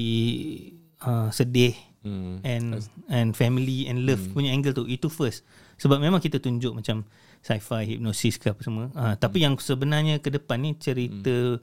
uh, 1.04 1.28
sedih 1.28 1.76
Hmm. 2.02 2.42
and 2.42 2.82
and 3.06 3.30
family 3.38 3.86
and 3.86 4.02
love 4.02 4.18
punya 4.34 4.50
angle 4.50 4.74
tu 4.74 4.90
itu 4.90 5.06
first. 5.06 5.46
Sebab 5.78 6.02
memang 6.02 6.18
kita 6.18 6.42
tunjuk 6.42 6.74
macam 6.74 7.06
sci-fi 7.42 7.86
hypnosis 7.86 8.42
ke 8.42 8.50
apa 8.50 8.58
semua. 8.62 8.90
Uh, 8.94 9.14
tapi 9.14 9.46
yang 9.46 9.54
sebenarnya 9.54 10.18
ke 10.18 10.34
depan 10.34 10.62
ni 10.62 10.74
cerita 10.78 11.62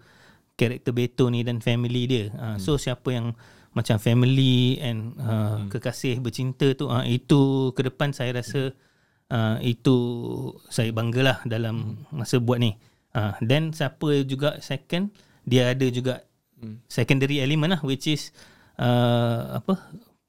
karakter 0.56 0.92
Beto 0.96 1.28
ni 1.28 1.44
dan 1.44 1.60
family 1.60 2.08
dia. 2.08 2.32
Uh, 2.36 2.56
so 2.56 2.80
siapa 2.80 3.12
yang 3.12 3.36
macam 3.76 4.00
family 4.00 4.80
and 4.80 5.16
uh, 5.20 5.64
kekasih 5.68 6.24
bercinta 6.24 6.72
tu 6.72 6.88
uh, 6.88 7.04
itu 7.04 7.72
ke 7.76 7.86
depan 7.92 8.16
saya 8.16 8.40
rasa 8.40 8.72
uh, 9.32 9.60
itu 9.60 9.96
saya 10.72 10.90
banggalah 10.96 11.44
dalam 11.44 12.04
masa 12.16 12.40
buat 12.40 12.64
ni. 12.64 12.80
Uh, 13.12 13.36
then 13.44 13.76
siapa 13.76 14.24
juga 14.24 14.60
second 14.64 15.12
dia 15.44 15.72
ada 15.72 15.88
juga 15.92 16.24
secondary 16.92 17.40
element 17.40 17.80
lah 17.80 17.82
which 17.84 18.08
is 18.08 18.36
uh, 18.80 19.60
apa 19.64 19.80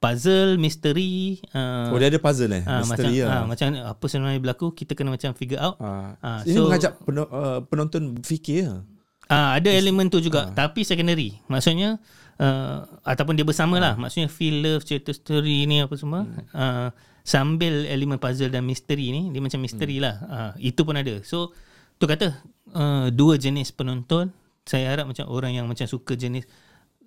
puzzle 0.00 0.56
misteri 0.56 1.36
uh, 1.52 1.92
Oh 1.92 2.00
dia 2.00 2.08
ada 2.08 2.16
puzzle 2.16 2.50
eh? 2.50 2.64
ah, 2.64 2.80
macam 2.80 2.88
Misteri 2.88 3.16
ah, 3.20 3.28
lah. 3.28 3.42
macam 3.44 3.66
apa 3.76 4.04
sebenarnya 4.08 4.40
berlaku 4.40 4.72
kita 4.72 4.96
kena 4.96 5.12
macam 5.12 5.36
figure 5.36 5.60
out 5.60 5.76
Ah, 5.76 6.16
Ah, 6.18 6.40
ini 6.42 6.56
so- 6.56 6.66
mengajak 6.66 6.96
uh, 7.04 7.60
penonton 7.68 8.16
fikir 8.20 8.64
lah. 8.66 8.80
Ah 9.28 9.54
ada 9.54 9.70
elemen 9.70 10.10
tu 10.10 10.18
juga 10.18 10.50
tapi 10.50 10.82
secondary. 10.82 11.38
Maksudnya 11.46 12.02
uh, 12.36 12.82
ataupun 13.04 13.38
dia 13.38 13.46
bersama 13.46 13.78
lah. 13.78 13.94
Maksudnya 13.94 14.26
feel 14.26 14.58
love 14.58 14.82
cerita 14.82 15.14
story 15.14 15.70
ni 15.70 15.78
apa 15.78 15.94
semua 15.94 16.26
uh, 16.50 16.90
sambil 17.22 17.86
elemen 17.86 18.18
puzzle 18.18 18.50
dan 18.50 18.66
misteri 18.66 19.14
ni 19.14 19.30
dia 19.30 19.38
macam 19.38 19.62
misteri 19.62 20.02
lah. 20.02 20.16
Uh, 20.26 20.52
itu 20.58 20.82
pun 20.82 20.98
ada. 20.98 21.22
So 21.22 21.54
tu 21.94 22.10
kata 22.10 22.42
uh, 22.72 23.06
dua 23.14 23.38
jenis 23.38 23.70
penonton 23.70 24.34
saya 24.66 24.90
harap 24.90 25.06
macam 25.06 25.30
orang 25.30 25.54
yang 25.54 25.70
macam 25.70 25.86
suka 25.86 26.18
jenis 26.18 26.48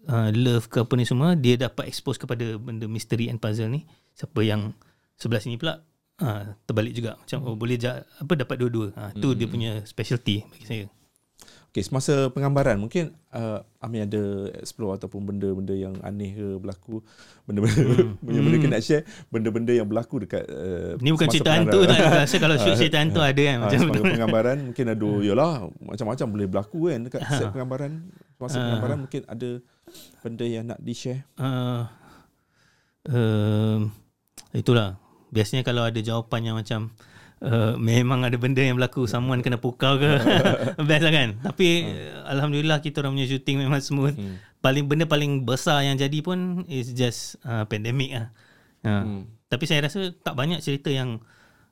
uh, 0.08 0.30
love 0.32 0.68
ke 0.68 0.82
apa 0.82 0.94
ni 0.96 1.04
semua 1.04 1.34
dia 1.34 1.56
dapat 1.56 1.88
expose 1.88 2.18
kepada 2.18 2.58
benda 2.58 2.88
misteri 2.88 3.28
and 3.28 3.40
puzzle 3.40 3.68
ni. 3.68 3.84
Siapa 4.14 4.40
yang 4.42 4.72
sebelah 5.16 5.42
sini 5.42 5.56
pula 5.56 5.82
uh, 6.20 6.44
terbalik 6.64 6.94
juga 6.94 7.18
macam 7.18 7.40
oh 7.44 7.56
boleh 7.56 7.78
ja, 7.78 8.04
apa 8.20 8.34
dapat 8.34 8.56
dua-dua. 8.60 8.92
Uh, 8.94 9.12
tu 9.18 9.34
dia 9.34 9.48
punya 9.48 9.82
specialty 9.84 10.44
bagi 10.48 10.68
saya. 10.68 10.86
Okay, 11.74 11.82
semasa 11.82 12.30
penggambaran 12.30 12.78
mungkin 12.78 13.18
uh, 13.34 13.66
Amir 13.82 14.06
ada 14.06 14.22
explore 14.62 14.94
ataupun 14.94 15.26
benda-benda 15.26 15.74
yang 15.74 15.98
aneh 16.06 16.38
ke 16.38 16.48
berlaku, 16.62 17.02
benda-benda 17.50 17.82
benda-benda 18.30 18.58
kena 18.62 18.78
share, 18.78 19.02
benda-benda 19.34 19.74
yang 19.74 19.90
berlaku 19.90 20.22
dekat 20.22 20.46
uh, 20.54 20.94
Ni 21.02 21.10
bukan 21.10 21.34
cerita 21.34 21.50
hantu 21.50 21.82
tak. 21.82 21.98
penggambaran. 21.98 22.30
Rasa 22.30 22.38
kalau 22.46 22.56
shoot 22.62 22.78
cerita 22.78 23.02
hantu 23.02 23.26
ada 23.26 23.42
kan 23.42 23.58
Ah, 23.58 23.62
macam 23.66 23.80
tu. 23.90 24.02
penggambaran 24.06 24.58
mungkin 24.70 24.86
ada 24.86 25.08
yalah 25.26 25.54
macam-macam 25.82 26.28
boleh 26.30 26.46
berlaku 26.46 26.80
kan 26.94 27.00
dekat 27.10 27.22
set 27.26 27.50
penggambaran. 27.50 27.92
Semasa 28.38 28.56
penggambaran 28.62 28.98
mungkin 29.10 29.22
ada 29.26 29.50
benda 30.24 30.46
yang 30.48 30.70
nak 30.70 30.80
di-share. 30.80 31.28
Uh, 31.36 31.86
um, 33.10 33.92
itulah. 34.56 34.98
Biasanya 35.34 35.66
kalau 35.66 35.84
ada 35.84 35.98
jawapan 35.98 36.54
yang 36.54 36.56
macam 36.58 36.94
uh, 37.44 37.74
memang 37.76 38.24
ada 38.24 38.38
benda 38.40 38.64
yang 38.64 38.80
berlaku, 38.80 39.10
someone 39.10 39.44
kena 39.44 39.60
pukau 39.60 40.00
ke. 40.00 40.12
Best 40.88 41.04
lah 41.04 41.14
kan. 41.14 41.30
Tapi 41.44 41.68
uh, 41.90 42.32
alhamdulillah 42.32 42.80
kita 42.80 43.04
orang 43.04 43.20
punya 43.20 43.28
shooting 43.28 43.60
memang 43.60 43.82
smooth. 43.84 44.16
Hmm. 44.16 44.40
Paling 44.64 44.88
benda 44.88 45.04
paling 45.04 45.44
besar 45.44 45.84
yang 45.84 46.00
jadi 46.00 46.24
pun 46.24 46.64
is 46.72 46.96
just 46.96 47.36
uh, 47.44 47.68
pandemic 47.68 48.16
lah. 48.16 48.28
Uh, 48.30 48.42
Hmm. 48.84 49.24
Tapi 49.48 49.64
saya 49.64 49.88
rasa 49.88 50.12
tak 50.12 50.36
banyak 50.36 50.60
cerita 50.60 50.92
yang 50.92 51.24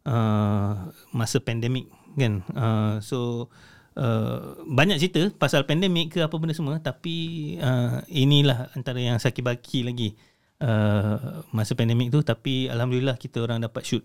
uh, 0.08 0.72
masa 1.12 1.44
pandemik 1.44 1.92
kan. 2.16 2.40
Uh, 2.56 2.96
so 3.04 3.50
uh, 3.96 4.38
banyak 4.64 4.98
cerita 4.98 5.28
pasal 5.32 5.64
pandemik 5.64 6.14
ke 6.14 6.20
apa 6.20 6.36
benda 6.36 6.52
semua 6.52 6.78
tapi 6.78 7.16
uh, 7.58 8.04
inilah 8.08 8.72
antara 8.72 8.98
yang 8.98 9.18
sakit 9.18 9.42
baki 9.42 9.84
lagi 9.84 10.16
uh, 10.60 11.42
masa 11.50 11.74
pandemik 11.74 12.10
tu 12.10 12.22
tapi 12.22 12.68
alhamdulillah 12.68 13.16
kita 13.16 13.40
orang 13.40 13.60
dapat 13.60 13.84
shoot 13.84 14.04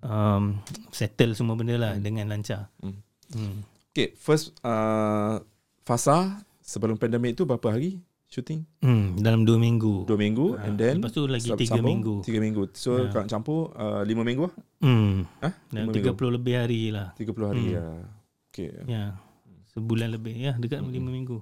um, 0.00 0.58
settle 0.90 1.32
semua 1.32 1.54
benda 1.54 1.76
lah 1.76 1.92
dengan 1.96 2.26
lancar. 2.26 2.72
Hmm. 2.80 2.98
Hmm. 3.30 3.62
Okay, 3.90 4.14
first 4.14 4.54
uh, 4.62 5.42
fasa 5.82 6.40
sebelum 6.60 6.94
pandemik 6.94 7.34
tu 7.34 7.42
berapa 7.42 7.70
hari 7.70 7.98
shooting? 8.26 8.62
Hmm, 8.78 9.18
dalam 9.18 9.42
dua 9.42 9.58
minggu. 9.58 10.06
Dua 10.06 10.14
minggu 10.14 10.54
Ah, 10.54 10.66
and 10.66 10.78
then 10.78 11.02
lepas 11.02 11.10
tu 11.10 11.26
lagi 11.26 11.50
sab- 11.50 11.58
tiga 11.58 11.78
sambung, 11.78 11.98
minggu. 11.98 12.14
Tiga 12.22 12.38
minggu. 12.38 12.62
So 12.72 13.02
Ya. 13.02 13.10
kalau 13.10 13.26
campur 13.26 13.60
uh, 13.74 14.02
lima 14.02 14.22
minggu 14.22 14.46
lah. 14.46 14.54
Hmm. 14.80 15.26
Lima 15.74 15.90
30 15.90 16.16
lebih 16.32 16.54
hari 16.56 16.94
lah. 16.94 17.10
30 17.18 17.50
hari 17.50 17.64
ya. 17.74 17.82
Okay. 18.50 18.74
Ya. 18.84 19.16
Sebulan 19.70 20.10
lebih 20.10 20.34
ya, 20.34 20.58
dekat 20.58 20.82
lima 20.82 21.14
minggu. 21.14 21.38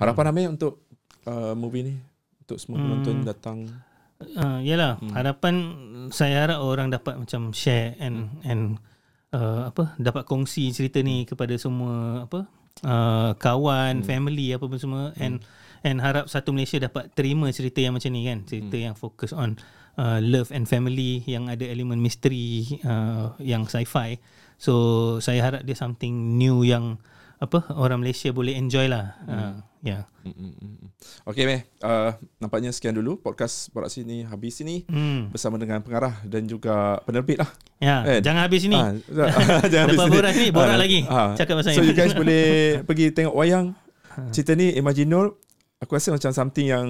Harapan 0.00 0.32
Amir 0.32 0.48
untuk 0.48 0.88
uh, 1.28 1.52
movie 1.52 1.84
ni 1.84 1.94
untuk 2.42 2.56
semua 2.56 2.80
penonton 2.80 3.16
datang 3.28 3.68
Uh, 4.18 4.58
yalah, 4.66 4.98
hmm. 4.98 5.14
harapan 5.14 5.54
saya 6.10 6.42
harap 6.42 6.58
orang 6.58 6.90
dapat 6.90 7.22
macam 7.22 7.54
share 7.54 7.94
and 8.02 8.26
and 8.42 8.62
uh, 9.30 9.70
apa 9.70 9.94
dapat 9.94 10.26
kongsi 10.26 10.74
cerita 10.74 10.98
ni 11.06 11.22
kepada 11.22 11.54
semua 11.54 12.26
apa 12.26 12.50
uh, 12.82 13.38
kawan, 13.38 14.02
hmm. 14.02 14.06
family 14.10 14.50
apa 14.50 14.66
pun 14.66 14.74
semua 14.74 15.14
and 15.22 15.46
and 15.86 16.02
harap 16.02 16.26
satu 16.26 16.50
Malaysia 16.50 16.82
dapat 16.82 17.14
terima 17.14 17.46
cerita 17.54 17.78
yang 17.78 17.94
macam 17.94 18.10
ni 18.10 18.26
kan, 18.26 18.42
cerita 18.42 18.74
hmm. 18.74 18.84
yang 18.90 18.94
fokus 18.98 19.30
on 19.30 19.54
uh, 19.94 20.18
love 20.18 20.50
and 20.50 20.66
family 20.66 21.22
yang 21.22 21.46
ada 21.46 21.62
elemen 21.70 22.02
misteri 22.02 22.66
uh, 22.82 23.38
yang 23.38 23.70
sci-fi. 23.70 24.18
So 24.58 24.74
saya 25.18 25.40
harap 25.40 25.62
dia 25.62 25.72
something 25.72 26.10
new 26.34 26.60
yang 26.60 26.98
apa 27.38 27.70
orang 27.72 28.02
Malaysia 28.02 28.28
boleh 28.28 28.52
enjoy 28.52 28.90
lah. 28.90 29.14
Hmm. 29.22 29.32
Uh. 29.32 29.56
Yeah. 29.78 30.10
Okay 31.22 31.46
Meh, 31.46 31.62
uh, 31.80 32.10
nampaknya 32.36 32.74
sekian 32.74 32.92
dulu 32.92 33.14
podcast 33.16 33.70
Borak 33.70 33.88
Sini 33.88 34.26
habis 34.26 34.58
ini 34.58 34.82
Hmm. 34.84 35.30
bersama 35.30 35.54
dengan 35.54 35.78
pengarah 35.78 36.18
dan 36.24 36.44
juga 36.44 36.98
penerbit 37.06 37.38
lah. 37.38 37.50
Ya, 37.78 38.02
Kan? 38.02 38.20
jangan 38.20 38.42
habis 38.42 38.66
ini. 38.66 38.74
Ah, 38.74 38.90
jangan 39.70 39.86
habis 39.86 40.02
borak 40.02 40.34
ni, 40.34 40.50
borak 40.50 40.74
Ah, 40.74 40.80
lagi. 40.82 41.00
ah. 41.06 41.30
Cakap 41.32 41.62
pasal 41.62 41.72
So 41.72 41.80
ni. 41.80 41.88
you 41.88 41.94
guys 41.94 42.10
boleh 42.18 42.44
pergi 42.82 43.14
tengok 43.14 43.32
wayang. 43.32 43.70
Cerita 44.34 44.58
ni 44.58 44.74
Imaginal 44.74 45.30
aku 45.78 45.94
rasa 45.94 46.10
macam 46.10 46.34
something 46.34 46.66
yang 46.66 46.88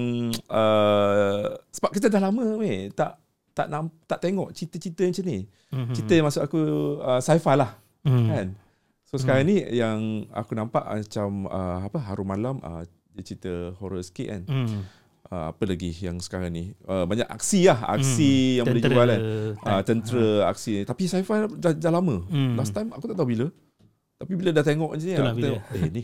uh, 0.49 1.61
sebab 1.69 1.93
kita 1.93 2.09
dah 2.09 2.25
lama 2.25 2.57
weh 2.57 2.89
tak 2.91 3.21
tak 3.59 3.67
nam, 3.67 3.91
tak 4.07 4.23
tengok 4.23 4.55
cerita-cerita 4.55 5.03
macam 5.03 5.25
ni. 5.27 5.39
Mhm. 5.75 5.93
Cerita 5.93 6.13
yang 6.15 6.25
maksud 6.25 6.43
aku 6.45 6.61
uh, 7.01 7.19
sci-fi 7.19 7.55
lah 7.55 7.75
Hmm. 8.07 8.31
kan. 8.31 8.49
So 9.05 9.19
sekarang 9.19 9.45
ni 9.45 9.59
yang 9.75 9.99
aku 10.31 10.55
nampak 10.55 10.87
macam 10.87 11.45
uh, 11.45 11.83
apa 11.83 11.99
Harum 11.99 12.25
Malam 12.25 12.63
uh, 12.63 12.87
dia 13.11 13.25
cerita 13.27 13.51
horror 13.77 13.99
sikit 14.01 14.31
kan. 14.31 14.43
Hmm. 14.47 14.87
Uh, 15.29 15.51
apa 15.51 15.63
lagi 15.65 15.93
yang 15.99 16.17
sekarang 16.19 16.49
ni 16.49 16.73
uh, 16.85 17.05
banyak 17.05 17.27
aksi 17.27 17.67
lah 17.67 17.85
aksi 17.91 18.33
yang 18.57 18.65
boleh 18.65 18.81
Tentera 18.81 18.95
jual 18.95 19.09
kan. 19.09 19.21
Uh, 19.61 19.83
tentera 19.83 20.27
aksi 20.47 20.73
tapi 20.85 21.03
sci-fi 21.05 21.37
dah, 21.59 21.73
dah 21.75 21.91
lama. 21.91 22.23
Hmm. 22.25 22.55
Last 22.55 22.71
time 22.71 22.95
aku 22.95 23.11
tak 23.11 23.17
tahu 23.17 23.29
bila. 23.29 23.47
Tapi 24.17 24.33
bila 24.35 24.51
dah 24.51 24.65
tengok 24.65 24.91
macam 24.91 25.05
ni 25.05 25.13
Itulah 25.13 25.27
aku 25.27 25.37
bila. 25.37 25.47
tengok 25.49 25.63
eh 25.69 25.83
ni 25.91 26.03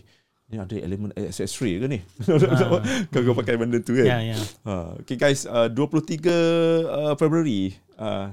ni 0.54 0.62
ada 0.62 0.76
elemen 0.78 1.10
accessory 1.18 1.82
ke 1.82 1.86
ni? 1.90 1.98
Kau 3.10 3.20
kau 3.26 3.34
pakai 3.34 3.58
benda 3.58 3.82
tu 3.82 3.98
kan. 3.98 4.06
Ya, 4.06 4.18
ya. 4.22 4.38
Ha, 4.70 5.02
okay 5.02 5.18
guys, 5.18 5.42
uh, 5.50 5.66
23 5.66 6.22
uh, 6.86 7.14
Februari 7.18 7.74
uh, 7.98 8.30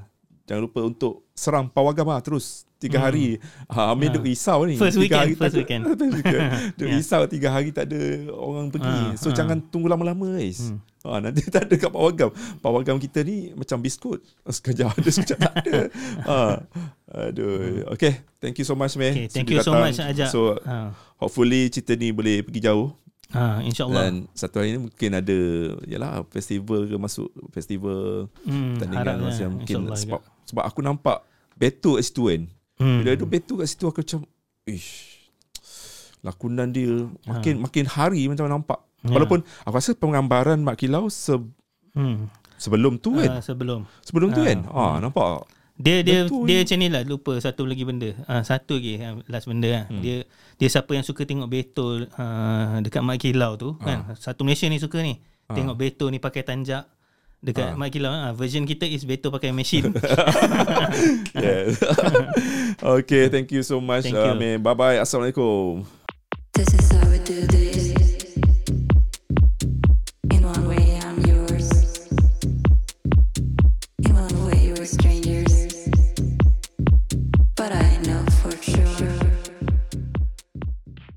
Jangan 0.51 0.67
lupa 0.67 0.84
untuk 0.84 1.32
serang 1.32 1.72
pawagam 1.72 2.11
lah 2.11 2.19
terus. 2.19 2.67
Tiga 2.82 2.97
hari. 2.97 3.39
Ha, 3.69 3.93
Amir 3.93 4.09
duk 4.09 4.26
risau 4.26 4.65
ni. 4.65 4.74
Hmm. 4.74 4.84
First 4.84 4.97
tiga 4.99 5.05
weekend, 5.05 5.22
hari 5.22 5.34
first 5.38 5.53
tak 5.53 5.59
weekend. 5.63 5.82
weekend. 6.17 6.43
Duk 6.82 6.88
Ya. 6.89 6.93
risau 6.97 7.22
tiga 7.30 7.47
hari 7.53 7.69
tak 7.72 7.88
ada 7.88 8.01
orang 8.34 8.74
pergi. 8.74 8.89
Ah, 8.89 9.13
so 9.15 9.30
ah. 9.30 9.36
jangan 9.38 9.63
tunggu 9.69 9.88
lama-lama 9.88 10.34
guys. 10.34 10.74
Ha, 11.05 11.22
nanti 11.22 11.45
tak 11.47 11.69
ada 11.69 11.76
kat 11.78 11.93
pawagam. 11.93 12.34
Pawagam 12.59 12.97
kita 12.97 13.22
ni 13.24 13.53
macam 13.53 13.80
biskut. 13.80 14.26
Sekejap 14.43 14.97
ada, 14.97 15.09
sekejap 15.13 15.39
tak 15.39 15.53
ada. 15.61 15.80
Ha. 16.26 16.39
Aduh. 17.32 17.86
Okay. 17.95 18.26
Thank 18.41 18.57
you 18.57 18.65
so 18.65 18.74
much, 18.74 18.97
Meh. 18.97 19.13
Okay, 19.13 19.28
thank 19.30 19.45
Sudi 19.45 19.55
you 19.55 19.63
so 19.63 19.78
datang. 19.78 19.84
much 19.86 19.99
ajak. 20.01 20.30
So, 20.34 20.57
ha. 20.65 20.91
Hopefully 21.22 21.69
cerita 21.69 21.93
ni 21.93 22.09
boleh 22.09 22.41
pergi 22.41 22.65
jauh. 22.65 22.89
Ha, 23.32 23.63
InsyaAllah. 23.63 24.01
Dan 24.03 24.13
satu 24.34 24.59
hari 24.59 24.76
ni 24.76 24.84
mungkin 24.84 25.09
ada 25.13 25.38
Yalah 25.86 26.28
festival 26.28 26.84
ke 26.84 26.99
masuk 26.99 27.32
Festival 27.49 28.28
Hmm, 28.43 28.76
harapnya, 28.91 29.24
macam 29.24 29.49
mungkin 29.55 29.76
sebab, 29.88 30.19
juga. 30.19 30.43
sebab 30.43 30.63
aku 30.65 30.80
nampak 30.82 31.17
Beto 31.53 31.95
kat 31.95 32.03
situ 32.03 32.28
kan 32.28 32.41
Hmm. 32.76 32.99
Bila 32.99 33.13
ada 33.13 33.24
Beto 33.24 33.53
kat 33.55 33.67
situ 33.69 33.86
aku 33.86 34.01
macam 34.01 34.19
Ish 34.65 35.32
Lakonan 36.19 36.69
dia 36.69 37.07
Makin 37.24 37.61
makin 37.61 37.86
hari 37.88 38.28
macam 38.28 38.49
nampak 38.49 38.80
Ha. 39.01 39.09
Ya. 39.09 39.17
Walaupun 39.17 39.41
aku 39.63 39.74
rasa 39.74 39.95
penggambaran 39.95 40.61
Mak 40.61 40.78
Kilau 40.78 41.07
se, 41.07 41.34
Hmm. 41.95 42.30
sebelum 42.55 42.99
tu 42.99 43.15
kan 43.15 43.32
Ah, 43.32 43.41
sebelum. 43.41 43.89
Sebelum 44.03 44.30
tu 44.30 44.38
ah, 44.38 44.45
kan 44.45 44.59
ah, 44.69 44.95
Nampak 44.99 45.49
Dia 45.82 46.05
dia 46.05 46.19
Betul. 46.29 46.45
dia 46.45 46.55
macam 46.61 46.77
ni 46.77 46.88
lah 46.93 47.01
lupa 47.03 47.34
satu 47.41 47.65
lagi 47.65 47.82
benda. 47.82 48.13
Ah 48.29 48.45
satu 48.45 48.77
lagi 48.77 49.01
ah, 49.01 49.17
last 49.25 49.49
benda 49.49 49.69
lah. 49.69 49.86
Hmm. 49.89 50.01
Dia 50.05 50.29
dia 50.61 50.67
siapa 50.69 50.93
yang 50.93 51.01
suka 51.01 51.25
tengok 51.25 51.49
Beto 51.49 52.05
uh, 52.05 52.77
dekat 52.86 53.01
Mat 53.01 53.17
Kilau 53.17 53.57
tu 53.57 53.73
kan. 53.82 54.13
Satu 54.13 54.45
Malaysia 54.45 54.69
ni 54.69 54.77
suka 54.77 55.01
ni. 55.01 55.17
Tengok 55.49 55.75
Beto 55.75 56.05
ni 56.13 56.21
pakai 56.21 56.45
tanjak 56.45 56.86
dekat 57.41 57.73
Mat 57.73 57.89
Kilau. 57.89 58.13
Ah 58.13 58.29
version 58.38 58.61
kita 58.69 58.86
is 58.86 59.09
Beto 59.09 59.34
pakai 59.34 59.49
mesin. 59.49 59.89
yeah. 61.36 61.73
Okay 62.82 63.29
thank 63.29 63.51
you 63.51 63.61
so 63.61 63.77
much 63.77 64.09
Thank 64.09 64.17
uh, 64.17 64.34
you. 64.34 64.57
Bye 64.57 64.73
bye 64.77 64.97
Assalamualaikum 65.01 65.86